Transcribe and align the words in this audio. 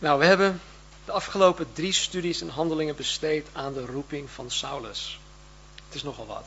Nou, 0.00 0.18
we 0.18 0.24
hebben 0.24 0.60
de 1.04 1.12
afgelopen 1.12 1.72
drie 1.72 1.92
studies 1.92 2.40
en 2.40 2.48
handelingen 2.48 2.96
besteed 2.96 3.46
aan 3.52 3.72
de 3.72 3.86
roeping 3.86 4.30
van 4.30 4.50
Saulus. 4.50 5.20
Het 5.86 5.94
is 5.94 6.02
nogal 6.02 6.26
wat. 6.26 6.46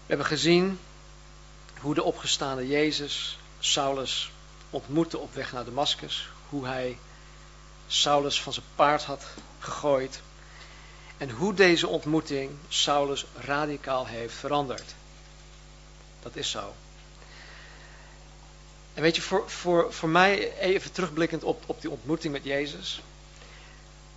We 0.00 0.06
hebben 0.06 0.26
gezien 0.26 0.78
hoe 1.80 1.94
de 1.94 2.02
opgestaande 2.02 2.68
Jezus 2.68 3.38
Saulus 3.58 4.30
ontmoette 4.70 5.18
op 5.18 5.34
weg 5.34 5.52
naar 5.52 5.64
Damascus. 5.64 6.28
Hoe 6.48 6.66
hij 6.66 6.98
Saulus 7.86 8.42
van 8.42 8.52
zijn 8.52 8.66
paard 8.74 9.04
had 9.04 9.24
gegooid. 9.58 10.20
En 11.16 11.30
hoe 11.30 11.54
deze 11.54 11.88
ontmoeting 11.88 12.50
Saulus 12.68 13.26
radicaal 13.34 14.06
heeft 14.06 14.34
veranderd. 14.34 14.94
Dat 16.22 16.36
is 16.36 16.50
zo. 16.50 16.74
En 19.00 19.06
weet 19.06 19.16
je, 19.16 19.22
voor, 19.22 19.50
voor, 19.50 19.92
voor 19.92 20.08
mij, 20.08 20.58
even 20.58 20.92
terugblikkend 20.92 21.44
op, 21.44 21.62
op 21.66 21.80
die 21.80 21.90
ontmoeting 21.90 22.32
met 22.32 22.44
Jezus. 22.44 23.02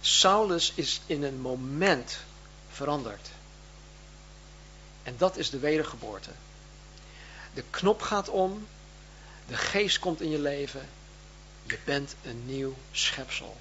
Saulus 0.01 0.71
is 0.75 1.01
in 1.05 1.23
een 1.23 1.39
moment 1.41 2.17
veranderd. 2.69 3.29
En 5.03 5.15
dat 5.17 5.37
is 5.37 5.49
de 5.49 5.59
wedergeboorte. 5.59 6.29
De 7.53 7.63
knop 7.69 8.01
gaat 8.01 8.29
om, 8.29 8.67
de 9.47 9.57
geest 9.57 9.99
komt 9.99 10.21
in 10.21 10.29
je 10.29 10.39
leven, 10.39 10.89
je 11.63 11.77
bent 11.85 12.15
een 12.23 12.45
nieuw 12.45 12.75
schepsel. 12.91 13.57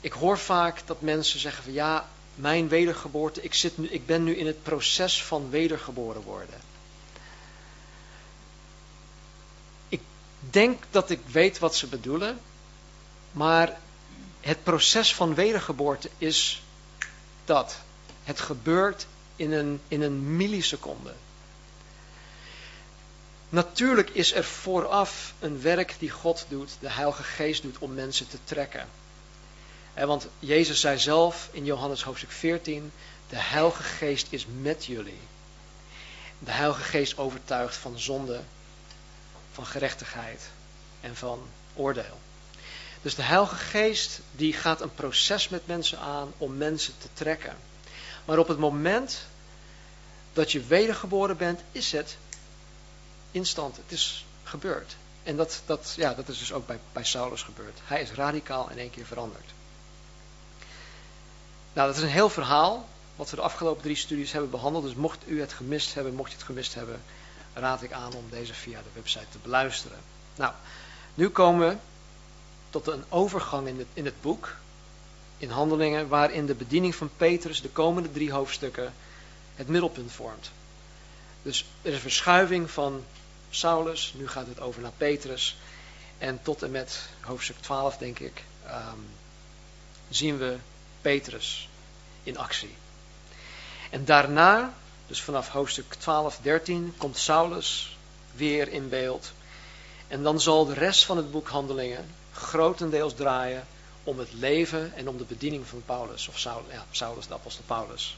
Ik 0.00 0.12
hoor 0.12 0.38
vaak 0.38 0.86
dat 0.86 1.00
mensen 1.00 1.40
zeggen 1.40 1.64
van 1.64 1.72
ja, 1.72 2.08
mijn 2.34 2.68
wedergeboorte, 2.68 3.42
ik, 3.42 3.54
zit 3.54 3.78
nu, 3.78 3.88
ik 3.88 4.06
ben 4.06 4.24
nu 4.24 4.36
in 4.36 4.46
het 4.46 4.62
proces 4.62 5.24
van 5.24 5.50
wedergeboren 5.50 6.22
worden. 6.22 6.71
Denk 10.50 10.82
dat 10.90 11.10
ik 11.10 11.20
weet 11.26 11.58
wat 11.58 11.76
ze 11.76 11.86
bedoelen, 11.86 12.40
maar 13.32 13.78
het 14.40 14.62
proces 14.62 15.14
van 15.14 15.34
wedergeboorte 15.34 16.10
is 16.18 16.62
dat. 17.44 17.76
Het 18.24 18.40
gebeurt 18.40 19.06
in 19.36 19.52
een, 19.52 19.80
in 19.88 20.02
een 20.02 20.36
milliseconde. 20.36 21.12
Natuurlijk 23.48 24.10
is 24.10 24.34
er 24.34 24.44
vooraf 24.44 25.34
een 25.38 25.60
werk 25.60 25.94
die 25.98 26.10
God 26.10 26.46
doet, 26.48 26.70
de 26.80 26.90
Heilige 26.90 27.22
Geest 27.22 27.62
doet, 27.62 27.78
om 27.78 27.94
mensen 27.94 28.28
te 28.28 28.38
trekken. 28.44 28.88
Want 29.94 30.26
Jezus 30.38 30.80
zei 30.80 30.98
zelf 30.98 31.48
in 31.50 31.64
Johannes 31.64 32.02
hoofdstuk 32.02 32.30
14, 32.30 32.92
de 33.28 33.36
Heilige 33.38 33.82
Geest 33.82 34.26
is 34.30 34.46
met 34.60 34.84
jullie. 34.84 35.20
De 36.38 36.50
Heilige 36.50 36.82
Geest 36.82 37.18
overtuigt 37.18 37.76
van 37.76 37.98
zonde, 37.98 38.40
van 39.52 39.66
gerechtigheid 39.66 40.42
en 41.00 41.16
van 41.16 41.48
oordeel. 41.74 42.18
Dus 43.02 43.14
de 43.14 43.22
Heilige 43.22 43.54
Geest 43.54 44.20
die 44.32 44.52
gaat 44.52 44.80
een 44.80 44.94
proces 44.94 45.48
met 45.48 45.66
mensen 45.66 45.98
aan 45.98 46.32
om 46.38 46.56
mensen 46.56 46.94
te 46.98 47.08
trekken. 47.12 47.56
Maar 48.24 48.38
op 48.38 48.48
het 48.48 48.58
moment 48.58 49.26
dat 50.32 50.52
je 50.52 50.64
wedergeboren 50.64 51.36
bent, 51.36 51.60
is 51.72 51.92
het 51.92 52.16
instant. 53.30 53.76
Het 53.76 53.92
is 53.92 54.24
gebeurd. 54.42 54.96
En 55.22 55.36
dat, 55.36 55.62
dat, 55.66 55.94
ja, 55.96 56.14
dat 56.14 56.28
is 56.28 56.38
dus 56.38 56.52
ook 56.52 56.66
bij, 56.66 56.78
bij 56.92 57.04
Saulus 57.04 57.42
gebeurd. 57.42 57.78
Hij 57.84 58.02
is 58.02 58.10
radicaal 58.10 58.70
in 58.70 58.78
één 58.78 58.90
keer 58.90 59.06
veranderd. 59.06 59.50
Nou, 61.72 61.88
dat 61.88 61.96
is 61.96 62.02
een 62.02 62.08
heel 62.08 62.30
verhaal 62.30 62.88
wat 63.16 63.30
we 63.30 63.36
de 63.36 63.42
afgelopen 63.42 63.82
drie 63.82 63.96
studies 63.96 64.32
hebben 64.32 64.50
behandeld. 64.50 64.84
Dus 64.84 64.94
mocht 64.94 65.18
u 65.26 65.40
het 65.40 65.52
gemist 65.52 65.94
hebben, 65.94 66.14
mocht 66.14 66.30
je 66.30 66.36
het 66.36 66.46
gemist 66.46 66.74
hebben, 66.74 67.02
raad 67.54 67.82
ik 67.82 67.92
aan 67.92 68.14
om 68.14 68.24
deze 68.30 68.54
via 68.54 68.78
de 68.78 68.88
website 68.92 69.28
te 69.30 69.38
beluisteren. 69.42 69.98
Nou, 70.36 70.52
nu 71.14 71.28
komen 71.28 71.68
we 71.68 71.76
tot 72.70 72.86
een 72.86 73.04
overgang 73.08 73.68
in 73.68 73.78
het, 73.78 73.86
in 73.92 74.04
het 74.04 74.20
boek, 74.20 74.56
in 75.38 75.50
handelingen, 75.50 76.08
waarin 76.08 76.46
de 76.46 76.54
bediening 76.54 76.94
van 76.94 77.10
Petrus 77.16 77.62
de 77.62 77.68
komende 77.68 78.12
drie 78.12 78.32
hoofdstukken 78.32 78.92
het 79.54 79.68
middelpunt 79.68 80.12
vormt. 80.12 80.50
Dus 81.42 81.66
er 81.82 81.88
is 81.88 81.94
een 81.94 82.00
verschuiving 82.00 82.70
van 82.70 83.04
Saulus, 83.50 84.14
nu 84.16 84.28
gaat 84.28 84.46
het 84.46 84.60
over 84.60 84.82
naar 84.82 84.92
Petrus. 84.96 85.56
En 86.18 86.42
tot 86.42 86.62
en 86.62 86.70
met 86.70 87.08
hoofdstuk 87.20 87.56
12, 87.60 87.96
denk 87.96 88.18
ik, 88.18 88.44
ehm, 88.66 88.98
zien 90.08 90.38
we 90.38 90.56
Petrus 91.00 91.68
in 92.22 92.38
actie. 92.38 92.74
En 93.90 94.04
daarna 94.04 94.74
dus 95.06 95.22
vanaf 95.22 95.48
hoofdstuk 95.48 95.94
12, 95.94 96.38
13 96.42 96.94
komt 96.96 97.18
Saulus 97.18 97.96
weer 98.34 98.68
in 98.68 98.88
beeld. 98.88 99.32
En 100.08 100.22
dan 100.22 100.40
zal 100.40 100.66
de 100.66 100.74
rest 100.74 101.04
van 101.04 101.16
het 101.16 101.30
boek 101.30 101.48
Handelingen 101.48 102.10
grotendeels 102.32 103.14
draaien 103.14 103.66
om 104.04 104.18
het 104.18 104.32
leven 104.32 104.94
en 104.94 105.08
om 105.08 105.16
de 105.16 105.24
bediening 105.24 105.66
van 105.66 105.82
Paulus, 105.86 106.28
of 106.28 106.38
Saulus, 106.38 106.72
ja, 106.72 106.84
de 107.28 107.34
apostel 107.34 107.64
Paulus. 107.66 108.16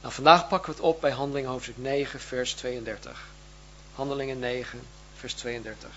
Nou, 0.00 0.14
vandaag 0.14 0.48
pakken 0.48 0.70
we 0.70 0.76
het 0.76 0.86
op 0.86 1.00
bij 1.00 1.10
Handelingen 1.10 1.50
hoofdstuk 1.50 1.78
9, 1.78 2.20
vers 2.20 2.52
32. 2.52 3.24
Handelingen 3.94 4.38
9, 4.38 4.82
vers 5.14 5.34
32. 5.34 5.90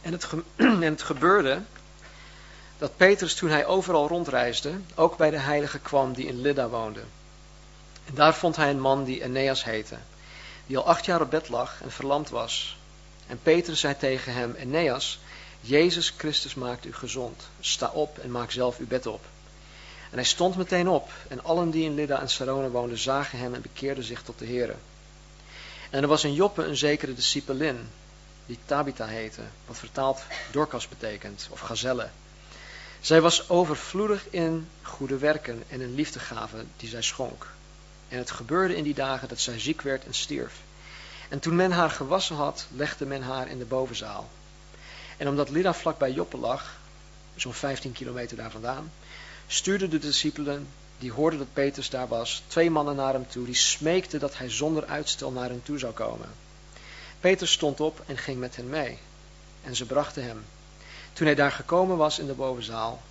En 0.00 0.12
het, 0.12 0.28
en 0.56 0.82
het 0.82 1.02
gebeurde 1.02 1.62
dat 2.80 2.96
Petrus 2.96 3.34
toen 3.34 3.50
hij 3.50 3.66
overal 3.66 4.08
rondreisde, 4.08 4.72
ook 4.94 5.16
bij 5.16 5.30
de 5.30 5.38
heilige 5.38 5.78
kwam 5.78 6.12
die 6.12 6.26
in 6.26 6.40
Lydda 6.40 6.68
woonde. 6.68 7.02
En 8.04 8.14
daar 8.14 8.34
vond 8.34 8.56
hij 8.56 8.70
een 8.70 8.80
man 8.80 9.04
die 9.04 9.22
Eneas 9.22 9.64
heette, 9.64 9.96
die 10.66 10.78
al 10.78 10.86
acht 10.86 11.04
jaar 11.04 11.20
op 11.20 11.30
bed 11.30 11.48
lag 11.48 11.82
en 11.82 11.90
verlamd 11.90 12.28
was. 12.28 12.78
En 13.26 13.38
Petrus 13.42 13.80
zei 13.80 13.96
tegen 13.96 14.32
hem, 14.32 14.54
Eneas, 14.54 15.18
Jezus 15.60 16.14
Christus 16.16 16.54
maakt 16.54 16.86
u 16.86 16.92
gezond. 16.92 17.42
Sta 17.60 17.90
op 17.90 18.18
en 18.18 18.30
maak 18.30 18.50
zelf 18.50 18.78
uw 18.78 18.86
bed 18.86 19.06
op. 19.06 19.24
En 20.10 20.16
hij 20.16 20.24
stond 20.24 20.56
meteen 20.56 20.88
op, 20.88 21.10
en 21.28 21.44
allen 21.44 21.70
die 21.70 21.84
in 21.84 21.94
Lydda 21.94 22.20
en 22.20 22.30
Sarona 22.30 22.68
woonden 22.68 22.98
zagen 22.98 23.38
hem 23.38 23.54
en 23.54 23.62
bekeerden 23.62 24.04
zich 24.04 24.22
tot 24.22 24.38
de 24.38 24.46
Here. 24.46 24.74
En 25.90 26.02
er 26.02 26.08
was 26.08 26.24
in 26.24 26.34
Joppe 26.34 26.64
een 26.64 26.76
zekere 26.76 27.14
discipelin, 27.14 27.88
die 28.46 28.58
Tabitha 28.64 29.06
heette, 29.06 29.42
wat 29.66 29.78
vertaald 29.78 30.22
Dorcas 30.50 30.88
betekent, 30.88 31.48
of 31.50 31.60
gazelle. 31.60 32.08
Zij 33.00 33.20
was 33.20 33.48
overvloedig 33.48 34.26
in 34.30 34.68
goede 34.82 35.18
werken 35.18 35.62
en 35.68 35.80
in 35.80 35.94
liefdegaven 35.94 36.68
die 36.76 36.88
zij 36.88 37.02
schonk. 37.02 37.46
En 38.08 38.18
het 38.18 38.30
gebeurde 38.30 38.76
in 38.76 38.84
die 38.84 38.94
dagen 38.94 39.28
dat 39.28 39.40
zij 39.40 39.60
ziek 39.60 39.82
werd 39.82 40.04
en 40.04 40.14
stierf. 40.14 40.54
En 41.28 41.38
toen 41.40 41.56
men 41.56 41.70
haar 41.70 41.90
gewassen 41.90 42.36
had, 42.36 42.66
legde 42.70 43.06
men 43.06 43.22
haar 43.22 43.48
in 43.48 43.58
de 43.58 43.64
bovenzaal. 43.64 44.30
En 45.16 45.28
omdat 45.28 45.50
Lida 45.50 45.74
vlak 45.74 45.98
bij 45.98 46.12
Joppe 46.12 46.36
lag, 46.36 46.76
zo'n 47.34 47.52
15 47.52 47.92
kilometer 47.92 48.36
daar 48.36 48.50
vandaan, 48.50 48.92
stuurden 49.46 49.90
de 49.90 49.98
discipelen, 49.98 50.68
die 50.98 51.12
hoorden 51.12 51.38
dat 51.38 51.52
Petrus 51.52 51.90
daar 51.90 52.08
was, 52.08 52.42
twee 52.46 52.70
mannen 52.70 52.96
naar 52.96 53.12
hem 53.12 53.28
toe, 53.28 53.44
die 53.44 53.54
smeekten 53.54 54.20
dat 54.20 54.38
hij 54.38 54.50
zonder 54.50 54.86
uitstel 54.86 55.30
naar 55.30 55.48
hen 55.48 55.62
toe 55.62 55.78
zou 55.78 55.92
komen. 55.92 56.28
Petrus 57.20 57.52
stond 57.52 57.80
op 57.80 58.02
en 58.06 58.18
ging 58.18 58.38
met 58.38 58.56
hen 58.56 58.68
mee. 58.68 58.98
En 59.62 59.76
ze 59.76 59.86
brachten 59.86 60.24
hem. 60.24 60.44
Toen 61.20 61.28
hij 61.28 61.38
daar 61.38 61.52
gekomen 61.52 61.96
was 61.96 62.18
in 62.18 62.26
de 62.26 62.34
bovenzaal, 62.34 63.02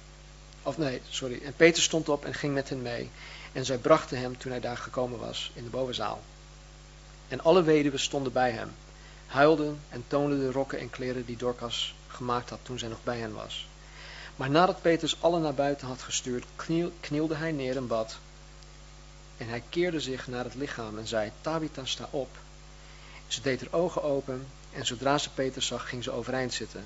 of 0.63 0.77
nee, 0.77 1.01
sorry, 1.09 1.41
en 1.43 1.53
Peter 1.53 1.83
stond 1.83 2.09
op 2.09 2.25
en 2.25 2.33
ging 2.33 2.53
met 2.53 2.69
hen 2.69 2.81
mee. 2.81 3.09
En 3.51 3.65
zij 3.65 3.77
brachten 3.77 4.19
hem 4.19 4.37
toen 4.37 4.51
hij 4.51 4.59
daar 4.59 4.77
gekomen 4.77 5.19
was 5.19 5.51
in 5.53 5.63
de 5.63 5.69
bovenzaal. 5.69 6.21
En 7.27 7.41
alle 7.41 7.63
weduwen 7.63 7.99
stonden 7.99 8.31
bij 8.31 8.51
hem, 8.51 8.71
huilden 9.27 9.79
en 9.89 10.03
toonden 10.07 10.39
de 10.39 10.51
rokken 10.51 10.79
en 10.79 10.89
kleren 10.89 11.25
die 11.25 11.37
Dorcas 11.37 11.95
gemaakt 12.07 12.49
had 12.49 12.59
toen 12.61 12.79
zij 12.79 12.89
nog 12.89 13.03
bij 13.03 13.19
hen 13.19 13.33
was. 13.33 13.67
Maar 14.35 14.49
nadat 14.49 14.81
Petrus 14.81 15.21
alle 15.21 15.39
naar 15.39 15.53
buiten 15.53 15.87
had 15.87 16.01
gestuurd, 16.01 16.45
knielde 16.99 17.35
hij 17.35 17.51
neer 17.51 17.77
en 17.77 17.87
bad. 17.87 18.17
En 19.37 19.47
hij 19.47 19.63
keerde 19.69 19.99
zich 19.99 20.27
naar 20.27 20.43
het 20.43 20.55
lichaam 20.55 20.97
en 20.97 21.07
zei, 21.07 21.31
Tabitha, 21.41 21.85
sta 21.85 22.07
op. 22.09 22.29
Ze 23.27 23.41
deed 23.41 23.61
haar 23.61 23.79
ogen 23.79 24.03
open 24.03 24.47
en 24.73 24.85
zodra 24.85 25.17
ze 25.17 25.29
Petrus 25.29 25.65
zag, 25.65 25.89
ging 25.89 26.03
ze 26.03 26.11
overeind 26.11 26.53
zitten. 26.53 26.85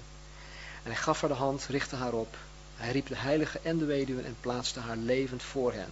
En 0.84 0.92
hij 0.92 0.96
gaf 0.96 1.22
haar 1.22 1.30
de 1.30 1.36
hand, 1.36 1.66
richtte 1.66 1.96
haar 1.96 2.14
op. 2.14 2.38
Hij 2.76 2.92
riep 2.92 3.08
de 3.08 3.16
heilige 3.16 3.60
en 3.60 3.78
de 3.78 3.86
weduwen 3.86 4.26
en 4.26 4.38
plaatste 4.40 4.80
haar 4.80 4.98
levend 4.98 5.44
voor 5.44 5.74
hen. 5.74 5.92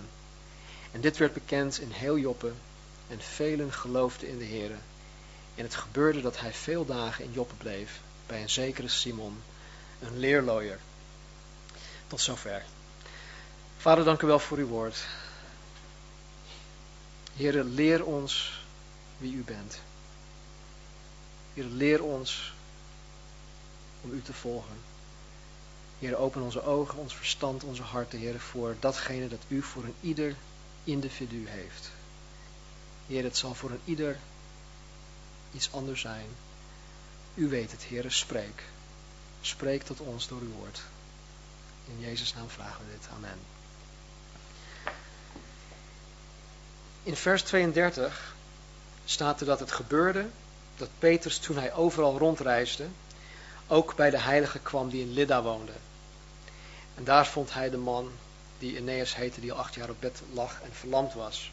En 0.92 1.02
dit 1.02 1.18
werd 1.18 1.34
bekend 1.34 1.80
in 1.80 1.92
heel 1.92 2.18
Joppe 2.18 2.52
en 3.08 3.22
velen 3.22 3.74
geloofden 3.74 4.28
in 4.28 4.38
de 4.38 4.46
Heere. 4.46 4.76
En 5.56 5.64
het 5.64 5.76
gebeurde 5.76 6.22
dat 6.22 6.40
hij 6.40 6.54
veel 6.54 6.86
dagen 6.86 7.24
in 7.24 7.32
Joppe 7.32 7.56
bleef, 7.56 8.00
bij 8.26 8.42
een 8.42 8.50
zekere 8.50 8.88
Simon, 8.88 9.42
een 10.00 10.20
leerlooier. 10.20 10.80
Tot 12.08 12.22
zover. 12.22 12.64
Vader, 13.78 14.04
dank 14.04 14.22
u 14.22 14.28
wel 14.28 14.40
voor 14.40 14.58
uw 14.58 14.68
woord. 14.68 15.06
Heere, 17.34 17.64
leer 17.64 18.06
ons 18.06 18.64
wie 19.18 19.34
u 19.34 19.44
bent. 19.44 19.80
Heere, 21.54 21.70
leer 21.70 22.04
ons 22.04 22.54
om 24.02 24.12
u 24.12 24.22
te 24.22 24.34
volgen. 24.34 24.76
Heer, 26.00 26.18
open 26.18 26.42
onze 26.42 26.64
ogen, 26.64 26.98
ons 26.98 27.16
verstand, 27.16 27.64
onze 27.64 27.82
harten, 27.82 28.20
Heer, 28.20 28.40
voor 28.40 28.76
datgene 28.80 29.28
dat 29.28 29.44
u 29.48 29.62
voor 29.62 29.84
een 29.84 29.96
ieder 30.02 30.36
individu 30.84 31.48
heeft. 31.48 31.92
Heer, 33.08 33.24
het 33.24 33.38
zal 33.38 33.54
voor 33.54 33.70
een 33.70 33.82
ieder 33.86 34.18
iets 35.52 35.72
anders 35.72 36.02
zijn. 36.02 36.28
U 37.34 37.50
weet 37.50 37.72
het, 37.72 37.90
Heere, 37.90 38.10
spreek. 38.10 38.64
Spreek 39.42 39.84
tot 39.84 40.00
ons 40.00 40.28
door 40.28 40.42
uw 40.42 40.52
woord. 40.52 40.82
In 41.88 42.00
Jezus' 42.00 42.34
naam 42.34 42.50
vragen 42.50 42.86
we 42.86 42.92
dit. 42.92 43.08
Amen. 43.16 43.40
In 47.04 47.16
vers 47.16 47.44
32 47.44 48.36
staat 49.06 49.40
er 49.40 49.46
dat 49.46 49.60
het 49.60 49.72
gebeurde 49.72 50.26
dat 50.78 50.90
Petrus 51.00 51.38
toen 51.38 51.58
hij 51.58 51.74
overal 51.74 52.18
rondreisde, 52.18 52.88
ook 53.72 53.96
bij 53.96 54.10
de 54.10 54.20
heilige 54.20 54.60
kwam 54.60 54.90
die 54.90 55.02
in 55.02 55.14
Lydda 55.14 55.42
woonde. 55.42 55.72
En 56.96 57.04
daar 57.04 57.28
vond 57.28 57.54
hij 57.54 57.70
de 57.70 57.78
man 57.78 58.12
die 58.58 58.78
Eneas 58.78 59.16
heette, 59.16 59.42
die 59.42 59.52
al 59.52 59.58
acht 59.58 59.76
jaar 59.76 59.90
op 59.90 60.00
bed 60.00 60.22
lag 60.34 60.62
en 60.62 60.74
verlamd 60.74 61.14
was. 61.14 61.52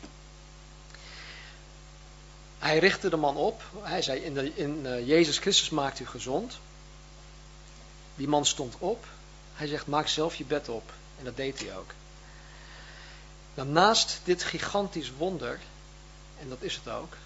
Hij 2.58 2.78
richtte 2.78 3.08
de 3.08 3.16
man 3.16 3.36
op. 3.36 3.62
Hij 3.82 4.02
zei, 4.02 4.20
in, 4.20 4.34
de, 4.34 4.54
in 4.54 4.80
uh, 4.84 5.06
Jezus 5.06 5.38
Christus 5.38 5.70
maakt 5.70 6.00
u 6.00 6.06
gezond. 6.06 6.58
Die 8.14 8.28
man 8.28 8.46
stond 8.46 8.74
op. 8.78 9.06
Hij 9.54 9.66
zegt, 9.66 9.86
maak 9.86 10.08
zelf 10.08 10.34
je 10.34 10.44
bed 10.44 10.68
op. 10.68 10.92
En 11.18 11.24
dat 11.24 11.36
deed 11.36 11.58
hij 11.58 11.76
ook. 11.76 11.90
Naast 13.54 14.20
dit 14.24 14.44
gigantisch 14.44 15.12
wonder, 15.12 15.58
en 16.40 16.48
dat 16.48 16.62
is 16.62 16.74
het 16.74 16.88
ook, 16.88 17.16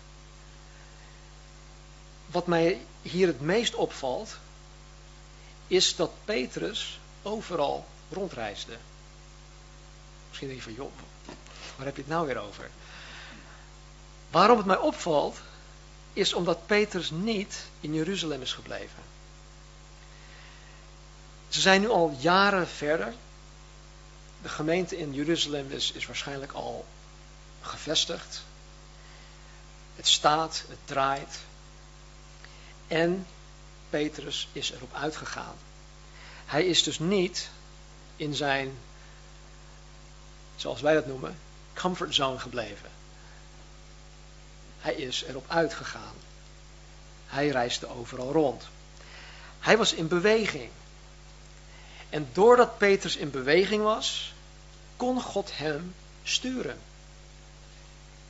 wat 2.26 2.46
mij 2.46 2.80
hier 3.02 3.26
het 3.26 3.40
meest 3.40 3.74
opvalt, 3.74 4.36
is 5.72 5.96
dat 5.96 6.10
Petrus 6.24 7.00
overal 7.22 7.86
rondreisde. 8.10 8.76
Misschien 10.28 10.48
denk 10.48 10.60
je 10.60 10.66
van, 10.66 10.74
joh, 10.74 10.92
waar 11.76 11.86
heb 11.86 11.96
je 11.96 12.02
het 12.02 12.10
nou 12.10 12.26
weer 12.26 12.38
over? 12.38 12.70
Waarom 14.30 14.56
het 14.56 14.66
mij 14.66 14.76
opvalt, 14.76 15.38
is 16.12 16.34
omdat 16.34 16.66
Petrus 16.66 17.10
niet 17.10 17.64
in 17.80 17.94
Jeruzalem 17.94 18.42
is 18.42 18.52
gebleven. 18.52 19.02
Ze 21.48 21.60
zijn 21.60 21.80
nu 21.80 21.88
al 21.88 22.16
jaren 22.18 22.68
verder. 22.68 23.14
De 24.42 24.48
gemeente 24.48 24.98
in 24.98 25.14
Jeruzalem 25.14 25.70
is, 25.70 25.92
is 25.92 26.06
waarschijnlijk 26.06 26.52
al 26.52 26.84
gevestigd. 27.60 28.42
Het 29.96 30.06
staat, 30.06 30.64
het 30.68 30.78
draait. 30.84 31.38
En 32.88 33.26
Petrus 33.92 34.48
is 34.52 34.70
erop 34.70 34.94
uitgegaan. 34.94 35.54
Hij 36.46 36.66
is 36.66 36.82
dus 36.82 36.98
niet 36.98 37.50
in 38.16 38.34
zijn, 38.34 38.78
zoals 40.56 40.80
wij 40.80 40.94
dat 40.94 41.06
noemen, 41.06 41.38
comfortzone 41.74 42.38
gebleven. 42.38 42.90
Hij 44.80 44.94
is 44.94 45.22
erop 45.22 45.44
uitgegaan. 45.48 46.14
Hij 47.26 47.48
reisde 47.48 47.88
overal 47.88 48.32
rond. 48.32 48.64
Hij 49.60 49.76
was 49.76 49.92
in 49.92 50.08
beweging. 50.08 50.70
En 52.10 52.28
doordat 52.32 52.78
Petrus 52.78 53.16
in 53.16 53.30
beweging 53.30 53.82
was, 53.82 54.34
kon 54.96 55.20
God 55.20 55.50
hem 55.56 55.94
sturen. 56.22 56.78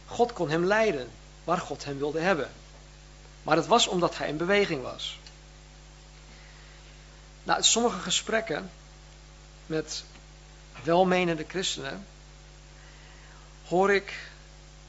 God 0.06 0.32
kon 0.32 0.50
hem 0.50 0.64
leiden 0.64 1.10
waar 1.44 1.58
God 1.58 1.84
hem 1.84 1.98
wilde 1.98 2.20
hebben. 2.20 2.50
Maar 3.42 3.56
het 3.56 3.66
was 3.66 3.86
omdat 3.86 4.18
hij 4.18 4.28
in 4.28 4.36
beweging 4.36 4.82
was. 4.82 5.20
Nou, 7.42 7.62
sommige 7.62 7.98
gesprekken 7.98 8.70
met 9.66 10.04
welmenende 10.82 11.44
christenen 11.48 12.06
hoor 13.66 13.92
ik 13.92 14.30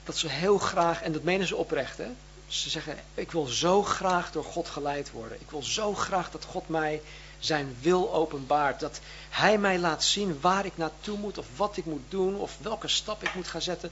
dat 0.04 0.18
ze 0.18 0.28
heel 0.28 0.58
graag, 0.58 1.02
en 1.02 1.12
dat 1.12 1.24
menen 1.24 1.48
ze 1.48 1.56
oprecht, 1.56 1.98
hè, 1.98 2.08
ze 2.48 2.70
zeggen, 2.70 2.98
ik 3.14 3.32
wil 3.32 3.46
zo 3.46 3.84
graag 3.84 4.32
door 4.32 4.44
God 4.44 4.70
geleid 4.70 5.12
worden. 5.12 5.42
Ik 5.42 5.50
wil 5.50 5.64
zo 5.64 5.94
graag 5.94 6.32
dat 6.32 6.46
God 6.46 6.70
mij 6.70 7.02
zijn 7.40 7.76
wil 7.80 8.14
openbaart. 8.14 8.80
Dat 8.80 9.00
hij 9.30 9.58
mij 9.58 9.80
laat 9.80 10.04
zien 10.04 10.38
waar 10.42 10.66
ik 10.66 10.78
naartoe 10.78 11.18
moet, 11.18 11.38
of 11.38 11.46
wat 11.56 11.78
ik 11.78 11.86
moet 11.86 12.04
doen, 12.10 12.36
of 12.36 12.58
welke 12.62 12.88
stap 12.88 13.24
ik 13.24 13.36
moet 13.36 13.48
gaan 13.48 13.62
zetten. 13.62 13.92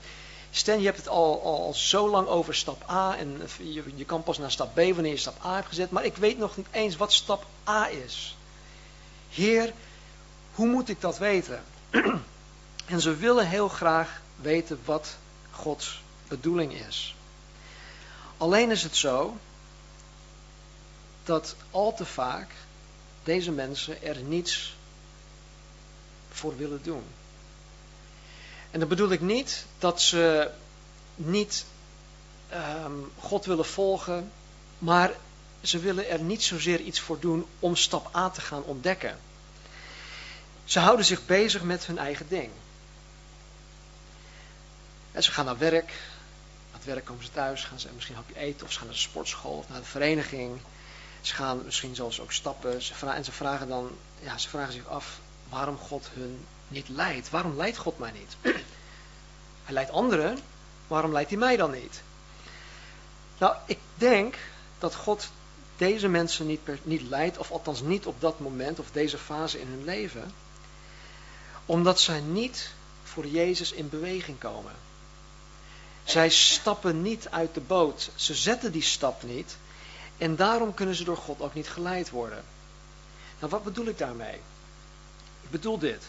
Stan, 0.51 0.79
je 0.79 0.85
hebt 0.85 0.97
het 0.97 1.07
al, 1.07 1.43
al, 1.43 1.73
zo 1.73 2.09
lang 2.09 2.27
over 2.27 2.55
stap 2.55 2.89
A 2.89 3.17
en 3.17 3.41
je, 3.57 3.83
je 3.95 4.05
kan 4.05 4.23
pas 4.23 4.37
naar 4.37 4.51
stap 4.51 4.73
B 4.73 4.75
wanneer 4.75 5.11
je 5.11 5.17
stap 5.17 5.45
A 5.45 5.55
hebt 5.55 5.67
gezet, 5.67 5.91
maar 5.91 6.05
ik 6.05 6.15
weet 6.17 6.37
nog 6.37 6.57
niet 6.57 6.67
eens 6.71 6.97
wat 6.97 7.13
stap 7.13 7.45
A 7.67 7.89
is. 7.89 8.35
Heer, 9.31 9.73
hoe 10.55 10.67
moet 10.67 10.89
ik 10.89 11.01
dat 11.01 11.17
weten? 11.17 11.63
en 12.85 13.01
ze 13.01 13.15
willen 13.15 13.47
heel 13.47 13.67
graag 13.67 14.21
weten 14.35 14.79
wat 14.85 15.15
Gods 15.51 16.01
bedoeling 16.27 16.73
is. 16.87 17.15
Alleen 18.37 18.71
is 18.71 18.83
het 18.83 18.95
zo 18.95 19.37
dat 21.23 21.55
al 21.71 21.93
te 21.93 22.05
vaak 22.05 22.51
deze 23.23 23.51
mensen 23.51 24.03
er 24.03 24.21
niets 24.21 24.75
voor 26.29 26.57
willen 26.57 26.83
doen. 26.83 27.03
En 28.71 28.79
dan 28.79 28.87
bedoel 28.89 29.11
ik 29.11 29.21
niet 29.21 29.65
dat 29.79 30.01
ze 30.01 30.51
niet 31.15 31.65
um, 32.53 33.11
God 33.19 33.45
willen 33.45 33.65
volgen, 33.65 34.31
maar 34.77 35.11
ze 35.61 35.79
willen 35.79 36.09
er 36.09 36.19
niet 36.19 36.43
zozeer 36.43 36.79
iets 36.79 36.99
voor 36.99 37.19
doen 37.19 37.45
om 37.59 37.75
stap 37.75 38.15
A 38.15 38.29
te 38.29 38.41
gaan 38.41 38.63
ontdekken. 38.63 39.19
Ze 40.63 40.79
houden 40.79 41.05
zich 41.05 41.25
bezig 41.25 41.63
met 41.63 41.85
hun 41.85 41.97
eigen 41.97 42.27
ding. 42.27 42.51
En 45.11 45.23
ze 45.23 45.31
gaan 45.31 45.45
naar 45.45 45.57
werk. 45.57 45.87
Na 46.71 46.77
het 46.77 46.85
werk 46.85 47.05
komen 47.05 47.23
ze 47.23 47.31
thuis, 47.31 47.63
gaan 47.63 47.79
ze 47.79 47.89
misschien 47.95 48.15
een 48.15 48.23
hapje 48.23 48.41
eten 48.41 48.65
of 48.65 48.71
ze 48.71 48.77
gaan 48.77 48.87
naar 48.87 48.95
de 48.95 49.01
sportschool 49.01 49.57
of 49.57 49.69
naar 49.69 49.79
de 49.79 49.85
vereniging. 49.85 50.59
Ze 51.21 51.33
gaan 51.33 51.65
misschien 51.65 51.95
zelfs 51.95 52.19
ook 52.19 52.31
stappen. 52.31 52.81
Ze 52.81 52.93
en 53.05 53.23
ze 53.23 53.31
vragen 53.31 53.67
dan, 53.67 53.91
ja, 54.19 54.37
ze 54.37 54.49
vragen 54.49 54.73
zich 54.73 54.87
af 54.87 55.19
waarom 55.49 55.77
God 55.77 56.09
hun 56.13 56.45
niet 56.67 56.89
leidt. 56.89 57.29
Waarom 57.29 57.55
leidt 57.55 57.77
God 57.77 57.99
mij 57.99 58.11
niet? 58.11 58.35
hij 59.65 59.73
leidt 59.73 59.91
anderen, 59.91 60.39
waarom 60.87 61.11
leidt 61.11 61.29
hij 61.29 61.39
mij 61.39 61.57
dan 61.57 61.71
niet? 61.71 62.01
Nou, 63.37 63.55
ik 63.65 63.79
denk 63.95 64.35
dat 64.79 64.95
God 64.95 65.29
deze 65.81 66.07
mensen 66.07 66.47
niet, 66.47 66.61
niet 66.83 67.01
leidt, 67.01 67.37
of 67.37 67.51
althans 67.51 67.81
niet 67.81 68.05
op 68.05 68.21
dat 68.21 68.39
moment 68.39 68.79
of 68.79 68.91
deze 68.91 69.17
fase 69.17 69.61
in 69.61 69.67
hun 69.67 69.83
leven, 69.83 70.31
omdat 71.65 71.99
zij 71.99 72.19
niet 72.19 72.71
voor 73.03 73.27
Jezus 73.27 73.71
in 73.71 73.89
beweging 73.89 74.39
komen. 74.39 74.71
Zij 76.03 76.29
stappen 76.29 77.01
niet 77.01 77.27
uit 77.29 77.53
de 77.53 77.59
boot. 77.59 78.09
Ze 78.15 78.35
zetten 78.35 78.71
die 78.71 78.81
stap 78.81 79.23
niet. 79.23 79.57
En 80.17 80.35
daarom 80.35 80.73
kunnen 80.73 80.95
ze 80.95 81.03
door 81.03 81.17
God 81.17 81.41
ook 81.41 81.53
niet 81.53 81.69
geleid 81.69 82.09
worden. 82.09 82.43
Nou, 83.39 83.51
wat 83.51 83.63
bedoel 83.63 83.85
ik 83.85 83.97
daarmee? 83.97 84.35
Ik 85.41 85.49
bedoel 85.49 85.77
dit. 85.77 86.03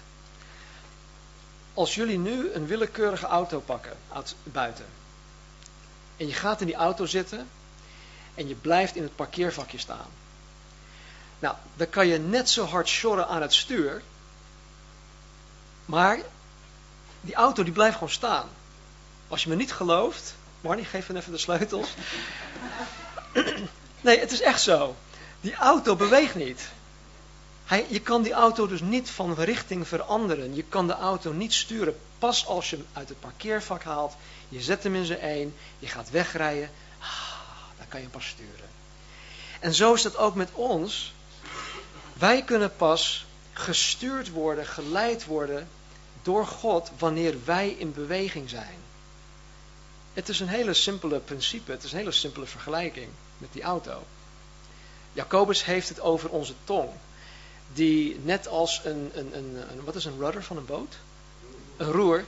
Als 1.75 1.95
jullie 1.95 2.19
nu 2.19 2.52
een 2.52 2.67
willekeurige 2.67 3.26
auto 3.26 3.61
pakken 3.61 3.97
uit 4.12 4.35
buiten. 4.43 4.87
En 6.17 6.26
je 6.26 6.35
gaat 6.35 6.61
in 6.61 6.67
die 6.67 6.76
auto 6.76 7.07
zitten. 7.07 7.49
En 8.35 8.49
je 8.49 8.55
blijft 8.55 8.97
in 8.97 9.03
het 9.03 9.17
parkeervakje 9.17 9.79
staan. 9.79 10.09
Nou, 11.39 11.55
dan 11.77 11.89
kan 11.89 12.07
je 12.07 12.19
net 12.19 12.51
zo 12.51 12.65
hard 12.65 12.89
sjorren 12.89 13.29
aan 13.29 13.43
het 13.43 13.55
stuur. 13.55 14.03
Maar 15.85 16.19
die 17.21 17.35
auto 17.35 17.62
die 17.62 17.73
blijft 17.73 17.95
gewoon 17.95 18.11
staan. 18.11 18.49
Als 19.29 19.43
je 19.43 19.49
me 19.49 19.55
niet 19.55 19.73
gelooft, 19.73 20.35
Marnie, 20.61 20.85
geef 20.85 21.09
me 21.09 21.19
even 21.19 21.33
de 21.33 21.39
sleutels. 21.39 21.95
Nee, 24.01 24.19
het 24.19 24.33
is 24.33 24.41
echt 24.41 24.61
zo. 24.61 24.97
Die 25.41 25.55
auto 25.55 25.97
beweegt 25.97 26.35
niet. 26.35 26.69
Hij, 27.65 27.87
je 27.89 28.01
kan 28.01 28.23
die 28.23 28.33
auto 28.33 28.67
dus 28.67 28.81
niet 28.81 29.11
van 29.11 29.35
richting 29.35 29.89
veranderen. 29.89 30.55
Je 30.55 30.62
kan 30.62 30.87
de 30.87 30.93
auto 30.93 31.33
niet 31.33 31.53
sturen. 31.53 31.99
Pas 32.19 32.47
als 32.47 32.71
je 32.71 32.77
hem 32.77 32.87
uit 32.93 33.09
het 33.09 33.21
parkeervak 33.21 33.83
haalt, 33.83 34.15
je 34.49 34.61
zet 34.61 34.83
hem 34.83 34.95
in 34.95 35.05
zijn 35.05 35.19
één, 35.19 35.55
je 35.79 35.87
gaat 35.87 36.11
wegrijden, 36.11 36.71
dan 37.83 37.91
kan 37.91 38.01
je 38.01 38.09
pas 38.09 38.27
sturen. 38.27 38.69
En 39.61 39.75
zo 39.75 39.95
is 39.95 40.05
het 40.05 40.17
ook 40.17 40.35
met 40.35 40.51
ons. 40.53 41.12
Wij 42.12 42.43
kunnen 42.43 42.77
pas 42.77 43.27
gestuurd 43.53 44.31
worden, 44.31 44.67
geleid 44.67 45.25
worden 45.25 45.69
door 46.23 46.47
God 46.47 46.91
wanneer 46.99 47.37
wij 47.45 47.69
in 47.69 47.93
beweging 47.93 48.51
zijn. 48.51 48.79
Het 50.12 50.29
is 50.29 50.41
een 50.41 50.49
hele 50.49 50.75
simpele 50.75 51.19
principe, 51.19 51.71
het 51.71 51.85
is 51.85 51.93
een 51.93 51.99
hele 51.99 52.12
simpele 52.12 52.47
vergelijking 52.47 53.09
met 53.39 53.53
die 53.53 53.62
auto. 53.62 54.03
Jacobus 55.12 55.65
heeft 55.65 55.89
het 55.89 56.01
over 56.01 56.31
onze 56.31 56.55
tong, 56.65 56.91
die 57.73 58.21
net 58.23 58.49
als 58.49 58.81
een, 58.85 59.11
een, 59.15 59.37
een, 59.37 59.57
een 59.71 59.85
wat 59.85 59.95
is 59.95 60.05
een 60.05 60.19
rudder 60.19 60.43
van 60.43 60.57
een 60.57 60.67
boot? 60.67 60.97
Een 61.77 61.91
roer, 61.91 62.25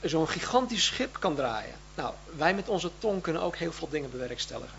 zo'n 0.00 0.28
gigantisch 0.28 0.84
schip 0.84 1.16
kan 1.20 1.34
draaien. 1.34 1.81
Nou, 1.94 2.14
wij 2.36 2.54
met 2.54 2.68
onze 2.68 2.90
tong 2.98 3.22
kunnen 3.22 3.42
ook 3.42 3.56
heel 3.56 3.72
veel 3.72 3.88
dingen 3.88 4.10
bewerkstelligen. 4.10 4.78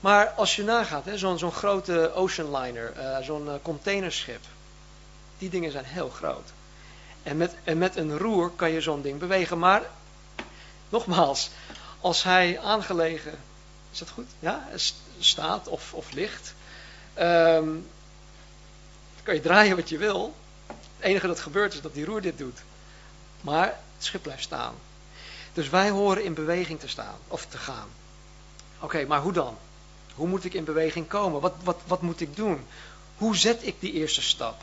Maar 0.00 0.28
als 0.28 0.56
je 0.56 0.64
nagaat, 0.64 1.04
zo'n 1.14 1.52
grote 1.52 2.12
ocean 2.14 2.56
liner, 2.56 2.92
uh, 2.96 3.18
zo'n 3.18 3.46
uh, 3.46 3.54
containerschip, 3.62 4.40
die 5.38 5.50
dingen 5.50 5.72
zijn 5.72 5.84
heel 5.84 6.08
groot. 6.08 6.52
En 7.22 7.36
met, 7.36 7.54
met 7.74 7.96
een 7.96 8.18
roer 8.18 8.50
kan 8.50 8.70
je 8.70 8.80
zo'n 8.80 9.02
ding 9.02 9.18
bewegen. 9.18 9.58
Maar, 9.58 9.82
nogmaals, 10.88 11.50
als 12.00 12.22
hij 12.22 12.60
aangelegen 12.60 13.38
Is 13.92 13.98
dat 13.98 14.08
goed? 14.08 14.28
Ja, 14.38 14.68
staat 15.18 15.68
of, 15.68 15.94
of 15.94 16.12
ligt. 16.12 16.54
Um, 17.18 17.88
dan 19.14 19.22
kan 19.22 19.34
je 19.34 19.40
draaien 19.40 19.76
wat 19.76 19.88
je 19.88 19.98
wil. 19.98 20.34
Het 20.66 20.76
enige 21.06 21.26
dat 21.26 21.40
gebeurt 21.40 21.74
is 21.74 21.80
dat 21.80 21.94
die 21.94 22.04
roer 22.04 22.20
dit 22.20 22.38
doet. 22.38 22.58
Maar 23.40 23.66
het 23.66 24.04
schip 24.04 24.22
blijft 24.22 24.42
staan. 24.42 24.74
Dus 25.52 25.68
wij 25.68 25.90
horen 25.90 26.24
in 26.24 26.34
beweging 26.34 26.80
te 26.80 26.88
staan, 26.88 27.18
of 27.28 27.46
te 27.46 27.58
gaan. 27.58 27.88
Oké, 28.80 29.06
maar 29.06 29.20
hoe 29.20 29.32
dan? 29.32 29.58
Hoe 30.14 30.28
moet 30.28 30.44
ik 30.44 30.54
in 30.54 30.64
beweging 30.64 31.08
komen? 31.08 31.40
Wat, 31.40 31.54
wat, 31.62 31.80
wat 31.86 32.02
moet 32.02 32.20
ik 32.20 32.36
doen? 32.36 32.66
Hoe 33.16 33.36
zet 33.36 33.66
ik 33.66 33.80
die 33.80 33.92
eerste 33.92 34.22
stap? 34.22 34.62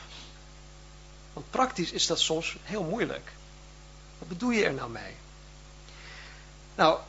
Want 1.34 1.50
praktisch 1.50 1.91
is 1.91 2.08
dat 2.08 2.19
soms 2.19 2.58
heel 2.63 2.84
moeilijk. 2.84 3.31
Wat 4.19 4.27
bedoel 4.27 4.50
je 4.50 4.65
er 4.65 4.74
nou 4.74 4.89
mee? 4.89 5.15
Nou, 6.75 7.00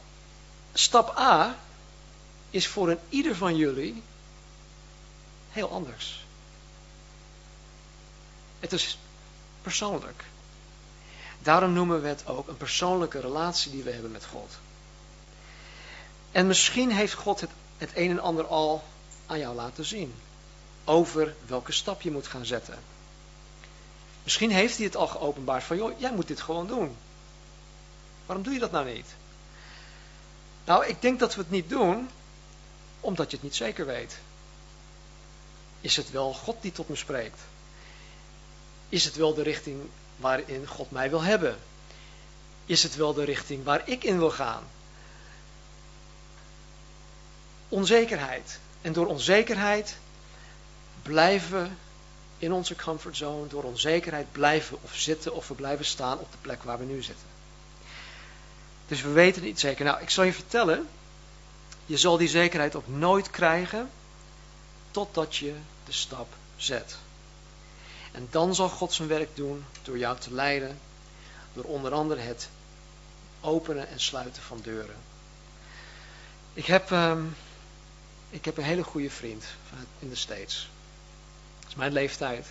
stap 0.73 1.19
A 1.19 1.59
is 2.51 2.67
voor 2.67 2.91
een 2.91 2.99
ieder 3.09 3.37
van 3.37 3.57
jullie 3.57 4.03
heel 5.51 5.71
anders. 5.71 6.25
Het 8.61 8.73
is 8.73 8.99
persoonlijk. 9.63 10.25
Daarom 11.43 11.73
noemen 11.73 12.03
we 12.03 12.09
het 12.09 12.27
ook 12.27 12.49
een 12.49 12.57
persoonlijke 12.57 13.21
relatie 13.21 13.71
die 13.71 13.83
we 13.83 13.91
hebben 13.91 14.11
met 14.11 14.25
God. 14.25 14.59
En 16.33 16.47
misschien 16.47 16.91
heeft 16.91 17.15
God 17.15 17.41
het, 17.41 17.51
het 17.79 17.91
een 17.95 18.11
en 18.11 18.21
ander 18.21 18.47
al 18.47 18.85
aan 19.27 19.39
jou 19.39 19.55
laten 19.55 19.85
zien. 19.85 20.15
Over 20.85 21.35
welke 21.47 21.73
stap 21.73 22.01
je 22.01 22.11
moet 22.11 22.27
gaan 22.27 22.47
zetten. 22.47 22.79
Misschien 24.23 24.51
heeft 24.51 24.77
hij 24.77 24.87
het 24.87 24.97
al 24.97 25.07
geopenbaard 25.07 25.65
van, 25.65 25.77
joh, 25.77 26.01
jij 26.01 26.13
moet 26.13 26.29
dit 26.29 26.41
gewoon 26.41 26.67
doen. 26.67 26.97
Waarom 28.27 28.45
doe 28.45 28.55
je 28.55 28.61
dat 28.61 28.71
nou 28.71 28.95
niet? 28.95 29.07
Nou, 30.65 30.87
ik 30.87 31.03
denk 31.03 31.19
dat 31.19 31.35
we 31.35 31.41
het 31.41 31.51
niet 31.51 31.69
doen, 31.69 32.09
omdat 33.01 33.31
je 33.31 33.37
het 33.37 33.45
niet 33.45 33.55
zeker 33.57 33.87
weet. 33.87 34.19
Is 35.81 35.97
het 35.97 36.11
wel 36.11 36.35
God 36.35 36.57
die 36.61 36.73
tot 36.73 36.89
me 36.89 36.97
spreekt? 36.97 37.41
Is 38.89 39.05
het 39.05 39.17
wel 39.17 39.35
de 39.35 39.43
richting 39.43 39.89
waarin 40.21 40.67
God 40.67 40.91
mij 40.91 41.11
wil 41.11 41.23
hebben? 41.23 41.59
Is 42.67 42.83
het 42.83 42.97
wel 42.97 43.15
de 43.15 43.25
richting 43.25 43.65
waar 43.65 43.83
ik 43.85 44.05
in 44.05 44.19
wil 44.19 44.31
gaan? 44.31 44.63
Onzekerheid. 47.69 48.59
En 48.83 48.93
door 48.93 49.07
onzekerheid 49.07 49.97
blijven 51.03 51.79
in 52.39 52.53
onze 52.53 52.77
comfortzone, 52.77 53.47
door 53.47 53.63
onzekerheid 53.63 54.33
blijven 54.33 54.79
of 54.83 54.95
zitten 54.95 55.35
of 55.35 55.49
we 55.49 55.55
blijven 55.55 55.85
staan 55.85 56.19
op 56.19 56.33
de 56.33 56.39
plek 56.41 56.63
waar 56.63 56.79
we 56.79 56.85
nu 56.85 57.03
zitten. 57.03 57.27
Dus 58.87 59.03
we 59.03 59.11
weten 59.11 59.43
niet 59.43 59.61
zeker. 59.61 59.85
Nou, 59.85 60.01
ik 60.01 60.11
zal 60.11 60.25
je 60.25 60.33
vertellen, 60.33 60.89
je 61.87 61.97
zal 61.97 62.17
die 62.17 62.29
zekerheid 62.29 62.75
ook 62.75 62.89
nooit 62.89 63.31
krijgen 63.31 63.91
totdat 64.91 65.37
je 65.37 65.55
de 65.85 65.93
stap 65.93 66.29
zet. 66.57 66.97
En 68.13 68.29
dan 68.31 68.55
zal 68.55 68.69
God 68.69 68.93
zijn 68.93 69.09
werk 69.09 69.37
doen 69.37 69.65
door 69.83 69.99
jou 69.99 70.19
te 70.19 70.35
leiden, 70.35 70.79
door 71.53 71.65
onder 71.65 71.93
andere 71.93 72.21
het 72.21 72.49
openen 73.41 73.89
en 73.89 74.01
sluiten 74.01 74.43
van 74.43 74.61
deuren. 74.63 74.97
Ik 76.53 76.67
heb, 76.67 76.91
um, 76.91 77.37
ik 78.31 78.45
heb 78.45 78.57
een 78.57 78.65
hele 78.65 78.83
goede 78.83 79.11
vriend 79.11 79.45
in 79.99 80.09
de 80.09 80.15
States. 80.15 80.71
Dat 81.61 81.69
is 81.69 81.75
mijn 81.75 81.93
leeftijd. 81.93 82.47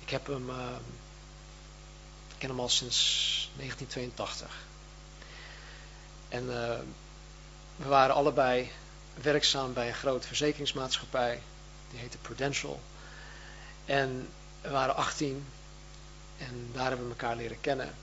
Ik 0.00 0.10
heb 0.10 0.26
hem, 0.26 0.50
uh, 0.50 0.56
ik 2.28 2.38
ken 2.38 2.48
hem 2.48 2.60
al 2.60 2.68
sinds 2.68 2.96
1982. 3.56 4.66
En 6.28 6.44
uh, 6.44 6.78
we 7.76 7.88
waren 7.88 8.14
allebei 8.14 8.70
werkzaam 9.14 9.72
bij 9.72 9.88
een 9.88 9.94
grote 9.94 10.26
verzekeringsmaatschappij. 10.26 11.42
Die 11.90 11.98
heette 11.98 12.18
Prudential. 12.18 12.80
En 13.84 14.28
we 14.62 14.70
waren 14.70 14.96
18 14.96 15.46
en 16.38 16.70
daar 16.72 16.88
hebben 16.88 17.04
we 17.04 17.12
elkaar 17.12 17.36
leren 17.36 17.60
kennen. 17.60 17.94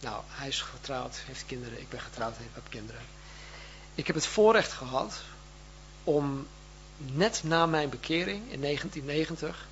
Nou, 0.00 0.22
hij 0.28 0.48
is 0.48 0.60
getrouwd, 0.60 1.16
heeft 1.16 1.46
kinderen, 1.46 1.80
ik 1.80 1.88
ben 1.88 2.00
getrouwd, 2.00 2.36
heb 2.52 2.62
kinderen. 2.68 3.02
Ik 3.94 4.06
heb 4.06 4.16
het 4.16 4.26
voorrecht 4.26 4.72
gehad 4.72 5.20
om 6.04 6.46
net 6.96 7.40
na 7.44 7.66
mijn 7.66 7.88
bekering 7.88 8.52
in 8.52 8.60
1990, 8.60 9.66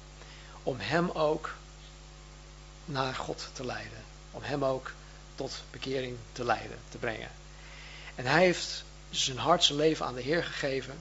om 0.63 0.77
hem 0.79 1.11
ook 1.11 1.55
naar 2.85 3.15
God 3.15 3.49
te 3.53 3.65
leiden. 3.65 3.99
Om 4.31 4.43
hem 4.43 4.65
ook 4.65 4.93
tot 5.35 5.63
bekering 5.71 6.17
te 6.33 6.45
leiden, 6.45 6.79
te 6.89 6.99
brengen. 6.99 7.31
En 8.15 8.27
hij 8.27 8.45
heeft 8.45 8.85
zijn 9.11 9.39
hart, 9.39 9.65
zijn 9.65 9.79
leven 9.79 10.07
aan 10.07 10.15
de 10.15 10.23
Heer 10.23 10.45
gegeven. 10.45 11.01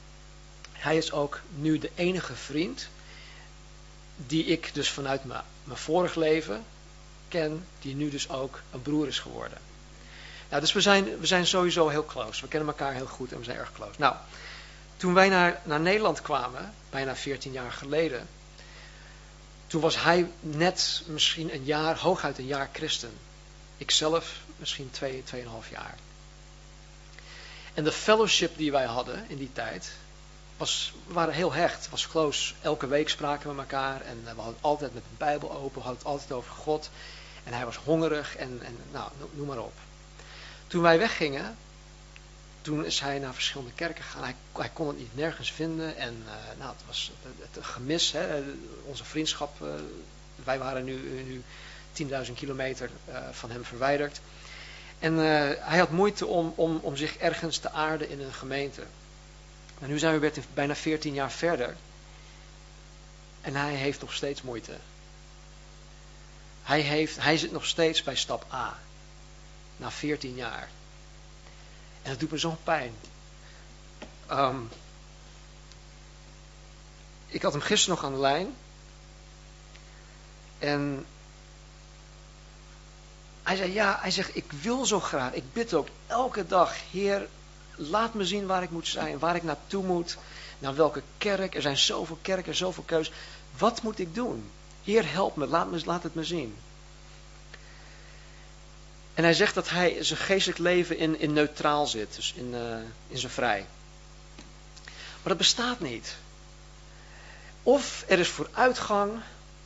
Hij 0.72 0.98
is 0.98 1.12
ook 1.12 1.42
nu 1.56 1.80
de 1.80 1.92
enige 1.96 2.36
vriend 2.36 2.90
die 4.18 4.46
ik 4.46 4.74
dus 4.74 4.90
vanuit 4.90 5.26
mijn, 5.26 5.44
vorig 5.68 6.16
leven 6.16 6.66
ken, 7.28 7.66
die 7.80 7.96
nu 7.96 8.10
dus 8.10 8.30
ook 8.30 8.62
een 8.72 8.82
broer 8.82 9.08
is 9.08 9.20
geworden. 9.20 9.58
Nou, 10.50 10.62
dus 10.62 10.74
we 10.74 10.82
zijn, 10.82 11.20
we 11.20 11.26
zijn 11.26 11.48
sowieso 11.48 11.88
heel 11.88 12.06
close. 12.06 12.42
We 12.42 12.48
kennen 12.48 12.70
elkaar 12.70 12.94
heel 12.94 13.08
goed 13.08 13.32
en 13.32 13.38
we 13.38 13.44
zijn 13.44 13.58
erg 13.58 13.72
close. 13.74 13.94
Nou, 13.98 14.16
toen 14.98 15.14
wij 15.14 15.30
naar, 15.30 15.62
naar 15.64 15.80
Nederland 15.80 16.22
kwamen, 16.22 16.74
bijna 16.90 17.16
14 17.16 17.52
jaar 17.52 17.72
geleden, 17.72 18.28
toen 19.68 19.82
was 19.82 20.02
hij 20.02 20.32
net 20.40 21.04
misschien 21.08 21.54
een 21.54 21.64
jaar, 21.64 21.98
hooguit 21.98 22.38
een 22.38 22.46
jaar 22.46 22.70
christen. 22.74 23.12
Ikzelf 23.78 24.40
misschien 24.56 24.92
twee, 24.92 25.24
tweeënhalf 25.24 25.70
jaar. 25.70 25.96
En 27.74 27.84
de 27.84 27.92
fellowship 27.92 28.58
die 28.58 28.72
wij 28.72 28.86
hadden 28.86 29.26
in 29.28 29.38
die 29.38 29.52
tijd, 29.54 29.92
was, 30.58 30.94
we 31.08 31.14
waren 31.14 31.34
heel 31.34 31.54
hecht, 31.54 31.90
was 31.90 32.08
close. 32.08 32.54
Elke 32.62 32.88
week 32.88 33.10
spraken 33.10 33.50
we 33.50 33.62
elkaar 33.62 34.02
en 34.02 34.22
we 34.24 34.42
hadden 34.42 34.62
altijd 34.62 34.94
met 34.94 35.04
de 35.04 35.16
Bijbel 35.18 35.52
open, 35.52 35.82
we 35.82 35.88
hadden 35.88 36.06
altijd 36.06 36.32
over 36.32 36.52
God. 36.52 36.90
En 37.44 37.54
hij 37.54 37.66
was 37.66 37.76
hongerig 37.76 38.36
en, 38.36 38.60
en 38.64 38.78
nou, 38.92 39.12
noem 39.32 39.48
maar 39.48 39.60
op. 39.60 39.74
Toen 40.68 40.82
wij 40.82 41.00
weggingen, 41.00 41.58
toen 42.62 42.86
is 42.86 43.00
hij 43.00 43.20
naar 43.20 43.34
verschillende 43.34 43.74
kerken 43.74 44.04
gegaan. 44.04 44.24
Hij, 44.24 44.36
hij 44.52 44.70
kon 44.74 44.88
het 44.88 44.98
niet 44.98 45.16
nergens 45.16 45.52
vinden 45.52 45.98
en 45.98 46.24
uh, 46.26 46.34
nou, 46.58 46.72
het 46.72 46.86
was 46.88 47.12
het, 47.52 47.66
gemis, 47.66 48.12
hè, 48.12 48.44
onze 48.84 49.04
vriendschap. 49.04 49.62
Uh, 49.62 49.70
wij 50.44 50.60
waren 50.60 50.84
nu, 50.84 51.24
nu 51.24 51.44
10.000 52.28 52.34
kilometer 52.34 52.90
van 53.32 53.52
hem 53.52 53.66
verwijderd. 53.66 54.20
En 55.00 55.18
hij 55.62 55.78
had 55.78 55.92
moeite 55.92 56.26
om, 56.26 56.54
om, 56.56 56.80
om 56.82 56.96
zich 56.96 57.18
ergens 57.18 57.58
te 57.58 57.72
aarden 57.72 58.10
in 58.10 58.22
een 58.22 58.34
gemeente. 58.34 58.84
Maar 59.80 59.90
nu 59.90 60.00
zijn 60.00 60.20
we 60.20 60.32
bijna 60.54 60.76
14 60.76 61.14
jaar 61.14 61.32
verder. 61.32 61.76
En 63.42 63.56
hij 63.56 63.74
heeft 63.74 64.02
nog 64.02 64.14
steeds 64.14 64.42
moeite. 64.42 64.78
Hij, 66.64 66.82
heeft, 66.82 67.22
hij 67.22 67.38
zit 67.38 67.52
nog 67.52 67.66
steeds 67.66 68.04
bij 68.04 68.16
stap 68.16 68.46
A. 68.54 68.80
Na 69.78 69.92
14 69.92 70.36
jaar. 70.36 70.70
En 72.02 72.10
dat 72.10 72.20
doet 72.20 72.32
me 72.32 72.38
zo'n 72.38 72.64
pijn. 72.64 72.94
Um, 74.32 74.70
ik 77.28 77.42
had 77.42 77.52
hem 77.52 77.62
gisteren 77.62 77.96
nog 77.96 78.06
aan 78.06 78.14
de 78.14 78.20
lijn. 78.20 78.56
En 80.60 81.06
hij 83.44 83.56
zei, 83.56 83.74
ja, 83.74 83.98
hij 84.02 84.12
zegt, 84.12 84.36
ik 84.36 84.52
wil 84.52 84.86
zo 84.86 85.00
graag. 85.00 85.34
Ik 85.34 85.54
bid 85.54 85.74
ook 85.74 85.88
elke 86.08 86.48
dag, 86.48 86.76
Heer, 86.92 87.28
laat 87.78 88.14
me 88.14 88.26
zien 88.26 88.46
waar 88.46 88.64
ik 88.64 88.70
moet 88.70 88.88
zijn, 88.88 89.20
waar 89.20 89.36
ik 89.36 89.44
naartoe 89.44 89.84
moet, 89.84 90.18
naar 90.60 90.76
welke 90.76 91.02
kerk. 91.18 91.56
Er 91.56 91.62
zijn 91.62 91.78
zoveel 91.78 92.18
kerken, 92.22 92.56
zoveel 92.56 92.84
keus. 92.84 93.12
Wat 93.58 93.82
moet 93.82 94.00
ik 94.00 94.16
doen? 94.16 94.50
Heer, 94.84 95.12
help 95.12 95.36
me, 95.36 95.48
laat, 95.48 95.72
me, 95.72 95.82
laat 95.86 96.04
het 96.04 96.16
me 96.16 96.24
zien. 96.24 96.58
En 99.14 99.24
hij 99.24 99.34
zegt 99.34 99.54
dat 99.54 99.70
hij 99.70 100.04
zijn 100.04 100.20
geestelijk 100.20 100.60
leven 100.60 101.20
in, 101.20 101.34
neutraal 101.34 101.88
zit, 101.88 102.16
dus 102.16 102.34
in, 102.34 102.54
uh, 102.54 102.78
in 103.08 103.18
zijn 103.18 103.32
vrij. 103.32 103.66
Maar 104.84 105.36
dat 105.36 105.38
bestaat 105.38 105.80
niet. 105.80 106.16
Of 107.64 108.04
er 108.08 108.20
is 108.20 108.28
vooruitgang, 108.28 109.12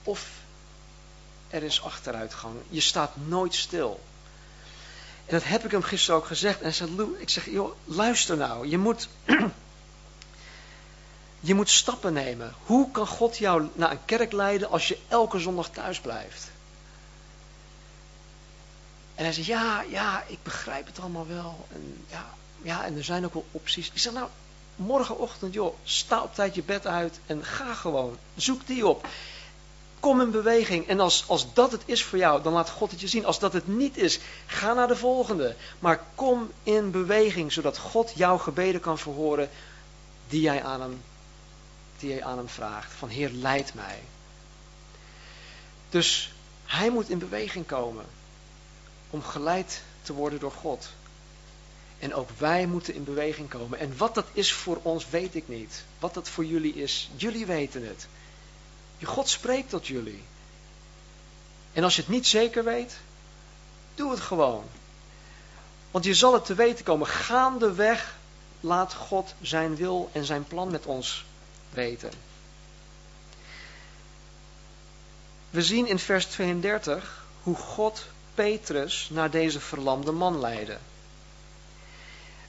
of 0.03 0.29
er 1.49 1.63
is 1.63 1.81
achteruitgang. 1.81 2.55
Je 2.69 2.79
staat 2.79 3.11
nooit 3.27 3.55
stil. 3.55 3.99
En 5.25 5.37
dat 5.37 5.43
heb 5.43 5.65
ik 5.65 5.71
hem 5.71 5.83
gisteren 5.83 6.19
ook 6.19 6.25
gezegd. 6.25 6.61
En 6.61 6.73
zei, 6.73 7.15
ik 7.17 7.29
zeg, 7.29 7.45
joh, 7.45 7.71
luister 7.85 8.37
nou. 8.37 8.67
Je 8.67 8.77
moet, 8.77 9.07
je 11.39 11.53
moet 11.53 11.69
stappen 11.69 12.13
nemen. 12.13 12.53
Hoe 12.65 12.91
kan 12.91 13.07
God 13.07 13.37
jou 13.37 13.67
naar 13.73 13.91
een 13.91 14.05
kerk 14.05 14.31
leiden 14.31 14.69
als 14.69 14.87
je 14.87 14.97
elke 15.07 15.39
zondag 15.39 15.69
thuis 15.69 15.99
blijft? 15.99 16.51
En 19.15 19.23
hij 19.23 19.33
zei, 19.33 19.47
ja, 19.47 19.81
ja, 19.81 20.23
ik 20.27 20.43
begrijp 20.43 20.85
het 20.85 20.99
allemaal 20.99 21.27
wel. 21.27 21.65
En, 21.73 22.05
ja, 22.09 22.25
ja, 22.61 22.85
en 22.85 22.97
er 22.97 23.03
zijn 23.03 23.25
ook 23.25 23.33
wel 23.33 23.45
opties. 23.51 23.91
Ik 23.91 23.99
zeg, 23.99 24.13
nou, 24.13 24.27
morgenochtend, 24.75 25.53
joh, 25.53 25.75
sta 25.83 26.21
op 26.21 26.35
tijd 26.35 26.55
je 26.55 26.63
bed 26.63 26.87
uit 26.87 27.19
en 27.25 27.45
ga 27.45 27.73
gewoon. 27.73 28.17
Zoek 28.35 28.67
die 28.67 28.87
op. 28.87 29.07
Kom 30.01 30.21
in 30.21 30.31
beweging. 30.31 30.87
En 30.87 30.99
als, 30.99 31.23
als 31.27 31.53
dat 31.53 31.71
het 31.71 31.81
is 31.85 32.03
voor 32.03 32.17
jou, 32.17 32.41
dan 32.41 32.53
laat 32.53 32.69
God 32.69 32.91
het 32.91 33.01
je 33.01 33.07
zien. 33.07 33.25
Als 33.25 33.39
dat 33.39 33.53
het 33.53 33.67
niet 33.67 33.97
is, 33.97 34.19
ga 34.45 34.73
naar 34.73 34.87
de 34.87 34.95
volgende. 34.95 35.55
Maar 35.79 36.03
kom 36.15 36.51
in 36.63 36.91
beweging, 36.91 37.51
zodat 37.51 37.77
God 37.77 38.11
jouw 38.15 38.37
gebeden 38.37 38.81
kan 38.81 38.97
verhoren 38.97 39.49
die 40.27 40.41
jij 40.41 40.63
aan 40.63 40.81
hem, 40.81 41.01
die 41.99 42.09
jij 42.09 42.23
aan 42.23 42.37
hem 42.37 42.49
vraagt. 42.49 42.91
Van 42.93 43.09
Heer, 43.09 43.29
leid 43.29 43.73
mij. 43.73 43.99
Dus 45.89 46.33
hij 46.65 46.89
moet 46.89 47.09
in 47.09 47.19
beweging 47.19 47.65
komen 47.65 48.05
om 49.09 49.23
geleid 49.23 49.81
te 50.01 50.13
worden 50.13 50.39
door 50.39 50.51
God. 50.51 50.89
En 51.99 52.13
ook 52.13 52.29
wij 52.37 52.65
moeten 52.65 52.93
in 52.93 53.03
beweging 53.03 53.49
komen. 53.49 53.79
En 53.79 53.97
wat 53.97 54.15
dat 54.15 54.25
is 54.33 54.53
voor 54.53 54.79
ons, 54.81 55.09
weet 55.09 55.35
ik 55.35 55.47
niet. 55.47 55.83
Wat 55.99 56.13
dat 56.13 56.29
voor 56.29 56.45
jullie 56.45 56.73
is, 56.73 57.09
jullie 57.15 57.45
weten 57.45 57.87
het. 57.87 58.07
God 59.05 59.29
spreekt 59.29 59.69
tot 59.69 59.87
jullie. 59.87 60.23
En 61.73 61.83
als 61.83 61.95
je 61.95 62.01
het 62.01 62.09
niet 62.11 62.27
zeker 62.27 62.63
weet, 62.63 62.97
doe 63.95 64.11
het 64.11 64.19
gewoon. 64.19 64.63
Want 65.91 66.05
je 66.05 66.13
zal 66.13 66.33
het 66.33 66.45
te 66.45 66.55
weten 66.55 66.85
komen. 66.85 67.07
Gaandeweg 67.07 68.15
laat 68.59 68.93
God 68.93 69.33
zijn 69.41 69.75
wil 69.75 70.09
en 70.11 70.25
zijn 70.25 70.43
plan 70.43 70.71
met 70.71 70.85
ons 70.85 71.25
weten. 71.69 72.11
We 75.49 75.61
zien 75.61 75.87
in 75.87 75.99
vers 75.99 76.25
32 76.25 77.25
hoe 77.43 77.55
God 77.55 78.05
Petrus 78.33 79.09
naar 79.11 79.31
deze 79.31 79.59
verlamde 79.59 80.11
man 80.11 80.39
leidde. 80.39 80.77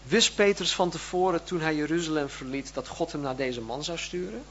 Wist 0.02 0.35
Petrus 0.35 0.75
van 0.75 0.90
tevoren 0.90 1.44
toen 1.44 1.61
hij 1.61 1.75
Jeruzalem 1.75 2.28
verliet 2.28 2.75
dat 2.75 2.88
God 2.88 3.12
hem 3.12 3.21
naar 3.21 3.37
deze 3.37 3.61
man 3.61 3.85
zou 3.85 3.99
sturen? 3.99 4.44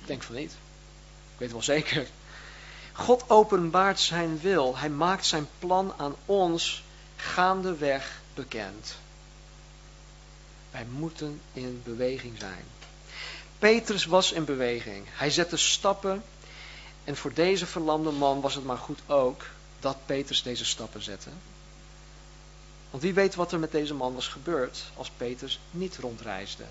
Ik 0.00 0.06
denk 0.06 0.22
van 0.22 0.34
niet. 0.34 0.52
Ik 1.32 1.38
weet 1.38 1.52
wel 1.52 1.62
zeker. 1.62 2.06
God 2.92 3.24
openbaart 3.26 4.00
zijn 4.00 4.40
wil. 4.40 4.76
Hij 4.76 4.90
maakt 4.90 5.26
zijn 5.26 5.48
plan 5.58 5.94
aan 5.96 6.14
ons 6.26 6.82
gaandeweg 7.16 8.20
bekend. 8.34 8.96
Wij 10.70 10.84
moeten 10.84 11.40
in 11.52 11.80
beweging 11.84 12.38
zijn. 12.38 12.64
Petrus 13.58 14.04
was 14.04 14.32
in 14.32 14.44
beweging. 14.44 15.06
Hij 15.10 15.30
zette 15.30 15.56
stappen. 15.56 16.22
En 17.04 17.16
voor 17.16 17.32
deze 17.32 17.66
verlamde 17.66 18.10
man 18.10 18.40
was 18.40 18.54
het 18.54 18.64
maar 18.64 18.78
goed 18.78 19.00
ook 19.06 19.42
dat 19.80 19.96
Petrus 20.06 20.42
deze 20.42 20.64
stappen 20.64 21.02
zette. 21.02 21.30
Want 22.90 23.02
wie 23.02 23.14
weet 23.14 23.34
wat 23.34 23.52
er 23.52 23.58
met 23.58 23.72
deze 23.72 23.94
man 23.94 24.14
was 24.14 24.28
gebeurd 24.28 24.82
als 24.96 25.10
Petrus 25.16 25.60
niet 25.70 25.96
rondreisde. 25.96 26.64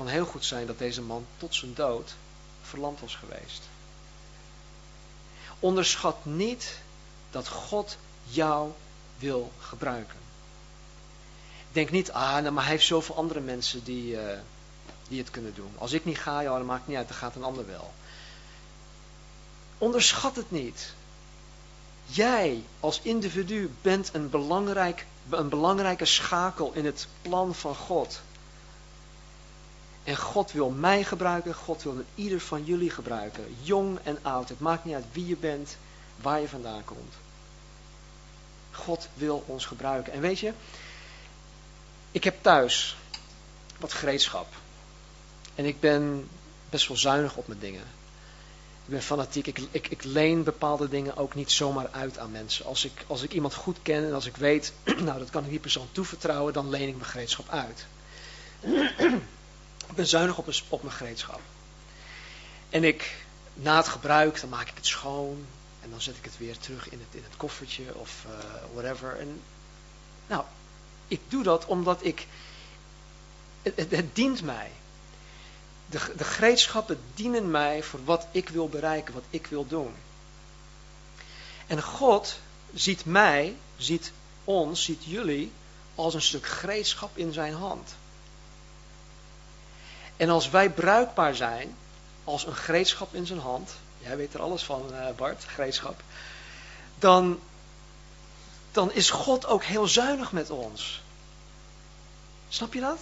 Kan 0.00 0.08
heel 0.08 0.26
goed 0.26 0.44
zijn 0.44 0.66
dat 0.66 0.78
deze 0.78 1.02
man 1.02 1.26
tot 1.36 1.54
zijn 1.54 1.74
dood 1.74 2.14
verlamd 2.62 3.00
was 3.00 3.14
geweest. 3.14 3.62
Onderschat 5.58 6.24
niet 6.24 6.80
dat 7.30 7.48
God 7.48 7.96
jou 8.24 8.72
wil 9.18 9.52
gebruiken. 9.58 10.18
Denk 11.72 11.90
niet, 11.90 12.12
ah, 12.12 12.32
nou, 12.32 12.50
maar 12.50 12.62
hij 12.62 12.72
heeft 12.72 12.86
zoveel 12.86 13.16
andere 13.16 13.40
mensen 13.40 13.84
die, 13.84 14.12
uh, 14.12 14.38
die 15.08 15.18
het 15.18 15.30
kunnen 15.30 15.54
doen. 15.54 15.72
Als 15.78 15.92
ik 15.92 16.04
niet 16.04 16.18
ga, 16.18 16.40
ja, 16.40 16.56
dan 16.56 16.66
maakt 16.66 16.80
het 16.80 16.88
niet 16.88 16.96
uit, 16.96 17.08
dan 17.08 17.16
gaat 17.16 17.36
een 17.36 17.44
ander 17.44 17.66
wel. 17.66 17.92
Onderschat 19.78 20.36
het 20.36 20.50
niet. 20.50 20.94
Jij 22.06 22.64
als 22.80 23.00
individu 23.02 23.74
bent 23.82 24.14
een, 24.14 24.30
belangrijk, 24.30 25.06
een 25.28 25.48
belangrijke 25.48 26.04
schakel 26.04 26.72
in 26.72 26.84
het 26.84 27.06
plan 27.22 27.54
van 27.54 27.74
God. 27.74 28.20
En 30.04 30.16
God 30.16 30.52
wil 30.52 30.70
mij 30.70 31.04
gebruiken, 31.04 31.54
God 31.54 31.82
wil 31.82 32.04
ieder 32.14 32.40
van 32.40 32.64
jullie 32.64 32.90
gebruiken. 32.90 33.56
Jong 33.62 33.98
en 34.02 34.18
oud, 34.22 34.48
het 34.48 34.60
maakt 34.60 34.84
niet 34.84 34.94
uit 34.94 35.04
wie 35.12 35.26
je 35.26 35.36
bent, 35.36 35.76
waar 36.16 36.40
je 36.40 36.48
vandaan 36.48 36.84
komt. 36.84 37.14
God 38.70 39.08
wil 39.14 39.44
ons 39.46 39.66
gebruiken. 39.66 40.12
En 40.12 40.20
weet 40.20 40.38
je, 40.38 40.52
ik 42.10 42.24
heb 42.24 42.42
thuis 42.42 42.96
wat 43.78 43.92
gereedschap. 43.92 44.46
En 45.54 45.64
ik 45.64 45.80
ben 45.80 46.28
best 46.70 46.88
wel 46.88 46.96
zuinig 46.96 47.36
op 47.36 47.46
mijn 47.46 47.60
dingen. 47.60 47.84
Ik 48.84 48.96
ben 48.96 49.02
fanatiek. 49.02 49.46
Ik, 49.46 49.58
ik, 49.70 50.04
leen 50.04 50.42
bepaalde 50.42 50.88
dingen 50.88 51.16
ook 51.16 51.34
niet 51.34 51.50
zomaar 51.50 51.88
uit 51.90 52.18
aan 52.18 52.30
mensen. 52.30 52.64
Als 52.64 52.84
ik, 52.84 53.04
als 53.06 53.22
ik 53.22 53.32
iemand 53.32 53.54
goed 53.54 53.78
ken 53.82 54.06
en 54.06 54.14
als 54.14 54.26
ik 54.26 54.36
weet, 54.36 54.72
nou 55.04 55.18
dat 55.18 55.30
kan 55.30 55.44
ik 55.44 55.50
die 55.50 55.58
persoon 55.58 55.88
toevertrouwen, 55.92 56.52
dan 56.52 56.70
leen 56.70 56.88
ik 56.88 56.96
mijn 56.96 57.10
gereedschap 57.10 57.48
uit. 57.48 57.86
ik 59.90 59.96
ben 59.96 60.06
zuinig 60.06 60.38
op 60.68 60.82
mijn, 60.82 60.92
gereedschap. 60.92 61.40
En 62.68 62.84
ik, 62.84 63.16
na 63.54 63.76
het 63.76 63.88
gebruik, 63.88 64.40
dan 64.40 64.48
maak 64.48 64.68
ik 64.68 64.76
het 64.76 64.86
schoon. 64.86 65.46
En 65.82 65.90
dan 65.90 66.00
zet 66.00 66.16
ik 66.16 66.24
het 66.24 66.38
weer 66.38 66.58
terug 66.58 66.88
in 66.88 66.98
het, 66.98 67.14
in 67.14 67.22
het 67.22 67.36
koffertje 67.36 67.94
of 67.94 68.24
uh, 68.26 68.32
whatever. 68.72 69.18
En 69.18 69.40
nou, 70.26 70.44
ik 71.08 71.20
doe 71.28 71.42
dat 71.42 71.66
omdat 71.66 72.04
ik, 72.04 72.26
het, 73.62 73.90
het 73.90 74.14
dient 74.14 74.42
mij. 74.42 74.70
De, 75.86 76.12
de 76.16 76.24
gereedschappen 76.24 77.00
dienen 77.14 77.50
mij 77.50 77.82
voor 77.82 78.04
wat 78.04 78.26
ik 78.30 78.48
wil 78.48 78.68
bereiken, 78.68 79.14
wat 79.14 79.24
ik 79.30 79.46
wil 79.46 79.66
doen. 79.66 79.94
En 81.66 81.82
God 81.82 82.38
ziet 82.74 83.04
mij, 83.04 83.56
ziet 83.76 84.12
ons, 84.44 84.84
ziet 84.84 85.04
jullie 85.04 85.52
als 85.94 86.14
een 86.14 86.22
stuk 86.22 86.46
gereedschap 86.46 87.16
in 87.16 87.32
zijn 87.32 87.54
hand. 87.54 87.94
En 90.20 90.30
als 90.30 90.50
wij 90.50 90.70
bruikbaar 90.70 91.34
zijn, 91.34 91.76
als 92.24 92.46
een 92.46 92.56
gereedschap 92.56 93.14
in 93.14 93.26
zijn 93.26 93.38
hand, 93.38 93.70
jij 93.98 94.16
weet 94.16 94.34
er 94.34 94.40
alles 94.40 94.62
van 94.62 94.86
uh, 94.90 95.06
Bart, 95.16 95.44
gereedschap, 95.46 96.02
dan, 96.98 97.40
dan 98.72 98.92
is 98.92 99.10
God 99.10 99.46
ook 99.46 99.64
heel 99.64 99.86
zuinig 99.88 100.32
met 100.32 100.50
ons. 100.50 101.02
Snap 102.48 102.74
je 102.74 102.80
dat? 102.80 102.98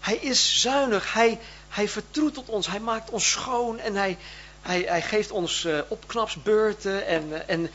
Hij 0.00 0.16
is 0.16 0.60
zuinig, 0.60 1.12
hij, 1.12 1.38
hij 1.68 1.88
vertroetelt 1.88 2.48
ons, 2.48 2.66
hij 2.66 2.80
maakt 2.80 3.10
ons 3.10 3.30
schoon 3.30 3.78
en 3.78 3.94
hij, 3.94 4.18
hij, 4.62 4.80
hij 4.80 5.02
geeft 5.02 5.30
ons 5.30 5.64
uh, 5.64 5.78
opknapsbeurten 5.88 7.06
en, 7.06 7.28
uh, 7.28 7.38
en 7.46 7.70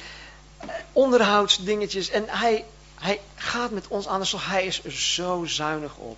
onderhoudsdingetjes. 0.93 2.09
En 2.09 2.25
hij, 2.27 2.65
hij 2.95 3.21
gaat 3.35 3.71
met 3.71 3.87
ons 3.87 4.07
aan 4.07 4.19
de 4.19 4.25
slag. 4.25 4.49
Hij 4.49 4.65
is 4.65 4.83
er 4.83 4.91
zo 4.91 5.45
zuinig 5.45 5.95
op. 5.95 6.17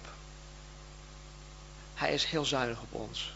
Hij 1.99 2.13
is 2.13 2.25
heel 2.25 2.45
zuinig 2.45 2.81
op 2.81 2.93
ons. 2.93 3.33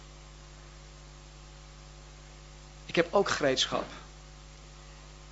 Ik 2.85 2.95
heb 2.95 3.13
ook 3.13 3.29
gereedschap 3.29 3.85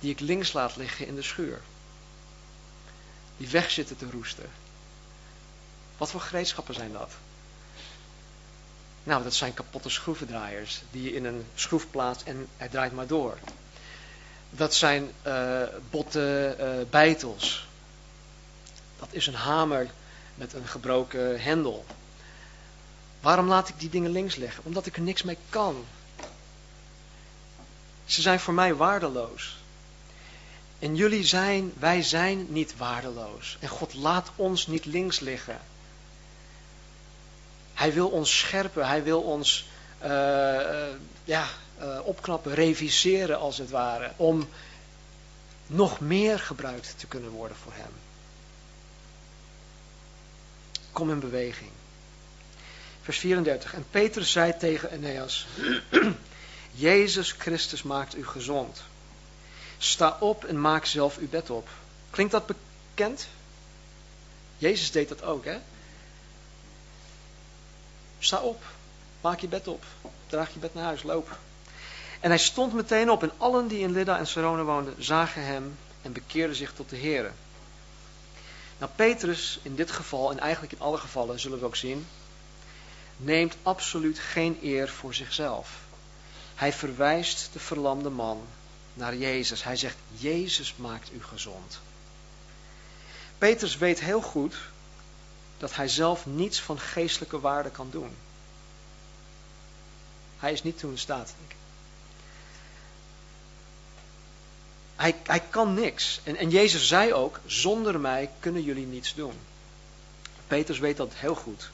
die 0.00 0.10
ik 0.10 0.20
links 0.20 0.52
laat 0.52 0.76
liggen 0.76 1.06
in 1.06 1.14
de 1.14 1.22
schuur. 1.22 1.60
Die 3.36 3.48
weg 3.48 3.70
zitten 3.70 3.96
te 3.96 4.10
roesten. 4.10 4.50
Wat 5.96 6.10
voor 6.10 6.20
gereedschappen 6.20 6.74
zijn 6.74 6.92
dat? 6.92 7.12
Nou, 9.02 9.22
dat 9.22 9.34
zijn 9.34 9.54
kapotte 9.54 9.90
schroevendraaiers 9.90 10.82
die 10.90 11.02
je 11.02 11.14
in 11.14 11.24
een 11.24 11.46
schroef 11.54 11.90
plaatst 11.90 12.26
en 12.26 12.48
hij 12.56 12.68
draait 12.68 12.92
maar 12.92 13.06
door. 13.06 13.38
Dat 14.50 14.74
zijn 14.74 15.10
uh, 15.26 15.62
botte 15.90 16.56
uh, 16.60 16.90
beitels. 16.90 17.66
Dat 18.98 19.08
is 19.10 19.26
een 19.26 19.34
hamer 19.34 19.90
met 20.34 20.52
een 20.52 20.66
gebroken 20.66 21.42
hendel. 21.42 21.84
Waarom 23.22 23.48
laat 23.48 23.68
ik 23.68 23.74
die 23.78 23.90
dingen 23.90 24.10
links 24.10 24.36
liggen? 24.36 24.64
Omdat 24.64 24.86
ik 24.86 24.96
er 24.96 25.02
niks 25.02 25.22
mee 25.22 25.38
kan. 25.50 25.84
Ze 28.04 28.22
zijn 28.22 28.40
voor 28.40 28.54
mij 28.54 28.74
waardeloos. 28.74 29.56
En 30.78 30.96
jullie 30.96 31.24
zijn, 31.24 31.72
wij 31.78 32.02
zijn 32.02 32.46
niet 32.48 32.76
waardeloos. 32.76 33.56
En 33.60 33.68
God 33.68 33.94
laat 33.94 34.30
ons 34.36 34.66
niet 34.66 34.84
links 34.84 35.20
liggen. 35.20 35.60
Hij 37.74 37.92
wil 37.92 38.08
ons 38.08 38.38
scherpen, 38.38 38.86
hij 38.86 39.02
wil 39.02 39.20
ons 39.20 39.68
uh, 40.02 40.08
ja, 41.24 41.46
uh, 41.80 41.98
opknappen, 42.04 42.54
reviseren 42.54 43.38
als 43.38 43.58
het 43.58 43.70
ware, 43.70 44.12
om 44.16 44.48
nog 45.66 46.00
meer 46.00 46.38
gebruikt 46.38 46.94
te 46.96 47.06
kunnen 47.06 47.30
worden 47.30 47.56
voor 47.56 47.72
hem. 47.74 47.92
Kom 50.92 51.10
in 51.10 51.20
beweging. 51.20 51.70
Vers 53.02 53.18
34. 53.18 53.74
En 53.74 53.86
Petrus 53.90 54.32
zei 54.32 54.56
tegen 54.58 54.90
Eneas, 54.90 55.46
Jezus 56.70 57.32
Christus 57.32 57.82
maakt 57.82 58.16
u 58.16 58.26
gezond. 58.26 58.82
Sta 59.78 60.16
op 60.20 60.44
en 60.44 60.60
maak 60.60 60.84
zelf 60.84 61.18
uw 61.18 61.28
bed 61.28 61.50
op. 61.50 61.68
Klinkt 62.10 62.32
dat 62.32 62.46
bekend? 62.46 63.28
Jezus 64.58 64.90
deed 64.90 65.08
dat 65.08 65.22
ook, 65.22 65.44
hè? 65.44 65.58
Sta 68.18 68.40
op, 68.40 68.62
maak 69.20 69.40
je 69.40 69.48
bed 69.48 69.68
op, 69.68 69.84
draag 70.26 70.52
je 70.52 70.58
bed 70.58 70.74
naar 70.74 70.84
huis, 70.84 71.02
loop. 71.02 71.38
En 72.20 72.28
hij 72.28 72.38
stond 72.38 72.72
meteen 72.72 73.10
op 73.10 73.22
en 73.22 73.32
allen 73.36 73.68
die 73.68 73.80
in 73.80 73.92
Lydda 73.92 74.18
en 74.18 74.26
Sarona 74.26 74.62
woonden 74.62 74.94
zagen 74.98 75.44
hem 75.44 75.78
en 76.02 76.12
bekeerden 76.12 76.56
zich 76.56 76.72
tot 76.72 76.90
de 76.90 76.96
Here. 76.96 77.30
Nou, 78.78 78.90
Petrus 78.96 79.58
in 79.62 79.74
dit 79.74 79.90
geval, 79.90 80.30
en 80.30 80.38
eigenlijk 80.38 80.72
in 80.72 80.80
alle 80.80 80.98
gevallen 80.98 81.40
zullen 81.40 81.58
we 81.58 81.64
ook 81.64 81.76
zien, 81.76 82.06
neemt 83.24 83.56
absoluut 83.62 84.18
geen 84.18 84.58
eer 84.62 84.88
voor 84.88 85.14
zichzelf. 85.14 85.70
Hij 86.54 86.72
verwijst 86.72 87.50
de 87.52 87.58
verlamde 87.58 88.10
man 88.10 88.46
naar 88.94 89.16
Jezus. 89.16 89.64
Hij 89.64 89.76
zegt, 89.76 89.96
Jezus 90.16 90.74
maakt 90.76 91.12
u 91.12 91.22
gezond. 91.22 91.80
Petrus 93.38 93.76
weet 93.76 94.00
heel 94.00 94.22
goed 94.22 94.56
dat 95.58 95.74
hij 95.74 95.88
zelf 95.88 96.26
niets 96.26 96.60
van 96.60 96.78
geestelijke 96.78 97.40
waarde 97.40 97.70
kan 97.70 97.90
doen. 97.90 98.16
Hij 100.38 100.52
is 100.52 100.62
niet 100.62 100.78
toe 100.78 100.90
in 100.90 100.98
staat. 100.98 101.34
Hij, 104.96 105.16
hij 105.22 105.40
kan 105.40 105.74
niks. 105.74 106.20
En, 106.24 106.36
en 106.36 106.50
Jezus 106.50 106.88
zei 106.88 107.12
ook, 107.12 107.40
zonder 107.46 108.00
mij 108.00 108.30
kunnen 108.40 108.62
jullie 108.62 108.86
niets 108.86 109.14
doen. 109.14 109.34
Peters 110.46 110.78
weet 110.78 110.96
dat 110.96 111.12
heel 111.14 111.34
goed. 111.34 111.70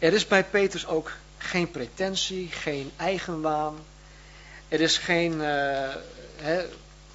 Er 0.00 0.12
is 0.12 0.26
bij 0.26 0.44
Peters 0.44 0.86
ook 0.86 1.12
geen 1.38 1.70
pretentie, 1.70 2.48
geen 2.48 2.92
eigenwaan. 2.96 3.78
Er 4.68 4.80
is 4.80 4.98
geen 4.98 5.32
uh, 5.32 5.88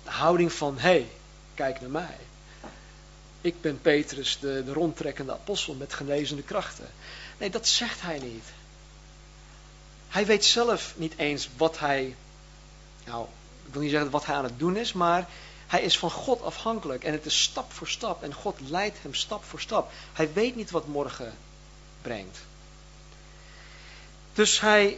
houding 0.03 0.53
van, 0.53 0.77
hé, 0.77 0.89
hey, 0.89 1.07
kijk 1.53 1.81
naar 1.81 1.89
mij. 1.89 2.17
Ik 3.41 3.61
ben 3.61 3.81
Petrus, 3.81 4.39
de, 4.39 4.63
de 4.65 4.73
rondtrekkende 4.73 5.31
apostel 5.31 5.73
met 5.73 5.93
genezende 5.93 6.41
krachten. 6.41 6.87
Nee, 7.37 7.49
dat 7.49 7.67
zegt 7.67 8.01
hij 8.01 8.19
niet. 8.19 8.45
Hij 10.07 10.25
weet 10.25 10.45
zelf 10.45 10.93
niet 10.97 11.13
eens 11.17 11.49
wat 11.57 11.79
hij, 11.79 12.15
nou, 13.05 13.27
ik 13.65 13.73
wil 13.73 13.81
niet 13.81 13.91
zeggen 13.91 14.09
wat 14.09 14.25
hij 14.25 14.35
aan 14.35 14.43
het 14.43 14.59
doen 14.59 14.77
is, 14.77 14.93
maar 14.93 15.27
hij 15.67 15.81
is 15.81 15.97
van 15.97 16.11
God 16.11 16.41
afhankelijk 16.41 17.03
en 17.03 17.11
het 17.11 17.25
is 17.25 17.41
stap 17.41 17.73
voor 17.73 17.87
stap 17.87 18.23
en 18.23 18.33
God 18.33 18.59
leidt 18.59 18.97
hem 19.01 19.13
stap 19.13 19.43
voor 19.43 19.61
stap. 19.61 19.91
Hij 20.13 20.33
weet 20.33 20.55
niet 20.55 20.71
wat 20.71 20.87
morgen 20.87 21.33
brengt. 22.01 22.37
Dus 24.35 24.59
hij, 24.59 24.97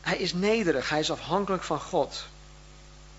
hij 0.00 0.16
is 0.16 0.32
nederig, 0.32 0.88
hij 0.88 1.00
is 1.00 1.10
afhankelijk 1.10 1.62
van 1.62 1.80
God. 1.80 2.24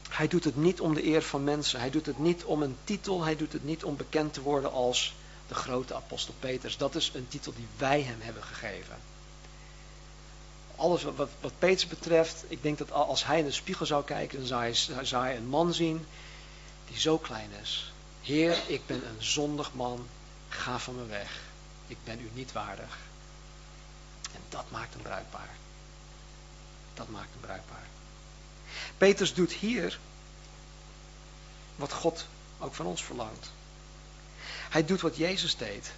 Hij 0.09 0.27
doet 0.27 0.43
het 0.43 0.55
niet 0.55 0.81
om 0.81 0.93
de 0.93 1.05
eer 1.05 1.21
van 1.21 1.43
mensen, 1.43 1.79
hij 1.79 1.89
doet 1.89 2.05
het 2.05 2.19
niet 2.19 2.43
om 2.43 2.61
een 2.61 2.77
titel, 2.83 3.23
hij 3.23 3.35
doet 3.35 3.53
het 3.53 3.63
niet 3.63 3.83
om 3.83 3.95
bekend 3.95 4.33
te 4.33 4.41
worden 4.41 4.71
als 4.71 5.15
de 5.47 5.53
grote 5.53 5.93
apostel 5.93 6.33
Peters. 6.39 6.77
Dat 6.77 6.95
is 6.95 7.11
een 7.13 7.27
titel 7.27 7.53
die 7.55 7.67
wij 7.77 8.01
hem 8.01 8.17
hebben 8.19 8.43
gegeven. 8.43 8.95
Alles 10.75 11.03
wat, 11.03 11.15
wat, 11.15 11.29
wat 11.39 11.59
Peters 11.59 11.87
betreft, 11.87 12.43
ik 12.47 12.63
denk 12.63 12.77
dat 12.77 12.91
als 12.91 13.25
hij 13.25 13.39
in 13.39 13.45
de 13.45 13.51
spiegel 13.51 13.85
zou 13.85 14.03
kijken, 14.03 14.37
dan 14.37 14.47
zou 14.47 14.61
hij, 14.61 15.05
zou 15.05 15.23
hij 15.23 15.37
een 15.37 15.47
man 15.47 15.73
zien 15.73 16.05
die 16.87 16.99
zo 16.99 17.17
klein 17.17 17.49
is. 17.61 17.93
Heer, 18.21 18.57
ik 18.67 18.85
ben 18.85 19.07
een 19.07 19.23
zondig 19.23 19.73
man, 19.73 20.07
ga 20.49 20.79
van 20.79 20.95
me 20.95 21.05
weg. 21.05 21.39
Ik 21.87 21.97
ben 22.03 22.19
u 22.19 22.29
niet 22.33 22.51
waardig. 22.51 22.97
Dat 24.51 24.71
maakt 24.71 24.93
hem 24.93 25.01
bruikbaar. 25.01 25.49
Dat 26.93 27.09
maakt 27.09 27.29
hem 27.31 27.41
bruikbaar. 27.41 27.87
Petrus 28.97 29.33
doet 29.33 29.51
hier 29.51 29.99
wat 31.75 31.93
God 31.93 32.25
ook 32.59 32.73
van 32.73 32.85
ons 32.85 33.03
verlangt. 33.03 33.51
Hij 34.69 34.85
doet 34.85 35.01
wat 35.01 35.17
Jezus 35.17 35.57
deed. 35.57 35.91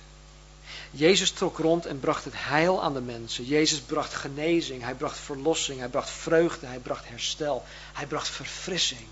Jezus 0.92 1.32
trok 1.32 1.58
rond 1.58 1.86
en 1.86 2.00
bracht 2.00 2.24
het 2.24 2.34
heil 2.38 2.84
aan 2.84 2.94
de 2.94 3.02
mensen. 3.02 3.46
Jezus 3.46 3.80
bracht 3.80 4.14
genezing, 4.14 4.82
hij 4.82 4.96
bracht 4.96 5.18
verlossing, 5.18 5.80
hij 5.80 5.90
bracht 5.90 6.10
vreugde, 6.10 6.66
hij 6.66 6.80
bracht 6.80 7.08
herstel, 7.08 7.66
hij 7.94 8.08
bracht 8.08 8.28
verfrissing. 8.28 9.08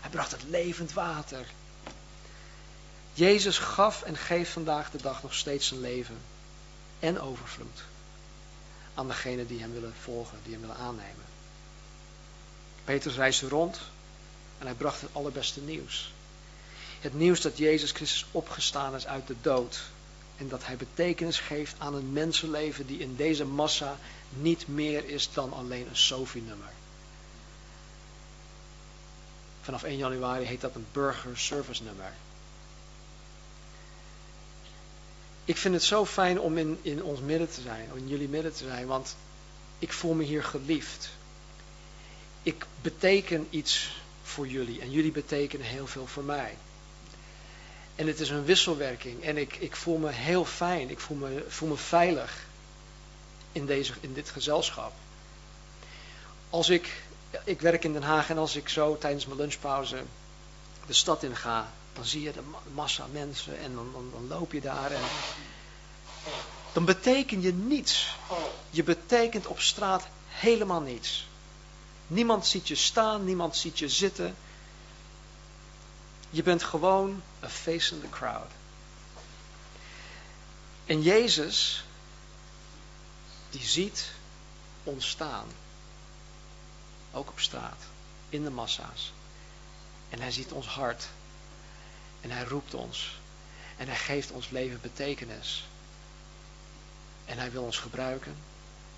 Hij 0.00 0.10
bracht 0.10 0.30
het 0.30 0.42
levend 0.42 0.92
water. 0.92 1.46
Jezus 3.12 3.58
gaf 3.58 4.02
en 4.02 4.16
geeft 4.16 4.50
vandaag 4.50 4.90
de 4.90 5.02
dag 5.02 5.22
nog 5.22 5.34
steeds 5.34 5.66
zijn 5.66 5.80
leven 5.80 6.18
en 6.98 7.20
overvloed 7.20 7.82
aan 8.94 9.08
degenen 9.08 9.46
die 9.46 9.60
hem 9.60 9.72
willen 9.72 9.94
volgen, 10.00 10.38
die 10.42 10.52
hem 10.52 10.60
willen 10.60 10.76
aannemen. 10.76 11.24
Petrus 12.84 13.14
reisde 13.16 13.48
rond 13.48 13.80
en 14.58 14.66
hij 14.66 14.74
bracht 14.74 15.00
het 15.00 15.10
allerbeste 15.12 15.60
nieuws. 15.60 16.12
Het 17.00 17.14
nieuws 17.14 17.40
dat 17.40 17.58
Jezus 17.58 17.90
Christus 17.90 18.26
opgestaan 18.30 18.94
is 18.94 19.06
uit 19.06 19.26
de 19.26 19.34
dood. 19.40 19.82
En 20.36 20.48
dat 20.48 20.66
hij 20.66 20.76
betekenis 20.76 21.38
geeft 21.38 21.74
aan 21.78 21.94
een 21.94 22.12
mensenleven 22.12 22.86
die 22.86 22.98
in 22.98 23.16
deze 23.16 23.44
massa 23.44 23.98
niet 24.28 24.68
meer 24.68 25.08
is 25.08 25.32
dan 25.32 25.52
alleen 25.52 25.88
een 25.88 25.96
SOFI-nummer. 25.96 26.72
Vanaf 29.60 29.82
1 29.82 29.96
januari 29.96 30.44
heet 30.44 30.60
dat 30.60 30.74
een 30.74 30.86
burger 30.92 31.38
service 31.38 31.82
nummer. 31.82 32.12
Ik 35.44 35.56
vind 35.56 35.74
het 35.74 35.82
zo 35.82 36.06
fijn 36.06 36.40
om 36.40 36.58
in, 36.58 36.78
in 36.82 37.02
ons 37.02 37.20
midden 37.20 37.50
te 37.50 37.60
zijn, 37.60 37.88
om 37.92 37.98
in 37.98 38.08
jullie 38.08 38.28
midden 38.28 38.54
te 38.54 38.64
zijn, 38.64 38.86
want 38.86 39.16
ik 39.78 39.92
voel 39.92 40.14
me 40.14 40.24
hier 40.24 40.44
geliefd. 40.44 41.10
Ik 42.42 42.66
beteken 42.82 43.46
iets 43.50 44.02
voor 44.22 44.48
jullie 44.48 44.80
en 44.80 44.90
jullie 44.90 45.12
betekenen 45.12 45.66
heel 45.66 45.86
veel 45.86 46.06
voor 46.06 46.24
mij. 46.24 46.56
En 47.94 48.06
het 48.06 48.20
is 48.20 48.30
een 48.30 48.44
wisselwerking 48.44 49.22
en 49.22 49.36
ik, 49.36 49.56
ik 49.56 49.76
voel 49.76 49.98
me 49.98 50.10
heel 50.10 50.44
fijn, 50.44 50.90
ik 50.90 51.00
voel 51.00 51.16
me, 51.16 51.44
voel 51.48 51.68
me 51.68 51.76
veilig 51.76 52.46
in, 53.52 53.66
deze, 53.66 53.92
in 54.00 54.12
dit 54.12 54.30
gezelschap. 54.30 54.92
Als 56.50 56.68
ik 56.68 57.02
ik 57.44 57.60
werk 57.60 57.84
in 57.84 57.92
Den 57.92 58.02
Haag 58.02 58.30
en 58.30 58.38
als 58.38 58.56
ik 58.56 58.68
zo 58.68 58.98
tijdens 58.98 59.26
mijn 59.26 59.38
lunchpauze 59.38 60.02
de 60.86 60.92
stad 60.92 61.22
in 61.22 61.36
ga, 61.36 61.72
dan 61.94 62.04
zie 62.04 62.22
je 62.22 62.32
de 62.32 62.42
massa 62.74 63.06
mensen 63.12 63.58
en 63.58 63.74
dan, 63.74 63.92
dan, 63.92 64.10
dan 64.12 64.26
loop 64.28 64.52
je 64.52 64.60
daar 64.60 64.90
en 64.90 65.02
dan 66.72 66.84
beteken 66.84 67.40
je 67.40 67.52
niets. 67.52 68.16
Je 68.70 68.82
betekent 68.82 69.46
op 69.46 69.60
straat 69.60 70.06
helemaal 70.28 70.80
niets. 70.80 71.26
Niemand 72.06 72.46
ziet 72.46 72.68
je 72.68 72.74
staan, 72.74 73.24
niemand 73.24 73.56
ziet 73.56 73.78
je 73.78 73.88
zitten. 73.88 74.36
Je 76.30 76.42
bent 76.42 76.62
gewoon 76.62 77.22
een 77.40 77.50
face 77.50 77.94
in 77.94 78.00
the 78.00 78.08
crowd. 78.08 78.50
En 80.86 81.02
Jezus, 81.02 81.84
die 83.50 83.64
ziet 83.64 84.10
ons 84.84 85.08
staan. 85.08 85.46
Ook 87.12 87.28
op 87.28 87.40
straat. 87.40 87.82
In 88.28 88.44
de 88.44 88.50
massa's. 88.50 89.12
En 90.10 90.20
hij 90.20 90.30
ziet 90.30 90.52
ons 90.52 90.66
hart. 90.66 91.08
En 92.24 92.30
hij 92.30 92.44
roept 92.44 92.74
ons. 92.74 93.18
En 93.76 93.86
hij 93.86 93.96
geeft 93.96 94.30
ons 94.30 94.50
leven 94.50 94.78
betekenis. 94.82 95.68
En 97.24 97.38
hij 97.38 97.50
wil 97.50 97.62
ons 97.62 97.78
gebruiken 97.78 98.36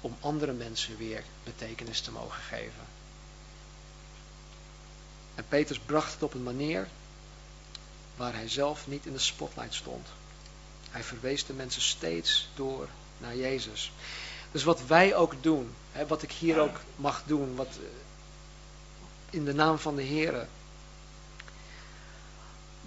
om 0.01 0.17
andere 0.21 0.53
mensen 0.53 0.97
weer 0.97 1.23
betekenis 1.45 2.01
te 2.01 2.11
mogen 2.11 2.43
geven. 2.43 2.87
En 5.35 5.45
Petrus 5.49 5.79
bracht 5.79 6.13
het 6.13 6.23
op 6.23 6.35
een 6.35 6.43
manier 6.43 6.89
waar 8.17 8.35
hij 8.35 8.49
zelf 8.49 8.87
niet 8.87 9.07
in 9.07 9.13
de 9.13 9.19
spotlight 9.19 9.75
stond. 9.75 10.07
Hij 10.91 11.03
verwees 11.03 11.47
de 11.47 11.53
mensen 11.53 11.83
steeds 11.83 12.49
door 12.55 12.89
naar 13.19 13.37
Jezus. 13.37 13.93
Dus 14.53 14.63
wat 14.63 14.87
wij 14.87 15.15
ook 15.15 15.43
doen, 15.43 15.75
hè, 15.93 16.07
wat 16.07 16.23
ik 16.23 16.33
hier 16.33 16.59
ook 16.59 16.81
mag 16.97 17.23
doen, 17.27 17.55
wat, 17.55 17.79
in 19.31 19.45
de 19.45 19.55
naam 19.55 19.79
van 19.79 19.97
de 19.97 20.03
Heer. 20.03 20.49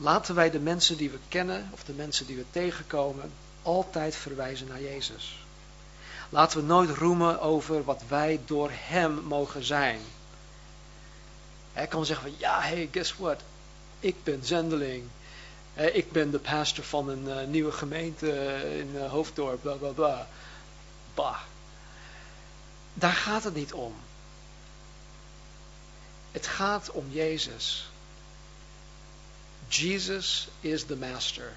Laten 0.02 0.36
wij 0.36 0.50
de 0.50 0.60
mensen 0.60 0.98
die 0.98 1.10
we 1.10 1.20
kennen 1.28 1.70
of 1.74 1.84
de 1.84 1.94
mensen 1.94 2.26
die 2.26 2.36
we 2.36 2.46
tegenkomen 2.52 3.32
altijd 3.62 4.16
verwijzen 4.16 4.68
naar 4.68 4.82
Jezus. 4.82 5.46
Laten 6.30 6.60
we 6.60 6.66
nooit 6.66 6.90
roemen 6.90 7.42
over 7.42 7.84
wat 7.84 8.04
wij 8.08 8.40
door 8.46 8.70
Hem 8.74 9.14
mogen 9.14 9.64
zijn. 9.64 10.00
Hij 11.74 11.88
kan 11.88 12.06
zeggen 12.06 12.30
van 12.30 12.40
ja, 12.40 12.62
hey, 12.62 12.90
guess 12.92 13.16
what? 13.18 13.42
Ik 14.00 14.24
ben 14.24 14.46
zendeling. 14.46 15.04
Ik 15.74 16.12
ben 16.12 16.32
de 16.32 16.40
pastor 16.40 16.84
van 16.84 17.10
een 17.10 17.24
uh, 17.28 17.48
nieuwe 17.48 17.72
gemeente 17.72 18.30
in 18.78 18.90
uh, 18.96 19.12
Hoofddorp, 19.12 19.62
bla 19.62 19.74
bla 19.74 19.90
bla. 19.90 20.28
Bah. 21.14 21.40
Daar 22.94 23.14
gaat 23.14 23.44
het 23.44 23.56
niet 23.56 23.74
om. 23.74 23.96
Het 26.32 26.48
gaat 26.48 26.92
om 26.92 27.06
Jezus. 27.10 27.90
Jesus 29.70 30.48
is 30.62 30.84
the 30.84 30.96
master. 30.96 31.52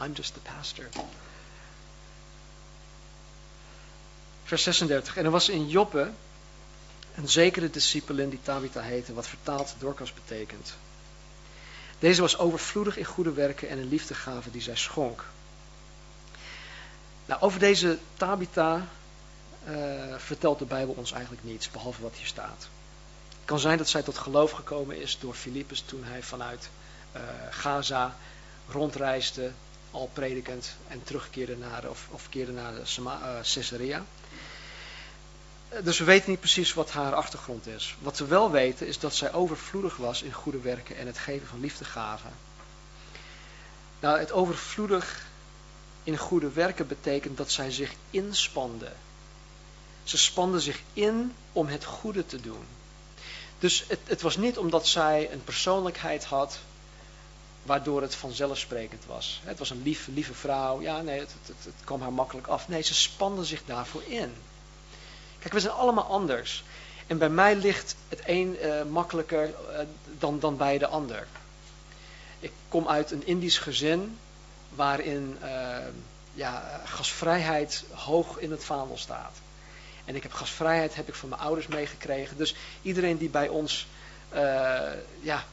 I'm 0.00 0.12
just 0.14 0.34
the 0.34 0.40
pastor. 0.40 0.88
Vers 4.44 4.62
36. 4.62 5.16
En 5.16 5.24
er 5.24 5.30
was 5.30 5.48
in 5.48 5.68
Joppe 5.68 6.10
een 7.14 7.28
zekere 7.28 7.70
discipelin 7.70 8.28
die 8.28 8.42
Tabitha 8.42 8.80
heette, 8.80 9.14
wat 9.14 9.26
vertaald 9.26 9.74
Dorcas 9.78 10.12
betekent. 10.12 10.74
Deze 11.98 12.20
was 12.20 12.38
overvloedig 12.38 12.96
in 12.96 13.04
goede 13.04 13.32
werken 13.32 13.68
en 13.68 13.78
in 13.78 13.88
liefdegave 13.88 14.50
die 14.50 14.62
zij 14.62 14.76
schonk. 14.76 15.24
Nou, 17.26 17.40
over 17.40 17.60
deze 17.60 17.98
Tabitha 18.16 18.86
uh, 19.68 20.14
vertelt 20.16 20.58
de 20.58 20.64
Bijbel 20.64 20.94
ons 20.94 21.12
eigenlijk 21.12 21.44
niets, 21.44 21.70
behalve 21.70 22.02
wat 22.02 22.14
hier 22.14 22.26
staat. 22.26 22.68
Het 23.28 23.44
kan 23.44 23.58
zijn 23.58 23.78
dat 23.78 23.88
zij 23.88 24.02
tot 24.02 24.18
geloof 24.18 24.50
gekomen 24.50 25.00
is 25.00 25.18
door 25.20 25.34
Filippus 25.34 25.80
toen 25.80 26.04
hij 26.04 26.22
vanuit 26.22 26.68
Gaza 27.50 28.16
rondreisde, 28.68 29.52
al 29.90 30.10
predikend, 30.12 30.76
en 30.88 31.04
terugkeerde 31.04 31.56
naar, 31.56 31.88
of, 31.88 32.08
of 32.10 32.28
keerde 32.28 32.52
naar 32.52 32.74
uh, 32.74 33.40
Caesarea. 33.42 34.04
Dus 35.82 35.98
we 35.98 36.04
weten 36.04 36.30
niet 36.30 36.40
precies 36.40 36.74
wat 36.74 36.90
haar 36.90 37.14
achtergrond 37.14 37.66
is. 37.66 37.96
Wat 38.00 38.18
we 38.18 38.24
wel 38.24 38.50
weten 38.50 38.86
is 38.86 38.98
dat 38.98 39.14
zij 39.14 39.32
overvloedig 39.32 39.96
was 39.96 40.22
in 40.22 40.32
goede 40.32 40.60
werken 40.60 40.96
en 40.96 41.06
het 41.06 41.18
geven 41.18 41.46
van 41.46 41.60
liefdegaven. 41.60 42.32
Nou, 44.00 44.18
het 44.18 44.32
overvloedig 44.32 45.26
in 46.04 46.16
goede 46.16 46.50
werken 46.50 46.86
betekent 46.86 47.36
dat 47.36 47.50
zij 47.50 47.70
zich 47.70 47.92
inspanden. 48.10 48.92
Ze 50.02 50.18
spanden 50.18 50.60
zich 50.60 50.80
in 50.92 51.34
om 51.52 51.66
het 51.66 51.84
goede 51.84 52.26
te 52.26 52.40
doen. 52.40 52.64
Dus 53.58 53.84
het, 53.88 53.98
het 54.04 54.22
was 54.22 54.36
niet 54.36 54.58
omdat 54.58 54.86
zij 54.86 55.32
een 55.32 55.44
persoonlijkheid 55.44 56.24
had 56.24 56.58
waardoor 57.64 58.02
het 58.02 58.14
vanzelfsprekend 58.14 59.06
was. 59.06 59.40
Het 59.44 59.58
was 59.58 59.70
een 59.70 59.82
lieve, 59.82 60.10
lieve 60.10 60.34
vrouw. 60.34 60.80
Ja, 60.80 61.00
nee, 61.00 61.18
het, 61.18 61.34
het, 61.46 61.56
het, 61.64 61.74
kwam 61.84 62.00
haar 62.00 62.12
makkelijk 62.12 62.46
af. 62.46 62.68
Nee, 62.68 62.82
ze 62.82 62.94
spanden 62.94 63.44
zich 63.44 63.62
daarvoor 63.64 64.02
in. 64.06 64.34
Kijk, 65.38 65.52
we 65.52 65.60
zijn 65.60 65.74
allemaal 65.74 66.04
anders. 66.04 66.64
En 67.06 67.18
bij 67.18 67.28
mij 67.28 67.56
ligt 67.56 67.96
het 68.08 68.20
een 68.26 68.56
uh, 68.62 68.82
makkelijker 68.82 69.48
uh, 69.48 69.78
dan, 70.18 70.40
dan 70.40 70.56
bij 70.56 70.78
de 70.78 70.86
ander. 70.86 71.26
Ik 72.40 72.52
kom 72.68 72.88
uit 72.88 73.10
een 73.10 73.26
Indisch 73.26 73.58
gezin 73.58 74.18
waarin 74.68 75.38
uh, 75.42 75.76
ja, 76.34 76.80
gasvrijheid 76.84 77.84
hoog 77.92 78.38
in 78.38 78.50
het 78.50 78.64
vaandel 78.64 78.98
staat. 78.98 79.36
En 80.04 80.14
ik 80.14 80.22
heb 80.22 80.32
gasvrijheid 80.32 80.94
heb 80.94 81.08
ik 81.08 81.14
van 81.14 81.28
mijn 81.28 81.40
ouders 81.40 81.66
meegekregen. 81.66 82.36
Dus 82.36 82.54
iedereen 82.82 83.16
die 83.16 83.28
bij 83.28 83.48
ons 83.48 83.86
ja, 85.20 85.44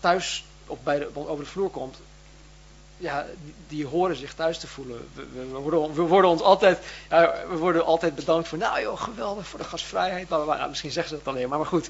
thuis 0.00 0.44
of 0.70 0.78
bij 0.82 0.98
de, 0.98 1.10
over 1.14 1.44
de 1.44 1.50
vloer 1.50 1.70
komt, 1.70 1.96
ja, 3.00 3.26
die, 3.44 3.54
die, 3.68 3.86
horen 3.86 4.16
zich 4.16 4.34
thuis 4.34 4.58
te 4.58 4.66
voelen. 4.66 5.08
We, 5.14 5.26
we, 5.32 5.58
worden, 5.58 5.94
we 5.94 6.02
worden, 6.02 6.30
ons 6.30 6.40
altijd, 6.40 6.78
ja, 7.10 7.34
we 7.48 7.56
worden 7.56 7.84
altijd 7.84 8.14
bedankt 8.14 8.48
voor, 8.48 8.58
nou 8.58 8.80
joh, 8.80 9.00
geweldig 9.00 9.46
voor 9.46 9.58
de 9.58 9.64
gasvrijheid. 9.64 10.28
Maar, 10.28 10.46
nou, 10.46 10.68
misschien 10.68 10.90
zeggen 10.90 11.16
ze 11.16 11.22
dat 11.24 11.34
alleen 11.34 11.48
maar, 11.48 11.58
maar 11.58 11.66
goed. 11.66 11.88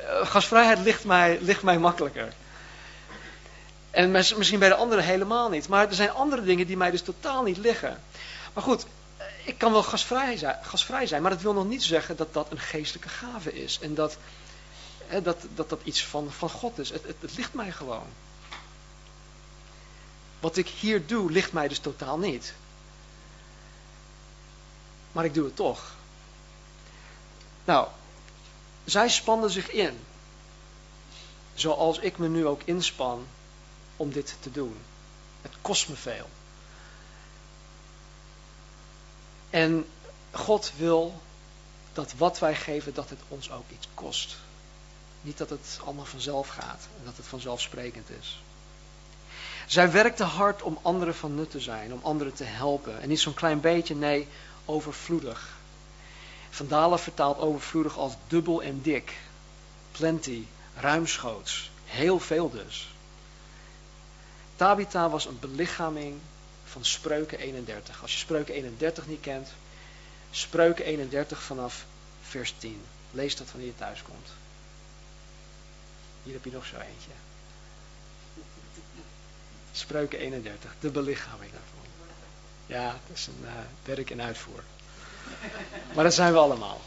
Uh, 0.00 0.26
gasvrijheid 0.26 0.78
ligt 0.78 1.04
mij, 1.04 1.38
ligt 1.40 1.62
mij 1.62 1.78
makkelijker. 1.78 2.32
En 3.90 4.10
misschien 4.10 4.58
bij 4.58 4.68
de 4.68 4.74
anderen 4.74 5.04
helemaal 5.04 5.48
niet. 5.48 5.68
Maar 5.68 5.88
er 5.88 5.94
zijn 5.94 6.10
andere 6.10 6.42
dingen 6.42 6.66
die 6.66 6.76
mij 6.76 6.90
dus 6.90 7.02
totaal 7.02 7.42
niet 7.42 7.58
liggen. 7.58 8.00
Maar 8.52 8.62
goed, 8.62 8.86
ik 9.44 9.58
kan 9.58 9.72
wel 9.72 9.82
gasvrij 9.82 10.36
zijn, 10.36 10.56
gasvrij 10.62 11.06
zijn 11.06 11.22
maar 11.22 11.30
dat 11.30 11.42
wil 11.42 11.52
nog 11.52 11.66
niet 11.66 11.82
zeggen 11.82 12.16
dat 12.16 12.34
dat 12.34 12.46
een 12.50 12.58
geestelijke 12.58 13.08
gave 13.08 13.52
is. 13.62 13.78
En 13.82 13.94
dat 13.94 14.16
hè, 15.08 15.22
dat, 15.22 15.44
dat 15.54 15.68
dat 15.68 15.80
iets 15.84 16.04
van, 16.04 16.32
van 16.32 16.50
God 16.50 16.78
is. 16.78 16.90
Het, 16.90 17.06
het, 17.06 17.16
het 17.20 17.36
ligt 17.36 17.54
mij 17.54 17.72
gewoon. 17.72 18.06
Wat 20.40 20.56
ik 20.56 20.68
hier 20.68 21.06
doe, 21.06 21.30
ligt 21.30 21.52
mij 21.52 21.68
dus 21.68 21.78
totaal 21.78 22.18
niet. 22.18 22.54
Maar 25.12 25.24
ik 25.24 25.34
doe 25.34 25.44
het 25.44 25.56
toch. 25.56 25.94
Nou, 27.64 27.88
zij 28.84 29.08
spanden 29.08 29.50
zich 29.50 29.70
in. 29.70 29.98
Zoals 31.54 31.98
ik 31.98 32.18
me 32.18 32.28
nu 32.28 32.46
ook 32.46 32.62
inspan 32.64 33.26
om 33.96 34.12
dit 34.12 34.36
te 34.40 34.50
doen. 34.50 34.76
Het 35.42 35.52
kost 35.60 35.88
me 35.88 35.94
veel. 35.94 36.28
En 39.50 39.86
God 40.30 40.72
wil 40.76 41.20
dat 41.92 42.12
wat 42.12 42.38
wij 42.38 42.54
geven, 42.54 42.94
dat 42.94 43.10
het 43.10 43.20
ons 43.28 43.50
ook 43.50 43.70
iets 43.70 43.88
kost. 43.94 44.36
Niet 45.20 45.38
dat 45.38 45.50
het 45.50 45.78
allemaal 45.84 46.04
vanzelf 46.04 46.48
gaat 46.48 46.88
en 46.98 47.04
dat 47.04 47.16
het 47.16 47.26
vanzelfsprekend 47.26 48.10
is. 48.20 48.42
Zij 49.66 49.90
werkte 49.90 50.24
hard 50.24 50.62
om 50.62 50.78
anderen 50.82 51.14
van 51.14 51.34
nut 51.34 51.50
te 51.50 51.60
zijn, 51.60 51.92
om 51.92 52.00
anderen 52.02 52.34
te 52.34 52.44
helpen. 52.44 53.00
En 53.00 53.08
niet 53.08 53.20
zo'n 53.20 53.34
klein 53.34 53.60
beetje, 53.60 53.94
nee, 53.94 54.28
overvloedig. 54.64 55.56
Van 56.50 56.68
Dalen 56.68 56.98
vertaalt 56.98 57.38
overvloedig 57.38 57.98
als 57.98 58.12
dubbel 58.26 58.62
en 58.62 58.82
dik. 58.82 59.16
Plenty, 59.92 60.44
ruimschoots, 60.76 61.70
heel 61.84 62.20
veel 62.20 62.50
dus. 62.50 62.88
Tabitha 64.56 65.08
was 65.08 65.26
een 65.26 65.38
belichaming 65.40 66.18
van 66.64 66.84
Spreuken 66.84 67.38
31. 67.38 68.02
Als 68.02 68.12
je 68.12 68.18
Spreuken 68.18 68.54
31 68.54 69.06
niet 69.06 69.20
kent, 69.20 69.48
Spreuken 70.30 70.84
31 70.84 71.42
vanaf 71.42 71.84
vers 72.22 72.54
10. 72.58 72.82
Lees 73.10 73.36
dat 73.36 73.50
wanneer 73.50 73.68
je 73.68 73.76
thuis 73.76 74.02
komt. 74.02 74.28
Hier 76.22 76.32
heb 76.32 76.44
je 76.44 76.50
nog 76.50 76.66
zo 76.66 76.76
eentje. 76.76 77.10
Spreuken 79.72 80.18
31, 80.18 80.74
de 80.80 80.90
belichaming 80.90 81.52
daarvan. 81.52 81.86
Ja, 82.66 83.00
dat 83.06 83.16
is 83.16 83.26
een 83.26 83.44
uh, 83.44 83.50
werk 83.84 84.10
in 84.10 84.22
uitvoer. 84.22 84.62
Maar 85.94 86.04
dat 86.04 86.14
zijn 86.14 86.32
we 86.32 86.38
allemaal. 86.38 86.80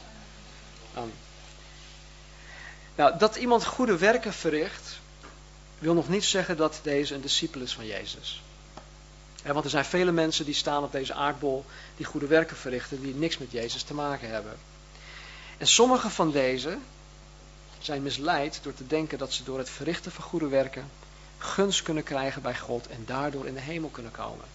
Nou, 2.95 3.17
dat 3.17 3.35
iemand 3.35 3.65
goede 3.65 3.97
werken 3.97 4.33
verricht, 4.33 4.99
wil 5.79 5.93
nog 5.93 6.09
niet 6.09 6.23
zeggen 6.25 6.57
dat 6.57 6.79
deze 6.83 7.15
een 7.15 7.21
discipel 7.21 7.61
is 7.61 7.73
van 7.73 7.85
Jezus. 7.85 8.41
want 9.43 9.63
er 9.63 9.69
zijn 9.71 9.85
vele 9.85 10.11
mensen 10.11 10.45
die 10.45 10.53
staan 10.53 10.83
op 10.83 10.91
deze 10.91 11.13
aardbol, 11.13 11.65
die 11.97 12.05
goede 12.05 12.27
werken 12.27 12.57
verrichten, 12.57 13.01
die 13.01 13.15
niks 13.15 13.37
met 13.37 13.51
Jezus 13.51 13.83
te 13.83 13.93
maken 13.93 14.29
hebben. 14.29 14.57
En 15.57 15.67
sommige 15.67 16.09
van 16.09 16.31
deze 16.31 16.77
zijn 17.85 18.03
misleid 18.03 18.59
door 18.61 18.73
te 18.73 18.87
denken 18.87 19.17
dat 19.17 19.33
ze 19.33 19.43
door 19.43 19.57
het 19.57 19.69
verrichten 19.69 20.11
van 20.11 20.23
goede 20.23 20.47
werken 20.47 20.89
gunst 21.37 21.81
kunnen 21.81 22.03
krijgen 22.03 22.41
bij 22.41 22.57
God 22.57 22.87
en 22.87 23.03
daardoor 23.05 23.47
in 23.47 23.53
de 23.53 23.59
hemel 23.59 23.89
kunnen 23.89 24.11
komen. 24.11 24.45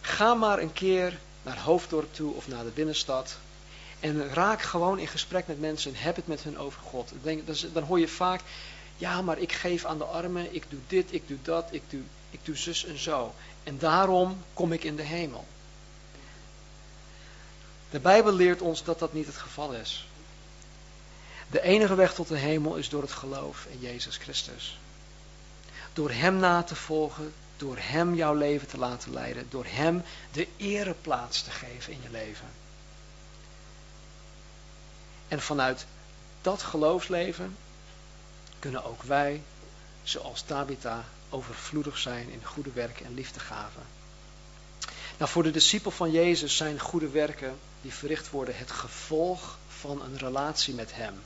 Ga 0.00 0.34
maar 0.34 0.58
een 0.58 0.72
keer 0.72 1.18
naar 1.42 1.58
Hoofddorp 1.58 2.14
toe 2.14 2.34
of 2.34 2.48
naar 2.48 2.64
de 2.64 2.70
binnenstad 2.70 3.36
en 4.00 4.28
raak 4.28 4.62
gewoon 4.62 4.98
in 4.98 5.06
gesprek 5.06 5.46
met 5.46 5.60
mensen 5.60 5.94
en 5.94 6.02
heb 6.02 6.16
het 6.16 6.26
met 6.26 6.42
hun 6.42 6.58
over 6.58 6.80
God. 6.82 7.12
Dan 7.72 7.82
hoor 7.82 8.00
je 8.00 8.08
vaak, 8.08 8.40
ja 8.96 9.22
maar 9.22 9.38
ik 9.38 9.52
geef 9.52 9.84
aan 9.84 9.98
de 9.98 10.04
armen, 10.04 10.54
ik 10.54 10.64
doe 10.68 10.80
dit, 10.86 11.12
ik 11.12 11.28
doe 11.28 11.38
dat, 11.42 11.68
ik 11.70 11.82
doe, 11.88 12.02
ik 12.30 12.40
doe 12.42 12.56
zus 12.56 12.84
en 12.84 12.98
zo. 12.98 13.34
En 13.62 13.78
daarom 13.78 14.42
kom 14.54 14.72
ik 14.72 14.84
in 14.84 14.96
de 14.96 15.02
hemel. 15.02 15.44
De 17.90 18.00
Bijbel 18.00 18.32
leert 18.32 18.60
ons 18.60 18.84
dat 18.84 18.98
dat 18.98 19.12
niet 19.12 19.26
het 19.26 19.36
geval 19.36 19.72
is. 19.72 20.08
De 21.50 21.62
enige 21.62 21.94
weg 21.94 22.14
tot 22.14 22.28
de 22.28 22.38
hemel 22.38 22.76
is 22.76 22.88
door 22.88 23.02
het 23.02 23.12
geloof 23.12 23.66
in 23.70 23.80
Jezus 23.80 24.16
Christus. 24.16 24.78
Door 25.92 26.10
Hem 26.10 26.36
na 26.36 26.62
te 26.62 26.76
volgen, 26.76 27.32
door 27.56 27.76
Hem 27.78 28.14
jouw 28.14 28.34
leven 28.34 28.68
te 28.68 28.78
laten 28.78 29.12
leiden, 29.12 29.46
door 29.48 29.64
Hem 29.68 30.02
de 30.32 30.48
ereplaats 30.56 31.42
te 31.42 31.50
geven 31.50 31.92
in 31.92 31.98
je 32.02 32.10
leven. 32.10 32.48
En 35.28 35.40
vanuit 35.40 35.86
dat 36.42 36.62
geloofsleven 36.62 37.56
kunnen 38.58 38.84
ook 38.84 39.02
wij, 39.02 39.42
zoals 40.02 40.42
Tabitha, 40.42 41.04
overvloedig 41.28 41.98
zijn 41.98 42.30
in 42.30 42.44
goede 42.44 42.70
werken 42.72 43.06
en 43.06 43.14
liefdegaven. 43.14 43.82
Nou, 45.18 45.30
voor 45.30 45.42
de 45.42 45.50
discipel 45.50 45.90
van 45.90 46.10
Jezus 46.10 46.56
zijn 46.56 46.80
goede 46.80 47.08
werken 47.08 47.58
die 47.82 47.94
verricht 47.94 48.30
worden 48.30 48.56
het 48.56 48.70
gevolg 48.70 49.58
van 49.68 50.02
een 50.02 50.18
relatie 50.18 50.74
met 50.74 50.94
Hem. 50.94 51.20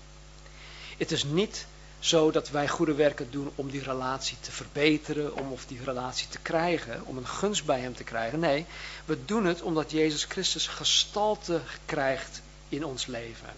Het 0.96 1.12
is 1.12 1.24
niet 1.24 1.66
zo 1.98 2.30
dat 2.30 2.50
wij 2.50 2.68
goede 2.68 2.94
werken 2.94 3.30
doen 3.30 3.52
om 3.54 3.70
die 3.70 3.82
relatie 3.82 4.36
te 4.40 4.52
verbeteren, 4.52 5.36
om 5.36 5.52
of 5.52 5.66
die 5.66 5.84
relatie 5.84 6.28
te 6.28 6.38
krijgen, 6.38 7.06
om 7.06 7.16
een 7.16 7.26
gunst 7.26 7.64
bij 7.64 7.80
hem 7.80 7.94
te 7.94 8.04
krijgen. 8.04 8.38
Nee, 8.38 8.66
we 9.04 9.24
doen 9.24 9.44
het 9.44 9.62
omdat 9.62 9.90
Jezus 9.90 10.24
Christus 10.24 10.66
gestalte 10.66 11.60
krijgt 11.86 12.40
in 12.68 12.84
ons 12.84 13.06
leven. 13.06 13.52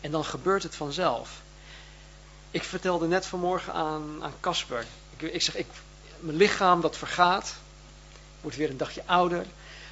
En 0.00 0.10
dan 0.10 0.24
gebeurt 0.24 0.62
het 0.62 0.76
vanzelf. 0.76 1.42
Ik 2.50 2.64
vertelde 2.64 3.06
net 3.06 3.26
vanmorgen 3.26 3.72
aan 3.72 4.34
Casper. 4.40 4.86
Ik, 5.16 5.32
ik 5.32 5.42
zeg, 5.42 5.56
ik, 5.56 5.66
mijn 6.18 6.36
lichaam 6.36 6.80
dat 6.80 6.96
vergaat, 6.96 7.54
wordt 8.40 8.56
weer 8.56 8.70
een 8.70 8.76
dagje 8.76 9.02
ouder, 9.06 9.46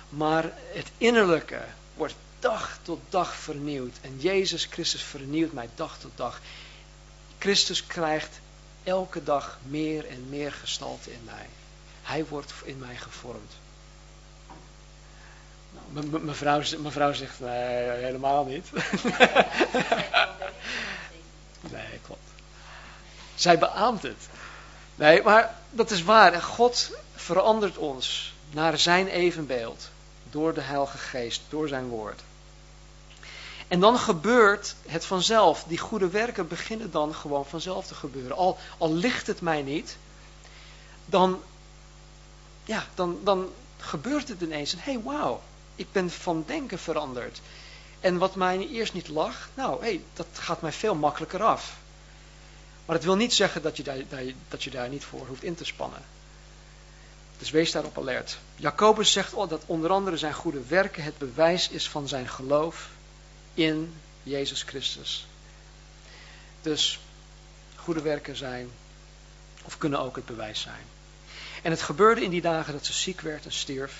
maar 0.09 0.53
het 0.73 0.91
innerlijke 0.99 1.61
wordt 1.95 2.15
dag 2.39 2.79
tot 2.83 3.01
dag 3.09 3.35
vernieuwd. 3.35 3.97
En 4.01 4.21
Jezus 4.21 4.65
Christus 4.71 5.03
vernieuwt 5.03 5.53
mij 5.53 5.69
dag 5.75 5.99
tot 5.99 6.11
dag. 6.15 6.41
Christus 7.39 7.87
krijgt 7.87 8.41
elke 8.85 9.23
dag 9.23 9.59
meer 9.63 10.07
en 10.09 10.29
meer 10.29 10.53
gestalte 10.53 11.13
in 11.13 11.23
mij. 11.25 11.47
Hij 12.03 12.27
wordt 12.27 12.53
in 12.65 12.79
mij 12.79 12.97
gevormd. 12.97 13.53
Mevrouw, 16.11 16.63
mevrouw 16.79 17.13
zegt, 17.13 17.41
nee, 17.41 17.91
helemaal 17.91 18.45
niet. 18.45 18.71
nee, 21.73 22.01
klopt. 22.03 22.29
Zij 23.35 23.59
beaamt 23.59 24.03
het. 24.03 24.29
Nee, 24.95 25.23
maar 25.23 25.55
dat 25.71 25.91
is 25.91 26.03
waar. 26.03 26.33
En 26.33 26.43
God 26.43 26.91
verandert 27.15 27.77
ons 27.77 28.35
naar 28.51 28.79
zijn 28.79 29.09
evenbeeld. 29.09 29.89
Door 30.31 30.55
de 30.55 30.61
Heilige 30.61 30.99
Geest, 30.99 31.43
door 31.49 31.69
zijn 31.69 31.87
woord. 31.87 32.21
En 33.69 33.81
dan 33.81 33.99
gebeurt 33.99 34.75
het 34.87 35.05
vanzelf. 35.05 35.65
Die 35.69 35.79
goede 35.79 36.09
werken 36.09 36.49
beginnen 36.49 36.91
dan 36.91 37.15
gewoon 37.15 37.47
vanzelf 37.47 37.87
te 37.87 37.95
gebeuren. 37.95 38.37
Al, 38.37 38.59
al 38.79 38.95
ligt 38.95 39.27
het 39.27 39.41
mij 39.41 39.63
niet, 39.63 39.97
dan, 41.07 41.43
ja, 42.65 42.87
dan, 42.95 43.19
dan 43.25 43.49
gebeurt 43.77 44.29
het 44.29 44.41
ineens. 44.41 44.73
Hé, 44.73 44.79
hey, 44.93 45.01
wauw, 45.03 45.43
ik 45.75 45.93
ben 45.93 46.11
van 46.11 46.45
denken 46.47 46.79
veranderd. 46.79 47.41
En 48.01 48.19
wat 48.19 48.35
mij 48.35 48.69
eerst 48.69 48.93
niet 48.93 49.09
lag, 49.09 49.49
nou, 49.55 49.81
hey, 49.81 50.03
dat 50.13 50.27
gaat 50.33 50.61
mij 50.61 50.73
veel 50.73 50.95
makkelijker 50.95 51.43
af. 51.43 51.77
Maar 52.87 52.97
dat 52.97 53.05
wil 53.05 53.17
niet 53.17 53.35
zeggen 53.35 53.63
dat 53.63 53.77
je 53.77 53.83
daar, 53.83 53.99
dat 54.49 54.63
je 54.63 54.71
daar 54.71 54.89
niet 54.89 55.05
voor 55.05 55.27
hoeft 55.27 55.43
in 55.43 55.55
te 55.55 55.65
spannen. 55.65 56.03
Dus 57.39 57.51
wees 57.51 57.73
daarop 57.73 57.99
alert. 57.99 58.39
Jacobus 58.57 59.13
zegt 59.13 59.35
dat 59.35 59.63
onder 59.67 59.91
andere 59.91 60.17
zijn 60.17 60.35
goede 60.35 60.63
werken 60.69 61.03
het 61.03 61.19
bewijs 61.19 61.69
is 61.69 61.89
van 61.89 62.09
zijn 62.09 62.29
geloof 62.29 62.89
in 63.59 63.95
Jezus 64.23 64.63
Christus. 64.63 65.27
Dus 66.63 67.01
goede 67.77 68.01
werken 68.03 68.37
zijn, 68.37 68.71
of 69.65 69.79
kunnen 69.79 70.01
ook 70.01 70.17
het 70.17 70.27
bewijs 70.27 70.61
zijn. 70.61 70.85
En 71.63 71.71
het 71.71 71.83
gebeurde 71.83 72.23
in 72.23 72.31
die 72.31 72.41
dagen 72.41 72.73
dat 72.73 72.87
ze 72.87 72.93
ziek 72.93 73.21
werd 73.21 73.45
en 73.45 73.53
stierf. 73.53 73.95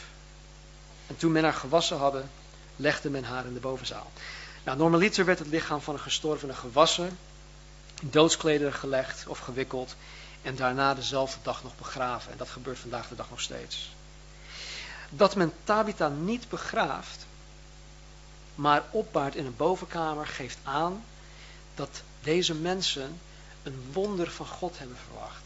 En 1.07 1.17
toen 1.17 1.33
men 1.33 1.43
haar 1.43 1.53
gewassen 1.53 1.97
hadden, 1.97 2.31
legde 2.77 3.11
men 3.11 3.25
haar 3.25 3.47
in 3.47 3.55
de 3.55 3.61
bovenzaal. 3.61 4.11
Nou, 4.65 4.79
normaliter 4.79 5.25
werd 5.25 5.39
het 5.39 5.49
lichaam 5.49 5.81
van 5.81 5.95
een 5.95 6.01
gestorvene 6.01 6.55
gewassen, 6.55 7.19
in 8.01 8.11
doodsklederen 8.11 8.75
gelegd 8.75 9.27
of 9.27 9.39
gewikkeld 9.39 9.97
en 10.43 10.57
daarna 10.57 10.95
dezelfde 10.95 11.39
dag 11.43 11.63
nog 11.63 11.77
begraven. 11.77 12.33
En 12.33 12.39
dat 12.39 12.49
gebeurt 12.49 12.79
vandaag 12.79 13.09
de 13.09 13.17
dag 13.17 13.31
nog 13.31 13.41
steeds. 13.41 13.91
Dat 15.11 15.37
men 15.37 15.53
Tabitha 15.65 16.09
niet 16.09 16.49
begraaft, 16.49 17.27
maar 18.59 18.85
opbaart 18.91 19.35
in 19.35 19.47
een 19.47 19.57
bovenkamer, 19.57 20.27
geeft 20.27 20.59
aan 20.63 21.05
dat 21.75 22.03
deze 22.23 22.55
mensen 22.55 23.21
een 23.63 23.85
wonder 23.93 24.31
van 24.31 24.47
God 24.47 24.79
hebben 24.79 24.97
verwacht. 25.07 25.43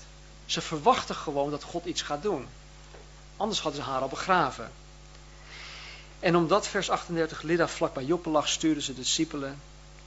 Ze 0.46 0.61
verwachten 0.61 1.14
gewoon 1.14 1.51
dat 1.51 1.62
God 1.62 1.85
iets 1.85 2.03
gaat 2.03 2.22
doen. 2.22 2.46
Anders 3.37 3.61
hadden 3.61 3.83
ze 3.83 3.88
haar 3.88 4.01
al 4.01 4.09
begraven. 4.09 4.70
En 6.20 6.37
omdat 6.37 6.68
vers 6.68 6.90
38 6.90 7.42
Lida 7.42 7.68
vlak 7.68 7.94
bij 7.94 8.05
Joppe 8.05 8.31
lag, 8.31 8.48
stuurden 8.48 8.83
ze 8.83 8.94
de 8.94 9.01
discipelen, 9.01 9.61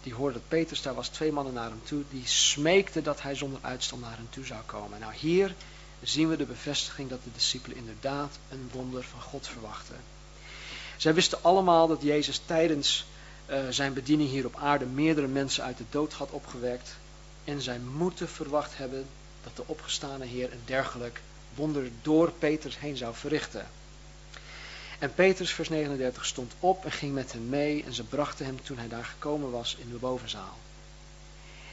die 0.03 0.13
hoorden 0.13 0.39
dat 0.39 0.49
Petrus 0.49 0.81
daar 0.81 0.93
was, 0.95 1.07
twee 1.07 1.31
mannen 1.31 1.53
naar 1.53 1.69
hem 1.69 1.81
toe, 1.83 2.03
die 2.09 2.27
smeekten 2.27 3.03
dat 3.03 3.21
hij 3.21 3.35
zonder 3.35 3.59
uitstel 3.61 3.97
naar 3.97 4.17
hen 4.17 4.29
toe 4.29 4.45
zou 4.45 4.61
komen. 4.65 4.99
Nou 4.99 5.13
hier 5.13 5.55
zien 6.01 6.29
we 6.29 6.37
de 6.37 6.45
bevestiging 6.45 7.09
dat 7.09 7.23
de 7.23 7.31
discipelen 7.33 7.77
inderdaad 7.77 8.37
een 8.49 8.69
wonder 8.73 9.03
van 9.03 9.21
God 9.21 9.47
verwachten. 9.47 10.14
Zij 10.97 11.13
wisten 11.13 11.43
allemaal 11.43 11.87
dat 11.87 12.01
Jezus 12.01 12.41
tijdens 12.45 13.05
uh, 13.49 13.59
zijn 13.69 13.93
bediening 13.93 14.29
hier 14.29 14.45
op 14.45 14.55
aarde 14.55 14.85
meerdere 14.85 15.27
mensen 15.27 15.63
uit 15.63 15.77
de 15.77 15.83
dood 15.89 16.13
had 16.13 16.31
opgewekt. 16.31 16.95
En 17.43 17.61
zij 17.61 17.79
moeten 17.79 18.29
verwacht 18.29 18.77
hebben 18.77 19.07
dat 19.43 19.55
de 19.55 19.63
opgestane 19.65 20.25
Heer 20.25 20.51
een 20.51 20.61
dergelijk 20.65 21.21
wonder 21.55 21.89
door 22.01 22.31
Petrus 22.31 22.79
heen 22.79 22.97
zou 22.97 23.15
verrichten. 23.15 23.67
En 24.99 25.13
Petrus, 25.13 25.51
vers 25.51 25.69
39, 25.69 26.25
stond 26.25 26.53
op 26.59 26.85
en 26.85 26.91
ging 26.91 27.13
met 27.13 27.31
hen 27.31 27.49
mee 27.49 27.83
en 27.83 27.93
ze 27.93 28.03
brachten 28.03 28.45
hem 28.45 28.63
toen 28.63 28.77
hij 28.77 28.87
daar 28.87 29.05
gekomen 29.05 29.51
was 29.51 29.75
in 29.79 29.89
de 29.91 29.97
bovenzaal. 29.97 30.57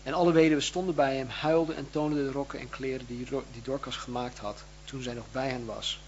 En 0.03 0.13
alle 0.13 0.33
weduwen 0.33 0.63
stonden 0.63 0.95
bij 0.95 1.17
hem, 1.17 1.29
huilden 1.29 1.77
en 1.77 1.89
toonden 1.91 2.25
de 2.25 2.33
rokken 2.33 2.59
en 2.59 2.71
kleren 2.71 3.07
die, 3.07 3.27
die 3.53 3.63
Dorcas 3.63 3.97
gemaakt 3.97 4.39
had 4.39 4.63
toen 4.85 5.03
zij 5.03 5.15
nog 5.15 5.25
bij 5.33 5.49
hen 5.49 5.65
was. 5.65 6.01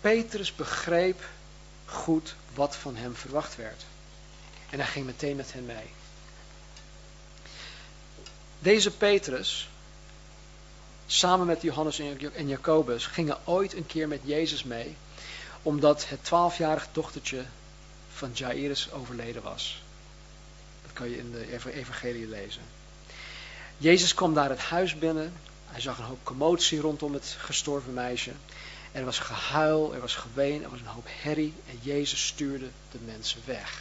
Petrus 0.00 0.54
begreep 0.54 1.24
goed 1.88 2.34
wat 2.54 2.76
van 2.76 2.96
hem 2.96 3.14
verwacht 3.14 3.56
werd. 3.56 3.84
En 4.70 4.78
hij 4.78 4.88
ging 4.88 5.06
meteen 5.06 5.36
met 5.36 5.52
hen 5.52 5.66
mee. 5.66 5.90
Deze 8.58 8.90
Petrus, 8.90 9.68
samen 11.06 11.46
met 11.46 11.62
Johannes 11.62 11.98
en 12.34 12.48
Jacobus, 12.48 13.06
gingen 13.06 13.38
ooit 13.44 13.74
een 13.74 13.86
keer 13.86 14.08
met 14.08 14.20
Jezus 14.24 14.64
mee, 14.64 14.96
omdat 15.62 16.08
het 16.08 16.24
twaalfjarig 16.24 16.88
dochtertje 16.92 17.44
van 18.12 18.30
Jairus 18.34 18.92
overleden 18.92 19.42
was. 19.42 19.82
Dat 20.82 20.92
kan 20.92 21.10
je 21.10 21.18
in 21.18 21.32
de 21.32 21.72
evangelie 21.72 22.28
lezen. 22.28 22.62
Jezus 23.78 24.14
kwam 24.14 24.34
daar 24.34 24.48
het 24.48 24.60
huis 24.60 24.98
binnen. 24.98 25.32
Hij 25.66 25.80
zag 25.80 25.98
een 25.98 26.04
hoop 26.04 26.24
commotie 26.24 26.80
rondom 26.80 27.14
het 27.14 27.36
gestorven 27.38 27.94
meisje. 27.94 28.32
Er 28.92 29.04
was 29.04 29.18
gehuil, 29.18 29.94
er 29.94 30.00
was 30.00 30.14
geween, 30.14 30.62
er 30.62 30.70
was 30.70 30.80
een 30.80 30.86
hoop 30.86 31.06
herrie 31.10 31.54
en 31.70 31.78
Jezus 31.82 32.26
stuurde 32.26 32.68
de 32.90 32.98
mensen 32.98 33.42
weg. 33.44 33.80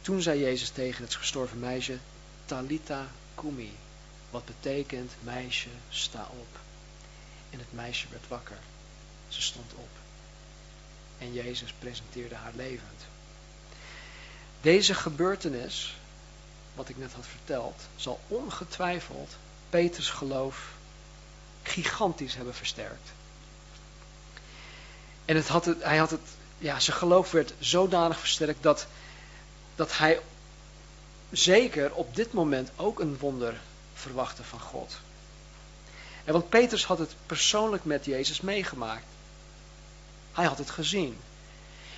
Toen 0.00 0.22
zei 0.22 0.40
Jezus 0.40 0.70
tegen 0.70 1.04
het 1.04 1.14
gestorven 1.14 1.58
meisje, 1.58 1.98
Talita 2.44 3.06
kumi, 3.34 3.72
wat 4.30 4.44
betekent 4.44 5.12
meisje 5.20 5.68
sta 5.88 6.28
op. 6.40 6.58
En 7.50 7.58
het 7.58 7.72
meisje 7.72 8.06
werd 8.10 8.28
wakker. 8.28 8.58
Ze 9.28 9.42
stond 9.42 9.72
op. 9.72 9.88
En 11.18 11.32
Jezus 11.32 11.72
presenteerde 11.78 12.34
haar 12.34 12.52
levend. 12.56 13.06
Deze 14.60 14.94
gebeurtenis, 14.94 15.96
wat 16.74 16.88
ik 16.88 16.96
net 16.96 17.12
had 17.12 17.26
verteld, 17.26 17.80
zal 17.96 18.20
ongetwijfeld 18.28 19.36
Peters 19.70 20.10
geloof 20.10 20.72
gigantisch 21.62 22.34
hebben 22.34 22.54
versterkt. 22.54 23.12
En 25.24 25.36
het 25.36 25.48
had 25.48 25.64
het, 25.64 25.82
hij 25.82 25.96
had 25.96 26.10
het, 26.10 26.28
ja, 26.58 26.80
zijn 26.80 26.96
geloof 26.96 27.30
werd 27.30 27.54
zodanig 27.58 28.18
versterkt 28.18 28.62
dat, 28.62 28.86
dat 29.74 29.98
hij 29.98 30.20
zeker 31.30 31.94
op 31.94 32.14
dit 32.14 32.32
moment 32.32 32.70
ook 32.76 33.00
een 33.00 33.18
wonder 33.18 33.60
verwachtte 33.94 34.44
van 34.44 34.60
God. 34.60 34.92
En 36.24 36.32
want 36.32 36.48
Petrus 36.48 36.84
had 36.84 36.98
het 36.98 37.14
persoonlijk 37.26 37.84
met 37.84 38.04
Jezus 38.04 38.40
meegemaakt. 38.40 39.04
Hij 40.32 40.44
had 40.44 40.58
het 40.58 40.70
gezien. 40.70 41.18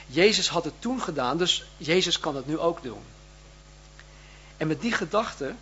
Jezus 0.07 0.48
had 0.48 0.64
het 0.64 0.74
toen 0.79 1.00
gedaan, 1.00 1.38
dus 1.38 1.64
Jezus 1.77 2.20
kan 2.20 2.37
het 2.37 2.46
nu 2.46 2.59
ook 2.59 2.83
doen. 2.83 3.03
En 4.57 4.66
met 4.66 4.81
die 4.81 4.92
gedachte 4.92 5.55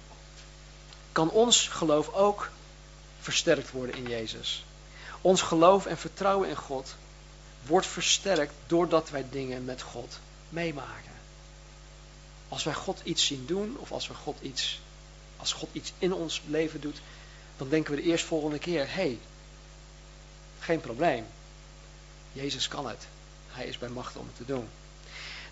kan 1.12 1.31
ons 1.31 1.69
geloof 1.69 2.12
ook 2.12 2.51
versterkt 3.23 3.71
worden 3.71 3.97
in 3.97 4.09
Jezus. 4.09 4.65
Ons 5.21 5.43
geloof 5.43 5.87
en 5.87 5.99
vertrouwen 5.99 6.49
in 6.49 6.57
God 6.57 6.95
wordt 7.67 7.87
versterkt 7.87 8.53
doordat 8.67 9.11
wij 9.11 9.25
dingen 9.31 9.65
met 9.65 9.83
God 9.83 10.19
meemaken. 10.49 11.13
Als 12.49 12.65
wij 12.65 12.75
God 12.75 13.01
iets 13.05 13.27
zien 13.27 13.47
doen, 13.47 13.77
of 13.79 13.93
als, 13.93 14.09
we 14.09 14.15
God 14.15 14.37
iets, 14.41 14.81
als 15.37 15.53
God 15.53 15.69
iets 15.73 15.93
in 15.99 16.13
ons 16.13 16.43
leven 16.47 16.81
doet, 16.81 17.01
dan 17.57 17.69
denken 17.69 17.95
we 17.95 18.03
de 18.03 18.09
eerstvolgende 18.09 18.59
keer, 18.59 18.87
hé, 18.87 18.93
hey, 18.93 19.19
geen 20.59 20.81
probleem. 20.81 21.27
Jezus 22.33 22.69
kan 22.69 22.89
het. 22.89 23.07
Hij 23.49 23.67
is 23.67 23.79
bij 23.79 23.89
macht 23.89 24.17
om 24.17 24.27
het 24.27 24.37
te 24.37 24.45
doen. 24.45 24.69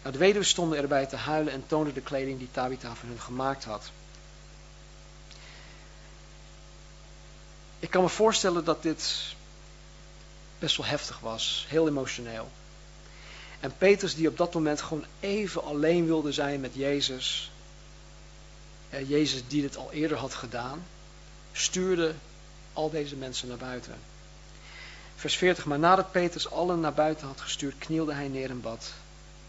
Nou, 0.01 0.13
de 0.13 0.19
weduwe 0.19 0.45
stonden 0.45 0.79
erbij 0.79 1.07
te 1.07 1.17
huilen 1.17 1.53
en 1.53 1.65
toonden 1.67 1.95
de 1.95 2.01
kleding 2.01 2.39
die 2.39 2.51
Tabitha 2.51 2.95
voor 2.95 3.09
hen 3.09 3.21
gemaakt 3.21 3.65
had. 3.65 3.91
Ik 7.81 7.90
kan 7.90 8.03
me 8.03 8.09
voorstellen 8.09 8.64
dat 8.64 8.83
dit 8.83 9.35
best 10.59 10.77
wel 10.77 10.87
heftig 10.87 11.19
was, 11.19 11.66
heel 11.69 11.88
emotioneel. 11.88 12.51
En 13.61 13.77
Petrus 13.79 14.14
die 14.14 14.29
op 14.29 14.37
dat 14.37 14.55
moment 14.55 14.83
gewoon 14.83 15.05
even 15.21 15.62
alleen 15.62 16.07
wilde 16.07 16.33
zijn 16.33 16.61
met 16.61 16.75
Jezus. 16.75 17.51
Jezus 19.07 19.43
die 19.47 19.62
dit 19.62 19.77
al 19.77 19.93
eerder 19.93 20.16
had 20.16 20.35
gedaan. 20.35 20.83
Stuurde 21.53 22.14
al 22.73 22.90
deze 22.90 23.16
mensen 23.16 23.49
naar 23.49 23.57
buiten. 23.57 23.95
Vers 25.16 25.37
40. 25.37 25.64
Maar 25.64 25.79
nadat 25.79 26.12
Petrus 26.12 26.51
allen 26.51 26.81
naar 26.81 26.95
buiten 26.95 27.27
had 27.27 27.40
gestuurd, 27.40 27.79
knielde 27.79 28.14
hij 28.14 28.29
neer 28.29 28.51
in 28.51 28.61
bad. 28.61 28.93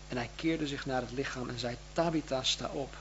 En 0.08 0.18
hij 0.18 0.30
keerde 0.36 0.68
zich 0.68 0.86
naar 0.86 1.02
het 1.02 1.12
lichaam 1.12 1.50
en 1.50 1.60
zei, 1.60 1.78
Tabitha, 1.94 2.44
sta 2.44 2.68
op. 2.68 2.96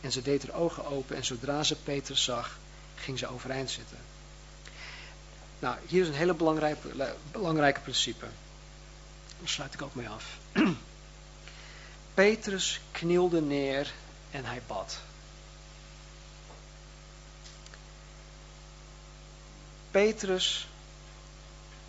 En 0.00 0.12
ze 0.12 0.22
deed 0.22 0.46
haar 0.46 0.60
ogen 0.60 0.86
open 0.86 1.16
en 1.16 1.24
zodra 1.24 1.62
ze 1.62 1.76
Petrus 1.76 2.24
zag, 2.24 2.58
ging 3.00 3.18
ze 3.18 3.26
overeind 3.26 3.70
zitten. 3.70 3.98
Nou, 5.58 5.76
hier 5.86 6.02
is 6.02 6.08
een 6.08 6.14
hele 6.14 6.34
belangrijke, 7.32 7.80
principe. 7.80 8.26
Daar 9.38 9.48
sluit 9.48 9.74
ik 9.74 9.82
ook 9.82 9.94
mee 9.94 10.08
af. 10.08 10.38
Petrus 12.14 12.80
knielde 12.90 13.40
neer 13.40 13.92
en 14.30 14.44
hij 14.44 14.62
bad. 14.66 14.98
Petrus 19.90 20.68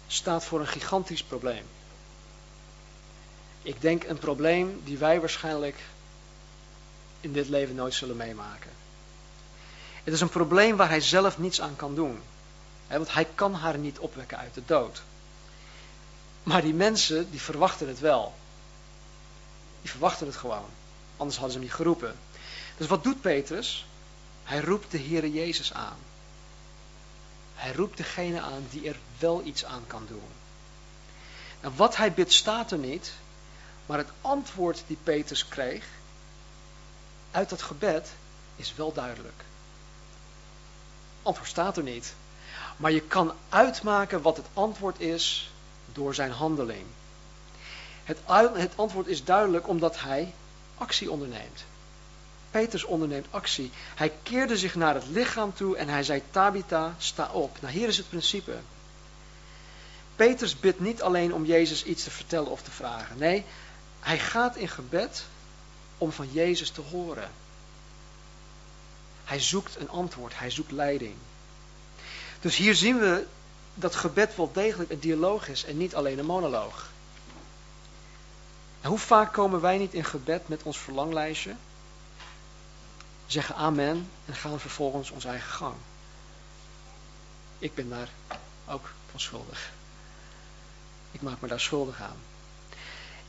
staat 0.08 0.46
voor 0.46 0.60
een 0.60 0.68
gigantisch 0.68 1.24
probleem. 1.24 1.66
Ik 3.62 3.82
denk 3.82 4.04
een 4.04 4.20
probleem 4.20 4.82
die 4.84 4.98
wij 4.98 5.20
waarschijnlijk 5.20 5.80
in 7.22 7.34
dit 7.34 7.50
leven 7.50 7.76
nooit 7.76 7.94
zullen 7.94 8.18
meemaken. 8.18 8.72
Het 10.04 10.14
is 10.14 10.22
een 10.22 10.30
probleem 10.30 10.76
waar 10.76 10.90
hij 10.90 11.02
zelf 11.02 11.38
niets 11.38 11.62
aan 11.62 11.76
kan 11.76 11.96
doen. 11.96 12.22
Want 12.88 13.14
hij 13.14 13.28
kan 13.36 13.54
haar 13.54 13.78
niet 13.78 14.00
opwekken 14.00 14.38
uit 14.38 14.54
de 14.54 14.66
dood. 14.66 15.02
Maar 16.44 16.62
die 16.62 16.74
mensen, 16.74 17.32
die 17.32 17.42
verwachten 17.42 17.88
het 17.88 18.00
wel. 18.00 18.34
Die 19.82 19.92
verwachten 19.92 20.28
het 20.28 20.36
gewoon. 20.36 20.70
Anders 21.18 21.38
hadden 21.38 21.54
ze 21.54 21.58
hem 21.58 21.68
niet 21.68 21.78
geroepen. 21.78 22.16
Dus 22.78 22.88
wat 22.88 23.04
doet 23.04 23.22
Petrus? 23.22 23.86
Hij 24.44 24.60
roept 24.60 24.92
de 24.92 25.00
Heere 25.00 25.32
Jezus 25.32 25.74
aan. 25.74 25.98
Hij 27.56 27.74
roept 27.74 27.98
degene 27.98 28.42
aan 28.42 28.68
die 28.70 28.88
er 28.88 28.98
wel 29.20 29.42
iets 29.46 29.66
aan 29.66 29.84
kan 29.88 30.06
doen. 30.08 30.30
Nou, 31.62 31.74
wat 31.76 31.98
hij 31.98 32.14
bidt 32.14 32.34
staat 32.34 32.72
er 32.72 32.78
niet, 32.78 33.12
maar 33.86 33.98
het 33.98 34.10
antwoord 34.22 34.84
die 34.88 34.98
Petrus 35.04 35.48
kreeg 35.48 35.86
uit 37.32 37.50
dat 37.50 37.62
gebed 37.62 38.10
is 38.56 38.76
wel 38.76 38.94
duidelijk. 38.94 39.44
Antwoord 41.24 41.50
staat 41.50 41.78
er 41.78 41.84
niet. 41.84 42.14
Maar 42.78 42.92
je 42.92 43.02
kan 43.02 43.34
uitmaken 43.50 44.22
wat 44.22 44.38
het 44.38 44.46
antwoord 44.54 45.00
is 45.00 45.52
door 45.94 46.16
zijn 46.16 46.32
handeling. 46.32 46.86
Het, 48.04 48.18
het 48.54 48.74
antwoord 48.76 49.08
is 49.08 49.24
duidelijk 49.24 49.68
omdat 49.68 50.00
hij 50.00 50.34
actie 50.78 51.12
onderneemt. 51.12 51.64
Petrus 52.52 52.84
onderneemt 52.84 53.28
actie. 53.30 53.72
Hij 53.96 54.12
keerde 54.24 54.58
zich 54.58 54.76
naar 54.76 54.94
het 54.94 55.08
lichaam 55.08 55.54
toe 55.54 55.78
en 55.78 55.88
hij 55.88 56.04
zei, 56.04 56.22
Tabitha, 56.32 56.96
sta 56.98 57.32
op. 57.32 57.58
Nou, 57.62 57.74
hier 57.74 57.88
is 57.88 57.98
het 57.98 58.10
principe. 58.10 58.58
Petrus 60.16 60.60
bidt 60.60 60.80
niet 60.80 61.02
alleen 61.02 61.34
om 61.34 61.46
Jezus 61.46 61.84
iets 61.84 62.04
te 62.04 62.12
vertellen 62.12 62.52
of 62.52 62.62
te 62.62 62.72
vragen. 62.72 63.18
Nee, 63.18 63.46
hij 64.00 64.20
gaat 64.20 64.56
in 64.56 64.68
gebed 64.68 65.24
om 65.98 66.12
van 66.12 66.32
Jezus 66.32 66.70
te 66.70 66.82
horen. 66.82 67.32
Hij 69.24 69.40
zoekt 69.40 69.76
een 69.76 69.90
antwoord, 69.90 70.40
hij 70.40 70.50
zoekt 70.50 70.72
leiding. 70.72 71.16
Dus 72.40 72.56
hier 72.56 72.76
zien 72.76 73.00
we 73.00 73.26
dat 73.74 73.96
gebed 73.96 74.36
wel 74.36 74.52
degelijk 74.54 74.92
een 74.92 75.00
dialoog 75.00 75.48
is 75.48 75.66
en 75.66 75.78
niet 75.78 75.96
alleen 75.96 76.20
een 76.20 76.26
monoloog. 76.26 76.90
En 78.82 78.90
hoe 78.90 79.00
vaak 79.00 79.34
komen 79.34 79.62
wij 79.62 79.78
niet 79.78 79.94
in 79.94 80.04
gebed 80.04 80.48
met 80.48 80.64
ons 80.64 80.78
verlanglijstje, 80.78 81.56
zeggen 83.26 83.56
amen 83.56 84.10
en 84.26 84.36
gaan 84.36 84.60
vervolgens 84.60 85.12
ons 85.12 85.26
eigen 85.26 85.52
gang. 85.52 85.76
Ik 87.60 87.74
ben 87.74 87.90
daar 87.90 88.10
ook 88.68 88.90
van 89.12 89.20
schuldig. 89.20 89.72
Ik 91.12 91.22
maak 91.22 91.42
me 91.42 91.48
daar 91.48 91.60
schuldig 91.60 92.02
aan. 92.02 92.18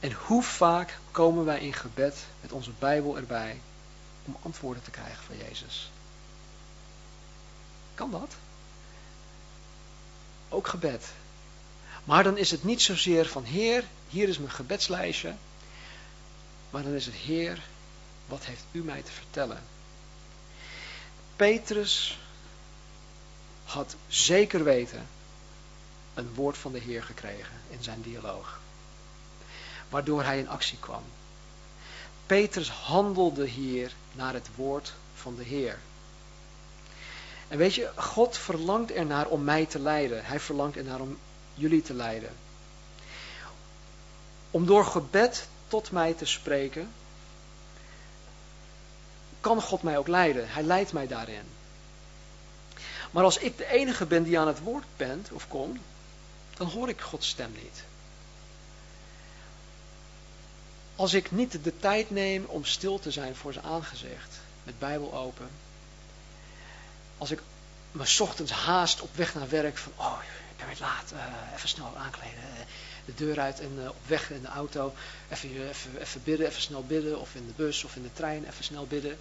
En 0.00 0.12
hoe 0.12 0.42
vaak 0.42 0.98
komen 1.10 1.44
wij 1.44 1.60
in 1.60 1.72
gebed 1.72 2.24
met 2.40 2.52
onze 2.52 2.70
Bijbel 2.78 3.16
erbij 3.16 3.60
om 4.24 4.36
antwoorden 4.42 4.82
te 4.82 4.90
krijgen 4.90 5.24
van 5.24 5.36
Jezus? 5.36 5.90
Kan 7.94 8.10
dat? 8.10 8.34
Ook 10.48 10.66
gebed. 10.66 11.12
Maar 12.04 12.24
dan 12.24 12.36
is 12.36 12.50
het 12.50 12.64
niet 12.64 12.82
zozeer 12.82 13.26
van 13.26 13.44
Heer, 13.44 13.84
hier 14.08 14.28
is 14.28 14.38
mijn 14.38 14.50
gebedslijstje. 14.50 15.34
Maar 16.70 16.82
dan 16.82 16.92
is 16.92 17.06
het 17.06 17.14
Heer, 17.14 17.62
wat 18.26 18.44
heeft 18.44 18.64
u 18.72 18.82
mij 18.82 19.02
te 19.02 19.12
vertellen? 19.12 19.62
Petrus 21.36 22.18
had 23.64 23.96
zeker 24.08 24.64
weten 24.64 25.06
een 26.14 26.34
woord 26.34 26.58
van 26.58 26.72
de 26.72 26.78
Heer 26.78 27.02
gekregen 27.02 27.60
in 27.70 27.82
zijn 27.82 28.02
dialoog. 28.02 28.60
Waardoor 29.88 30.22
hij 30.24 30.38
in 30.38 30.48
actie 30.48 30.78
kwam. 30.78 31.02
Petrus 32.26 32.70
handelde 32.70 33.46
hier 33.46 33.92
naar 34.12 34.34
het 34.34 34.48
woord 34.54 34.92
van 35.14 35.36
de 35.36 35.44
Heer. 35.44 35.78
En 37.48 37.58
weet 37.58 37.74
je, 37.74 37.90
God 37.96 38.38
verlangt 38.38 38.92
ernaar 38.92 39.26
om 39.26 39.44
mij 39.44 39.66
te 39.66 39.78
leiden. 39.78 40.24
Hij 40.24 40.40
verlangt 40.40 40.76
ernaar 40.76 41.00
om 41.00 41.18
jullie 41.54 41.82
te 41.82 41.94
leiden. 41.94 42.30
Om 44.50 44.66
door 44.66 44.84
gebed 44.84 45.46
tot 45.68 45.90
mij 45.90 46.12
te 46.12 46.24
spreken, 46.24 46.92
kan 49.40 49.62
God 49.62 49.82
mij 49.82 49.98
ook 49.98 50.08
leiden. 50.08 50.48
Hij 50.48 50.62
leidt 50.62 50.92
mij 50.92 51.06
daarin. 51.06 51.44
Maar 53.10 53.24
als 53.24 53.38
ik 53.38 53.56
de 53.56 53.66
enige 53.66 54.06
ben 54.06 54.22
die 54.22 54.38
aan 54.38 54.46
het 54.46 54.60
woord 54.60 54.84
bent 54.96 55.32
of 55.32 55.48
kom, 55.48 55.80
dan 56.56 56.66
hoor 56.66 56.88
ik 56.88 57.00
Gods 57.00 57.28
stem 57.28 57.52
niet. 57.52 57.84
Als 60.96 61.14
ik 61.14 61.30
niet 61.30 61.64
de 61.64 61.78
tijd 61.78 62.10
neem 62.10 62.44
om 62.44 62.64
stil 62.64 62.98
te 62.98 63.10
zijn 63.10 63.36
voor 63.36 63.52
zijn 63.52 63.64
aangezicht, 63.64 64.38
met 64.64 64.78
Bijbel 64.78 65.14
open. 65.14 65.50
Als 67.18 67.30
ik 67.30 67.42
me 67.92 68.16
ochtends 68.18 68.52
haast 68.52 69.00
op 69.00 69.16
weg 69.16 69.34
naar 69.34 69.48
werk 69.48 69.78
van, 69.78 69.92
oh, 69.96 70.18
ik 70.50 70.56
ben 70.56 70.66
weer 70.66 70.76
laat, 70.80 71.12
uh, 71.12 71.54
even 71.54 71.68
snel 71.68 71.96
aankleden, 71.96 72.38
uh, 72.38 72.64
de 73.04 73.14
deur 73.14 73.40
uit 73.40 73.60
en 73.60 73.78
uh, 73.78 73.88
op 73.88 74.06
weg 74.06 74.30
in 74.30 74.40
de 74.40 74.48
auto, 74.48 74.94
even, 75.28 75.68
even, 75.68 76.00
even 76.00 76.22
bidden, 76.24 76.46
even 76.46 76.62
snel 76.62 76.84
bidden, 76.84 77.20
of 77.20 77.34
in 77.34 77.46
de 77.46 77.52
bus 77.56 77.84
of 77.84 77.96
in 77.96 78.02
de 78.02 78.12
trein, 78.12 78.46
even 78.48 78.64
snel 78.64 78.86
bidden. 78.86 79.18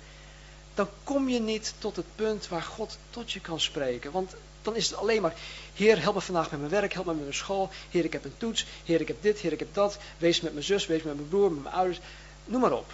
Dan 0.74 0.90
kom 1.04 1.30
je 1.30 1.40
niet 1.40 1.74
tot 1.78 1.96
het 1.96 2.16
punt 2.16 2.48
waar 2.48 2.62
God 2.62 2.98
tot 3.10 3.32
je 3.32 3.40
kan 3.40 3.60
spreken. 3.60 4.12
Want 4.12 4.34
dan 4.62 4.76
is 4.76 4.90
het 4.90 4.98
alleen 4.98 5.22
maar, 5.22 5.34
Heer, 5.74 6.02
help 6.02 6.16
me 6.16 6.22
vandaag 6.22 6.52
met 6.52 6.60
mijn 6.60 6.72
werk, 6.72 6.94
help 6.94 7.06
me 7.06 7.14
met 7.14 7.22
mijn 7.22 7.34
school. 7.34 7.70
Heer, 7.90 8.06
ik 8.06 8.14
heb 8.14 8.26
een 8.26 8.38
toets. 8.38 8.66
Heer, 8.86 9.02
ik 9.02 9.08
heb 9.08 9.22
dit, 9.22 9.40
Heer, 9.40 9.52
ik 9.52 9.60
heb 9.60 9.74
dat. 9.74 9.98
Wees 10.18 10.42
met 10.42 10.54
mijn 10.54 10.66
zus, 10.66 10.86
wees 10.86 11.04
met 11.04 11.16
mijn 11.16 11.30
broer, 11.30 11.52
met 11.52 11.64
mijn 11.64 11.76
ouders. 11.76 12.00
Noem 12.46 12.62
maar 12.62 12.72
op. 12.72 12.94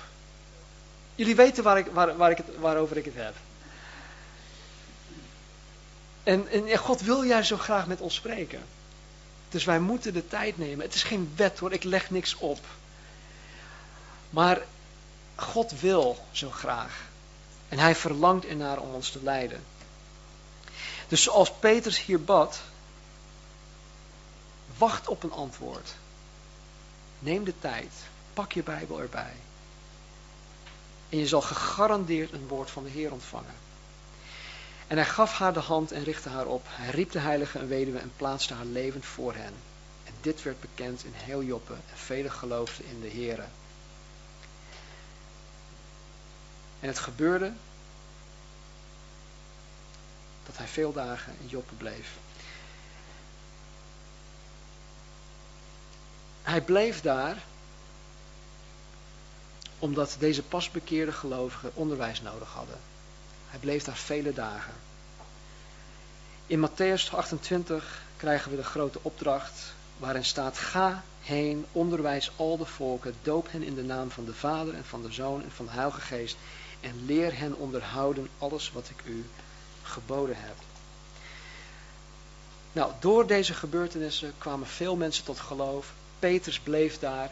Jullie 1.16 1.36
weten 1.36 1.64
waar 1.64 1.78
ik, 1.78 1.86
waar, 1.86 2.18
waar 2.18 2.32
ik 2.32 2.38
het, 2.38 2.46
waarover 2.60 2.98
ik 2.98 3.06
het 3.06 3.16
heb. 3.16 3.36
En, 6.24 6.48
en 6.48 6.78
God 6.78 7.02
wil 7.02 7.22
juist 7.22 7.48
zo 7.48 7.58
graag 7.58 7.88
met 7.88 8.02
ons 8.02 8.16
spreken. 8.16 8.62
Dus 9.50 9.64
wij 9.64 9.80
moeten 9.80 10.14
de 10.14 10.28
tijd 10.28 10.58
nemen. 10.58 10.86
Het 10.86 10.96
is 10.96 11.04
geen 11.04 11.34
wet 11.36 11.60
hoor, 11.60 11.74
ik 11.74 11.84
leg 11.84 12.10
niks 12.10 12.36
op. 12.36 12.60
Maar 14.30 14.62
God 15.36 15.80
wil 15.80 16.18
zo 16.32 16.50
graag. 16.50 17.06
En 17.70 17.80
hij 17.80 17.96
verlangt 17.96 18.46
ernaar 18.46 18.80
om 18.80 18.94
ons 18.94 19.10
te 19.10 19.20
leiden. 19.24 19.64
Dus 21.08 21.24
zoals 21.24 21.52
Petrus 21.52 22.06
hier 22.06 22.24
bad, 22.24 22.60
wacht 24.78 25.08
op 25.08 25.24
een 25.24 25.32
antwoord. 25.32 25.96
Neem 27.20 27.44
de 27.44 27.60
tijd, 27.60 27.94
pak 28.34 28.52
je 28.52 28.64
Bijbel 28.64 29.00
erbij. 29.02 29.34
En 31.10 31.18
je 31.18 31.28
zal 31.28 31.42
gegarandeerd 31.42 32.32
een 32.34 32.48
woord 32.48 32.72
van 32.72 32.84
de 32.84 32.90
Heer 32.90 33.12
ontvangen. 33.12 33.56
En 34.88 34.98
hij 34.98 35.06
gaf 35.06 35.38
haar 35.38 35.54
de 35.54 35.60
hand 35.60 35.92
en 35.92 36.04
richtte 36.04 36.30
haar 36.30 36.46
op. 36.46 36.66
Hij 36.68 36.90
riep 36.90 37.12
de 37.12 37.20
heilige 37.20 37.60
en 37.60 37.68
weduwe 37.68 38.00
en 38.00 38.12
plaatste 38.16 38.54
haar 38.54 38.66
levend 38.66 39.06
voor 39.06 39.34
hen. 39.34 39.54
En 40.04 40.14
dit 40.22 40.44
werd 40.44 40.60
bekend 40.60 41.04
in 41.04 41.14
heel 41.14 41.44
Joppe 41.44 41.74
en 41.74 41.98
velen 41.98 42.32
geloofden 42.32 42.86
in 42.86 43.02
de 43.02 43.10
Heere. 43.10 43.46
En 46.80 46.88
het 46.88 47.00
gebeurde 47.00 47.54
dat 50.48 50.58
hij 50.58 50.68
veel 50.68 50.94
dagen 50.94 51.34
in 51.42 51.48
Joppe 51.48 51.74
bleef. 51.74 52.10
Hij 56.42 56.62
bleef 56.62 57.02
daar 57.02 57.38
omdat 59.80 60.16
deze 60.20 60.44
pasbekeerde 60.44 61.12
gelovigen 61.12 61.72
onderwijs 61.74 62.22
nodig 62.22 62.50
hadden. 62.50 62.78
Hij 63.50 63.60
bleef 63.60 63.84
daar 63.84 63.98
vele 63.98 64.34
dagen. 64.34 64.74
In 66.48 66.70
Matthäus 66.70 67.12
28 67.12 68.02
krijgen 68.18 68.52
we 68.52 68.58
de 68.58 68.64
grote 68.64 69.00
opdracht 69.02 69.74
waarin 69.98 70.26
staat: 70.26 70.58
Ga 70.58 71.04
heen, 71.22 71.66
onderwijs 71.72 72.32
al 72.36 72.58
de 72.58 72.66
volken, 72.66 73.16
doop 73.22 73.52
hen 73.52 73.64
in 73.64 73.76
de 73.76 73.84
naam 73.84 74.12
van 74.12 74.26
de 74.26 74.34
Vader 74.34 74.74
en 74.74 74.86
van 74.86 75.02
de 75.02 75.12
Zoon 75.12 75.44
en 75.44 75.52
van 75.52 75.66
de 75.66 75.72
Heilige 75.72 76.02
Geest 76.02 76.38
en 76.80 77.06
leer 77.06 77.38
hen 77.38 77.56
onderhouden 77.56 78.30
alles 78.38 78.72
wat 78.72 78.90
ik 78.90 79.06
u 79.06 79.26
geboden 79.88 80.36
heb. 80.40 80.56
Nou, 82.72 82.92
door 83.00 83.28
deze 83.28 83.54
gebeurtenissen 83.54 84.34
kwamen 84.38 84.68
veel 84.68 84.96
mensen 84.96 85.24
tot 85.24 85.40
geloof. 85.40 85.94
Petrus 86.20 86.60
bleef 86.60 87.00
daar. 87.00 87.32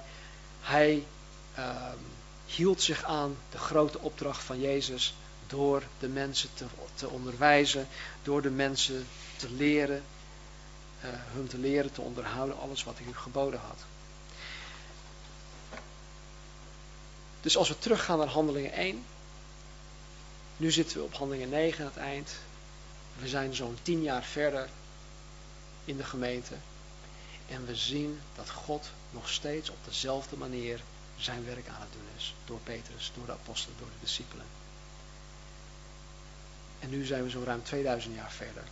Hij 0.61 1.03
uh, 1.57 1.91
hield 2.45 2.81
zich 2.81 3.03
aan 3.03 3.37
de 3.51 3.57
grote 3.57 3.99
opdracht 3.99 4.43
van 4.43 4.59
Jezus 4.59 5.15
door 5.47 5.83
de 5.99 6.07
mensen 6.07 6.49
te, 6.53 6.65
te 6.95 7.09
onderwijzen, 7.09 7.87
door 8.23 8.41
de 8.41 8.49
mensen 8.49 9.07
te 9.35 9.51
leren, 9.51 10.03
uh, 11.03 11.09
hun 11.11 11.47
te 11.47 11.57
leren 11.57 11.91
te 11.91 12.01
onderhouden, 12.01 12.59
alles 12.59 12.83
wat 12.83 12.99
u 13.07 13.13
geboden 13.13 13.59
had. 13.59 13.79
Dus 17.41 17.57
als 17.57 17.67
we 17.67 17.79
teruggaan 17.79 18.17
naar 18.17 18.27
handelingen 18.27 18.71
1, 18.71 19.05
nu 20.57 20.71
zitten 20.71 20.97
we 20.97 21.03
op 21.03 21.13
handelingen 21.13 21.49
9 21.49 21.79
aan 21.79 21.91
het 21.93 21.99
eind. 21.99 22.31
We 23.19 23.27
zijn 23.27 23.55
zo'n 23.55 23.77
tien 23.81 24.01
jaar 24.01 24.23
verder 24.23 24.69
in 25.85 25.97
de 25.97 26.03
gemeente. 26.03 26.55
En 27.47 27.65
we 27.65 27.75
zien 27.75 28.19
dat 28.35 28.49
God 28.49 28.89
nog 29.11 29.29
steeds 29.29 29.69
op 29.69 29.77
dezelfde 29.85 30.37
manier 30.37 30.81
zijn 31.17 31.45
werk 31.45 31.67
aan 31.67 31.81
het 31.81 31.93
doen 31.93 32.07
is. 32.17 32.33
Door 32.45 32.59
Petrus, 32.59 33.11
door 33.15 33.25
de 33.25 33.31
apostelen, 33.31 33.77
door 33.79 33.87
de 33.87 33.99
discipelen. 33.99 34.45
En 36.79 36.89
nu 36.89 37.05
zijn 37.05 37.23
we 37.23 37.29
zo 37.29 37.43
ruim 37.43 37.63
2000 37.63 38.15
jaar 38.15 38.31
verder. 38.31 38.63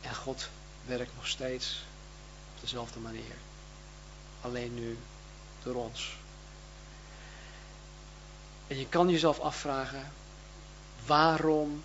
En 0.00 0.14
God 0.14 0.48
werkt 0.86 1.14
nog 1.14 1.26
steeds 1.26 1.84
op 2.54 2.60
dezelfde 2.60 2.98
manier. 2.98 3.34
Alleen 4.40 4.74
nu 4.74 4.98
door 5.62 5.74
ons. 5.74 6.16
En 8.66 8.78
je 8.78 8.88
kan 8.88 9.08
jezelf 9.08 9.40
afvragen, 9.40 10.12
waarom 11.06 11.84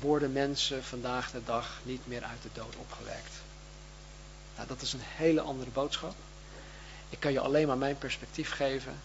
worden 0.00 0.32
mensen 0.32 0.84
vandaag 0.84 1.30
de 1.30 1.44
dag 1.44 1.80
niet 1.82 2.06
meer 2.06 2.22
uit 2.22 2.42
de 2.42 2.48
dood 2.52 2.76
opgewekt? 2.76 3.32
Nou, 4.56 4.68
dat 4.68 4.82
is 4.82 4.92
een 4.92 5.00
hele 5.02 5.40
andere 5.40 5.70
boodschap. 5.70 6.14
Ik 7.10 7.20
kan 7.20 7.32
je 7.32 7.40
alleen 7.40 7.66
maar 7.66 7.78
mijn 7.78 7.98
perspectief 7.98 8.52
geven. 8.52 9.00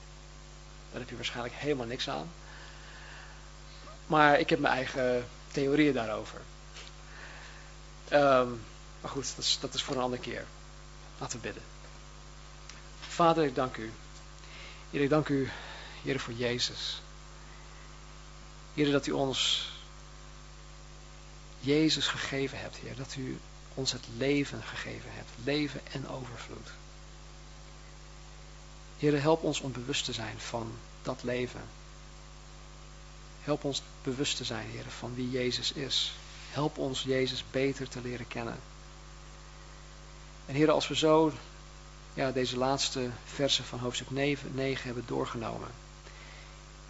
Daar 0.91 0.99
heb 0.99 1.09
je 1.09 1.15
waarschijnlijk 1.15 1.55
helemaal 1.55 1.85
niks 1.85 2.09
aan. 2.09 2.29
Maar 4.07 4.39
ik 4.39 4.49
heb 4.49 4.59
mijn 4.59 4.73
eigen 4.73 5.27
theorieën 5.51 5.93
daarover. 5.93 6.41
Ehm, 8.07 8.49
maar 9.01 9.11
goed, 9.11 9.35
dat 9.61 9.73
is, 9.73 9.83
voor 9.83 9.95
een 9.95 10.01
andere 10.01 10.21
keer. 10.21 10.45
Laten 11.17 11.37
we 11.37 11.43
bidden. 11.43 11.63
Vader, 12.99 13.43
ik 13.43 13.55
dank 13.55 13.77
u. 13.77 13.91
Ik 14.89 15.09
dank 15.09 15.27
u, 15.27 15.49
Heer, 16.03 16.19
voor 16.19 16.33
Jezus. 16.33 17.01
Heer, 18.73 18.91
dat 18.91 19.07
u 19.07 19.11
ons 19.11 19.69
Jezus 21.59 22.07
gegeven 22.07 22.59
hebt, 22.59 22.75
Heer. 22.75 22.95
Dat 22.95 23.15
u 23.15 23.39
ons 23.73 23.91
het 23.91 24.05
leven 24.17 24.63
gegeven 24.63 25.09
hebt. 25.13 25.29
Leven 25.43 25.81
en 25.91 26.07
overvloed. 26.07 26.69
Heer, 28.97 29.21
help 29.21 29.43
ons 29.43 29.59
om 29.59 29.71
bewust 29.71 30.05
te 30.05 30.13
zijn 30.13 30.39
van 30.39 30.71
dat 31.01 31.23
leven. 31.23 31.61
Help 33.41 33.63
ons 33.63 33.81
bewust 34.03 34.37
te 34.37 34.43
zijn, 34.43 34.69
Heer, 34.69 34.85
van 34.97 35.15
wie 35.15 35.29
Jezus 35.29 35.71
is. 35.71 36.13
Help 36.51 36.77
ons 36.77 37.03
Jezus 37.03 37.43
beter 37.51 37.87
te 37.87 38.01
leren 38.01 38.27
kennen. 38.27 38.59
En 40.45 40.55
Heer, 40.55 40.71
als 40.71 40.87
we 40.87 40.95
zo 40.95 41.31
ja, 42.13 42.31
deze 42.31 42.57
laatste 42.57 43.09
versen 43.25 43.65
van 43.65 43.79
hoofdstuk 43.79 44.09
9, 44.09 44.51
9 44.55 44.85
hebben 44.85 45.03
doorgenomen. 45.07 45.69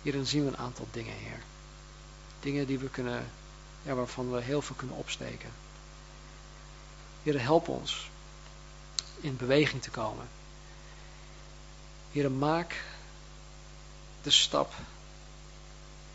Hier 0.01 0.13
dan 0.13 0.25
zien 0.25 0.43
we 0.43 0.47
een 0.47 0.57
aantal 0.57 0.87
dingen, 0.91 1.13
Heer. 1.13 1.41
Dingen 2.39 2.67
die 2.67 2.79
we 2.79 2.89
kunnen, 2.89 3.31
waarvan 3.83 4.31
we 4.31 4.41
heel 4.41 4.61
veel 4.61 4.75
kunnen 4.75 4.95
opsteken. 4.95 5.49
Heer, 7.23 7.41
help 7.41 7.67
ons 7.67 8.09
in 9.19 9.37
beweging 9.37 9.81
te 9.81 9.89
komen. 9.89 10.27
Heer, 12.11 12.31
maak 12.31 12.83
de 14.21 14.31
stap 14.31 14.73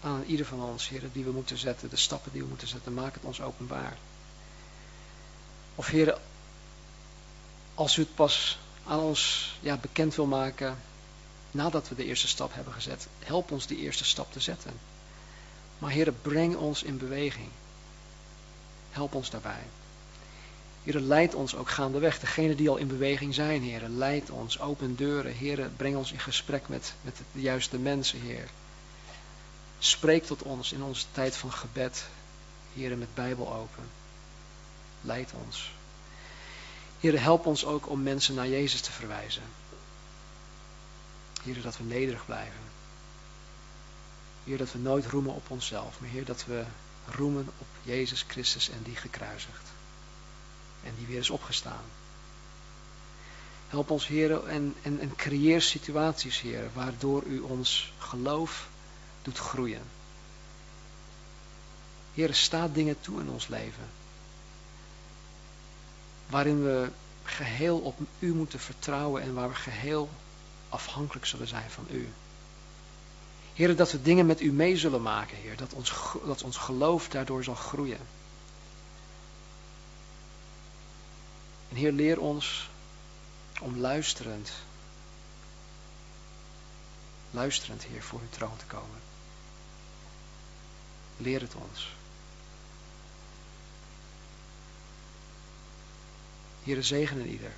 aan 0.00 0.22
ieder 0.22 0.46
van 0.46 0.62
ons, 0.62 0.88
Heer, 0.88 1.02
die 1.12 1.24
we 1.24 1.30
moeten 1.30 1.58
zetten, 1.58 1.90
de 1.90 1.96
stappen 1.96 2.32
die 2.32 2.42
we 2.42 2.48
moeten 2.48 2.68
zetten, 2.68 2.94
maak 2.94 3.14
het 3.14 3.24
ons 3.24 3.40
openbaar. 3.40 3.96
Of 5.74 5.86
Heer, 5.86 6.18
als 7.74 7.96
u 7.96 8.02
het 8.02 8.14
pas 8.14 8.58
aan 8.86 8.98
ons 8.98 9.52
ja, 9.60 9.76
bekend 9.76 10.14
wil 10.14 10.26
maken 10.26 10.78
nadat 11.54 11.88
we 11.88 11.94
de 11.94 12.04
eerste 12.04 12.28
stap 12.28 12.54
hebben 12.54 12.72
gezet, 12.72 13.06
help 13.18 13.50
ons 13.50 13.66
die 13.66 13.78
eerste 13.78 14.04
stap 14.04 14.32
te 14.32 14.40
zetten. 14.40 14.72
Maar 15.78 15.90
Heer, 15.90 16.12
breng 16.12 16.56
ons 16.56 16.82
in 16.82 16.98
beweging. 16.98 17.48
Help 18.90 19.14
ons 19.14 19.30
daarbij. 19.30 19.62
Heer, 20.82 21.00
leid 21.00 21.34
ons 21.34 21.56
ook 21.56 21.70
gaandeweg. 21.70 22.20
Degenen 22.20 22.56
die 22.56 22.68
al 22.68 22.76
in 22.76 22.86
beweging 22.86 23.34
zijn, 23.34 23.62
Heer, 23.62 23.88
leid 23.88 24.30
ons, 24.30 24.60
open 24.60 24.96
deuren. 24.96 25.32
Heer, 25.32 25.70
breng 25.76 25.96
ons 25.96 26.12
in 26.12 26.18
gesprek 26.18 26.68
met, 26.68 26.94
met 27.02 27.20
de 27.32 27.40
juiste 27.40 27.78
mensen, 27.78 28.20
Heer. 28.20 28.48
Spreek 29.78 30.24
tot 30.24 30.42
ons 30.42 30.72
in 30.72 30.82
onze 30.82 31.04
tijd 31.12 31.36
van 31.36 31.52
gebed, 31.52 32.04
Heer, 32.74 32.96
met 32.96 33.14
Bijbel 33.14 33.52
open. 33.52 33.84
Leid 35.00 35.32
ons. 35.46 35.72
Heer, 37.00 37.20
help 37.20 37.46
ons 37.46 37.64
ook 37.64 37.88
om 37.88 38.02
mensen 38.02 38.34
naar 38.34 38.48
Jezus 38.48 38.80
te 38.80 38.92
verwijzen. 38.92 39.42
Heer, 41.44 41.62
dat 41.62 41.76
we 41.76 41.84
nederig 41.84 42.26
blijven. 42.26 42.60
Heer, 44.44 44.58
dat 44.58 44.72
we 44.72 44.78
nooit 44.78 45.06
roemen 45.06 45.34
op 45.34 45.50
onszelf, 45.50 46.00
maar 46.00 46.10
Heer, 46.10 46.24
dat 46.24 46.44
we 46.44 46.64
roemen 47.10 47.48
op 47.58 47.66
Jezus 47.82 48.24
Christus 48.28 48.70
en 48.70 48.82
die 48.82 48.96
gekruisigd. 48.96 49.68
En 50.82 50.94
die 50.98 51.06
weer 51.06 51.18
is 51.18 51.30
opgestaan. 51.30 51.84
Help 53.68 53.90
ons, 53.90 54.06
Heer, 54.06 54.46
en, 54.46 54.74
en, 54.82 55.00
en 55.00 55.16
creëer 55.16 55.62
situaties, 55.62 56.40
Heer, 56.40 56.70
waardoor 56.72 57.22
u 57.22 57.40
ons 57.40 57.92
geloof 57.98 58.68
doet 59.22 59.38
groeien. 59.38 59.82
Heer, 62.14 62.34
staat 62.34 62.74
dingen 62.74 63.00
toe 63.00 63.20
in 63.20 63.28
ons 63.28 63.48
leven. 63.48 63.90
Waarin 66.26 66.62
we 66.62 66.90
geheel 67.22 67.78
op 67.78 67.98
u 68.18 68.34
moeten 68.34 68.60
vertrouwen 68.60 69.22
en 69.22 69.34
waar 69.34 69.48
we 69.48 69.54
geheel 69.54 70.08
afhankelijk 70.74 71.26
zullen 71.26 71.48
zijn 71.48 71.70
van 71.70 71.86
u. 71.90 72.12
Heer, 73.54 73.76
dat 73.76 73.92
we 73.92 74.02
dingen 74.02 74.26
met 74.26 74.40
u 74.40 74.52
mee 74.52 74.76
zullen 74.76 75.02
maken, 75.02 75.36
Heer. 75.36 75.56
Dat 75.56 75.72
ons, 75.72 75.92
dat 76.24 76.42
ons 76.42 76.56
geloof 76.56 77.08
daardoor 77.08 77.44
zal 77.44 77.54
groeien. 77.54 77.98
En 81.68 81.76
Heer, 81.76 81.92
leer 81.92 82.20
ons 82.20 82.70
om 83.60 83.78
luisterend, 83.78 84.52
luisterend, 87.30 87.82
Heer, 87.82 88.02
voor 88.02 88.20
uw 88.20 88.28
troon 88.30 88.56
te 88.56 88.64
komen. 88.64 89.00
Leer 91.16 91.40
het 91.40 91.54
ons. 91.54 91.88
Heer, 96.62 96.82
zegenen 96.82 97.26
ieder. 97.26 97.52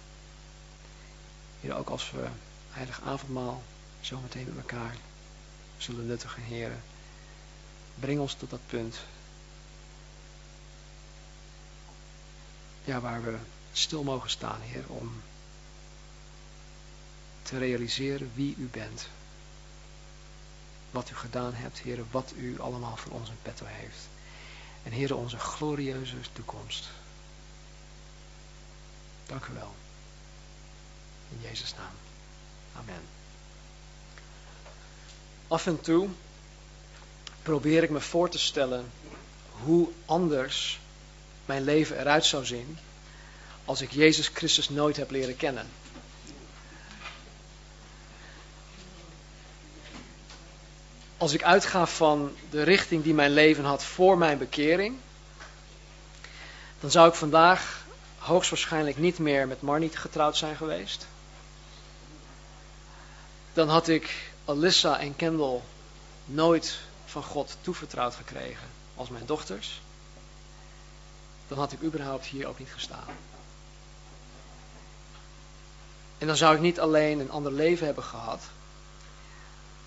Heer, 1.61 1.75
ook 1.77 1.89
als 1.89 2.11
we 2.11 2.29
heilig 2.77 3.01
avondmaal 3.01 3.62
zometeen 4.01 4.47
met 4.47 4.57
elkaar 4.57 4.97
zullen 5.77 6.07
nuttigen, 6.07 6.43
Heer. 6.43 6.72
Breng 7.95 8.20
ons 8.20 8.35
tot 8.35 8.51
dat 8.51 8.66
punt. 8.66 8.99
Ja, 12.85 13.01
waar 13.01 13.22
we 13.22 13.37
stil 13.72 14.03
mogen 14.03 14.31
staan, 14.31 14.61
Heer, 14.61 14.85
om 14.89 15.22
te 17.43 17.59
realiseren 17.59 18.31
wie 18.35 18.55
u 18.59 18.66
bent. 18.66 19.09
Wat 20.91 21.11
u 21.11 21.14
gedaan 21.14 21.55
hebt, 21.55 21.79
Heer, 21.79 22.05
wat 22.11 22.33
u 22.37 22.61
allemaal 22.61 22.97
voor 22.97 23.12
ons 23.12 23.29
in 23.29 23.39
petto 23.43 23.64
heeft. 23.68 24.09
En 24.83 24.93
Heer, 24.93 25.16
onze 25.16 25.39
glorieuze 25.39 26.16
toekomst. 26.33 26.89
Dank 29.27 29.45
u 29.45 29.53
wel. 29.53 29.74
In 31.29 31.41
Jezus' 31.41 31.74
naam. 31.74 32.06
Amen. 32.79 33.03
Af 35.49 35.66
en 35.66 35.81
toe 35.81 36.09
probeer 37.43 37.83
ik 37.83 37.91
me 37.91 38.01
voor 38.01 38.29
te 38.29 38.39
stellen 38.39 38.91
hoe 39.51 39.89
anders 40.05 40.81
mijn 41.45 41.64
leven 41.64 41.99
eruit 41.99 42.24
zou 42.24 42.45
zien 42.45 42.79
als 43.64 43.81
ik 43.81 43.91
Jezus 43.91 44.29
Christus 44.29 44.68
nooit 44.68 44.97
heb 44.97 45.11
leren 45.11 45.37
kennen. 45.37 45.66
Als 51.16 51.33
ik 51.33 51.43
uitga 51.43 51.87
van 51.87 52.37
de 52.51 52.62
richting 52.62 53.03
die 53.03 53.14
mijn 53.14 53.33
leven 53.33 53.64
had 53.64 53.85
voor 53.85 54.18
mijn 54.18 54.39
bekering, 54.39 54.97
dan 56.81 56.91
zou 56.91 57.09
ik 57.09 57.14
vandaag 57.14 57.85
hoogstwaarschijnlijk 58.18 58.99
niet 58.99 59.18
meer 59.18 59.47
met 59.47 59.62
Marnie 59.62 59.97
getrouwd 59.97 60.37
zijn 60.37 60.57
geweest. 60.57 61.07
Dan 63.57 63.69
had 63.69 63.89
ik 63.89 64.33
Alyssa 64.45 64.99
en 64.99 65.17
Kendall 65.17 65.61
nooit 66.25 66.79
van 67.05 67.23
God 67.23 67.57
toevertrouwd 67.61 68.15
gekregen 68.15 68.69
als 68.95 69.09
mijn 69.09 69.27
dochters. 69.27 69.81
Dan 71.49 71.59
had 71.59 71.73
ik 71.73 71.83
überhaupt 71.83 72.25
hier 72.25 72.47
ook 72.47 72.59
niet 72.59 72.73
gestaan. 72.73 73.09
En 76.19 76.27
dan 76.27 76.37
zou 76.37 76.55
ik 76.55 76.61
niet 76.61 76.81
alleen 76.81 77.19
een 77.19 77.31
ander 77.31 77.53
leven 77.53 77.87
hebben 77.87 78.05
gehad, 78.05 78.43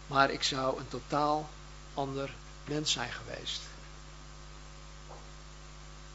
maar 0.07 0.29
ik 0.29 0.43
zou 0.43 0.79
een 0.79 0.87
totaal 0.87 1.49
ander 1.93 2.33
mens 2.65 2.91
zijn 2.91 3.11
geweest. 3.11 3.61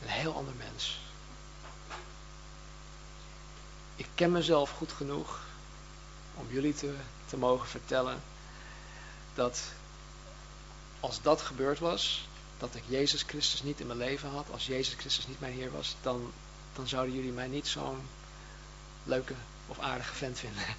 Een 0.02 0.08
heel 0.08 0.34
ander 0.34 0.54
mens. 0.54 1.00
Ik 3.96 4.06
ken 4.14 4.32
mezelf 4.32 4.70
goed 4.70 4.92
genoeg 4.92 5.52
om 6.34 6.46
jullie 6.50 6.74
te, 6.74 6.94
te 7.26 7.36
mogen 7.36 7.68
vertellen 7.68 8.22
dat 9.34 9.62
als 11.00 11.22
dat 11.22 11.42
gebeurd 11.42 11.78
was, 11.78 12.28
dat 12.58 12.74
ik 12.74 12.82
Jezus 12.86 13.22
Christus 13.22 13.62
niet 13.62 13.80
in 13.80 13.86
mijn 13.86 13.98
leven 13.98 14.30
had, 14.30 14.46
als 14.50 14.66
Jezus 14.66 14.94
Christus 14.94 15.26
niet 15.26 15.40
mijn 15.40 15.52
Heer 15.52 15.72
was, 15.72 15.96
dan, 16.02 16.32
dan 16.72 16.88
zouden 16.88 17.14
jullie 17.14 17.32
mij 17.32 17.48
niet 17.48 17.66
zo'n 17.66 18.06
leuke 19.04 19.34
of 19.66 19.78
aardige 19.78 20.14
vent 20.14 20.38
vinden. 20.38 20.62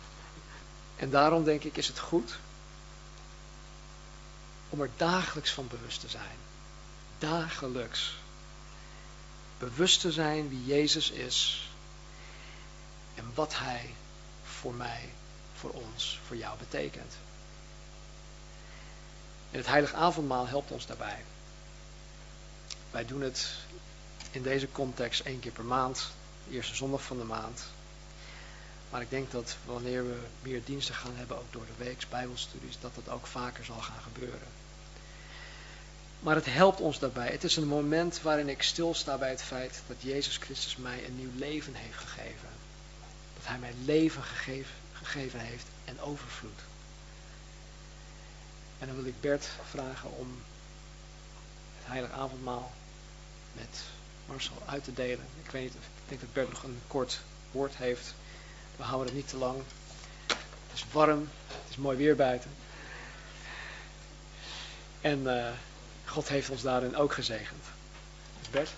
En 0.96 1.10
daarom 1.10 1.44
denk 1.44 1.64
ik 1.64 1.78
is 1.78 1.88
het 1.88 2.00
goed 2.00 2.38
om 4.70 4.82
er 4.82 4.90
dagelijks 4.98 5.52
van 5.52 5.68
bewust 5.68 6.00
te 6.00 6.10
zijn. 6.10 6.38
Dagelijks. 7.18 8.14
Bewust 9.58 10.02
te 10.02 10.12
zijn 10.12 10.50
wie 10.50 10.66
Jezus 10.66 11.12
is 11.12 11.70
en 13.16 13.32
wat 13.34 13.58
Hij 13.58 13.94
voor 14.44 14.74
mij, 14.74 15.14
voor 15.56 15.70
ons, 15.70 16.20
voor 16.28 16.36
jou 16.36 16.58
betekent. 16.58 17.14
En 19.52 19.58
het 19.58 19.68
heilige 19.68 19.96
avondmaal 19.96 20.48
helpt 20.48 20.72
ons 20.72 20.86
daarbij. 20.86 21.24
Wij 22.92 23.06
doen 23.06 23.22
het 23.22 23.50
in 24.32 24.44
deze 24.44 24.72
context 24.72 25.20
één 25.20 25.40
keer 25.40 25.52
per 25.52 25.64
maand, 25.64 26.12
de 26.48 26.56
eerste 26.56 26.76
zondag 26.76 27.04
van 27.04 27.18
de 27.18 27.24
maand. 27.24 27.64
Maar 28.90 29.02
ik 29.02 29.10
denk 29.10 29.32
dat 29.32 29.56
wanneer 29.66 30.08
we 30.08 30.20
meer 30.42 30.62
diensten 30.66 30.96
gaan 30.96 31.16
hebben, 31.16 31.38
ook 31.38 31.52
door 31.54 31.66
de 31.66 31.84
weeks, 31.84 32.10
bijbelstudies, 32.10 32.78
dat 32.82 32.96
dat 32.96 33.14
ook 33.14 33.28
vaker 33.28 33.66
zal 33.66 33.80
gaan 33.82 34.02
gebeuren. 34.02 34.48
Maar 36.20 36.36
het 36.36 36.46
helpt 36.46 36.80
ons 36.80 37.00
daarbij. 37.00 37.32
Het 37.32 37.44
is 37.44 37.56
een 37.56 37.68
moment 37.68 38.22
waarin 38.22 38.50
ik 38.50 38.64
stilsta 38.64 39.18
bij 39.18 39.30
het 39.30 39.44
feit 39.44 39.82
dat 39.88 39.96
Jezus 40.00 40.38
Christus 40.38 40.76
mij 40.76 41.06
een 41.06 41.16
nieuw 41.16 41.36
leven 41.36 41.74
heeft 41.74 41.98
gegeven. 41.98 42.50
Dat 43.38 43.48
Hij 43.48 43.58
mij 43.58 43.74
leven 43.86 44.24
gegeven, 44.24 44.76
gegeven 45.06 45.40
heeft 45.40 45.66
en 45.86 46.02
overvloed. 46.02 46.60
En 48.80 48.88
dan 48.88 48.96
wil 48.96 49.06
ik 49.06 49.22
Bert 49.22 49.50
vragen 49.70 50.12
om 50.12 50.42
het 51.78 51.88
heilige 51.88 52.14
avondmaal 52.14 52.72
met 53.54 53.84
Marcel 54.26 54.62
uit 54.66 54.84
te 54.84 54.94
delen. 54.94 55.26
Ik 55.44 55.52
weet 55.52 55.64
niet, 55.64 55.74
ik 55.74 56.08
denk 56.08 56.22
dat 56.22 56.34
Bert 56.34 56.50
nog 56.50 56.64
een 56.64 56.82
kort 56.88 57.20
woord 57.52 57.76
heeft. 57.76 58.14
We 58.76 58.84
houden 58.84 59.08
het 59.08 59.16
niet 59.16 59.28
te 59.30 59.38
lang. 59.38 59.62
Het 60.28 60.74
is 60.74 60.86
warm, 60.92 61.30
het 61.48 61.70
is 61.70 61.76
mooi 61.76 61.98
weer 61.98 62.16
buiten. 62.16 62.52
En 65.02 65.20
uh, 65.22 65.48
God 66.06 66.28
heeft 66.28 66.50
ons 66.50 66.62
daarin 66.62 66.96
ook 66.96 67.14
gezegend. 67.14 67.64
Bert? 68.52 68.70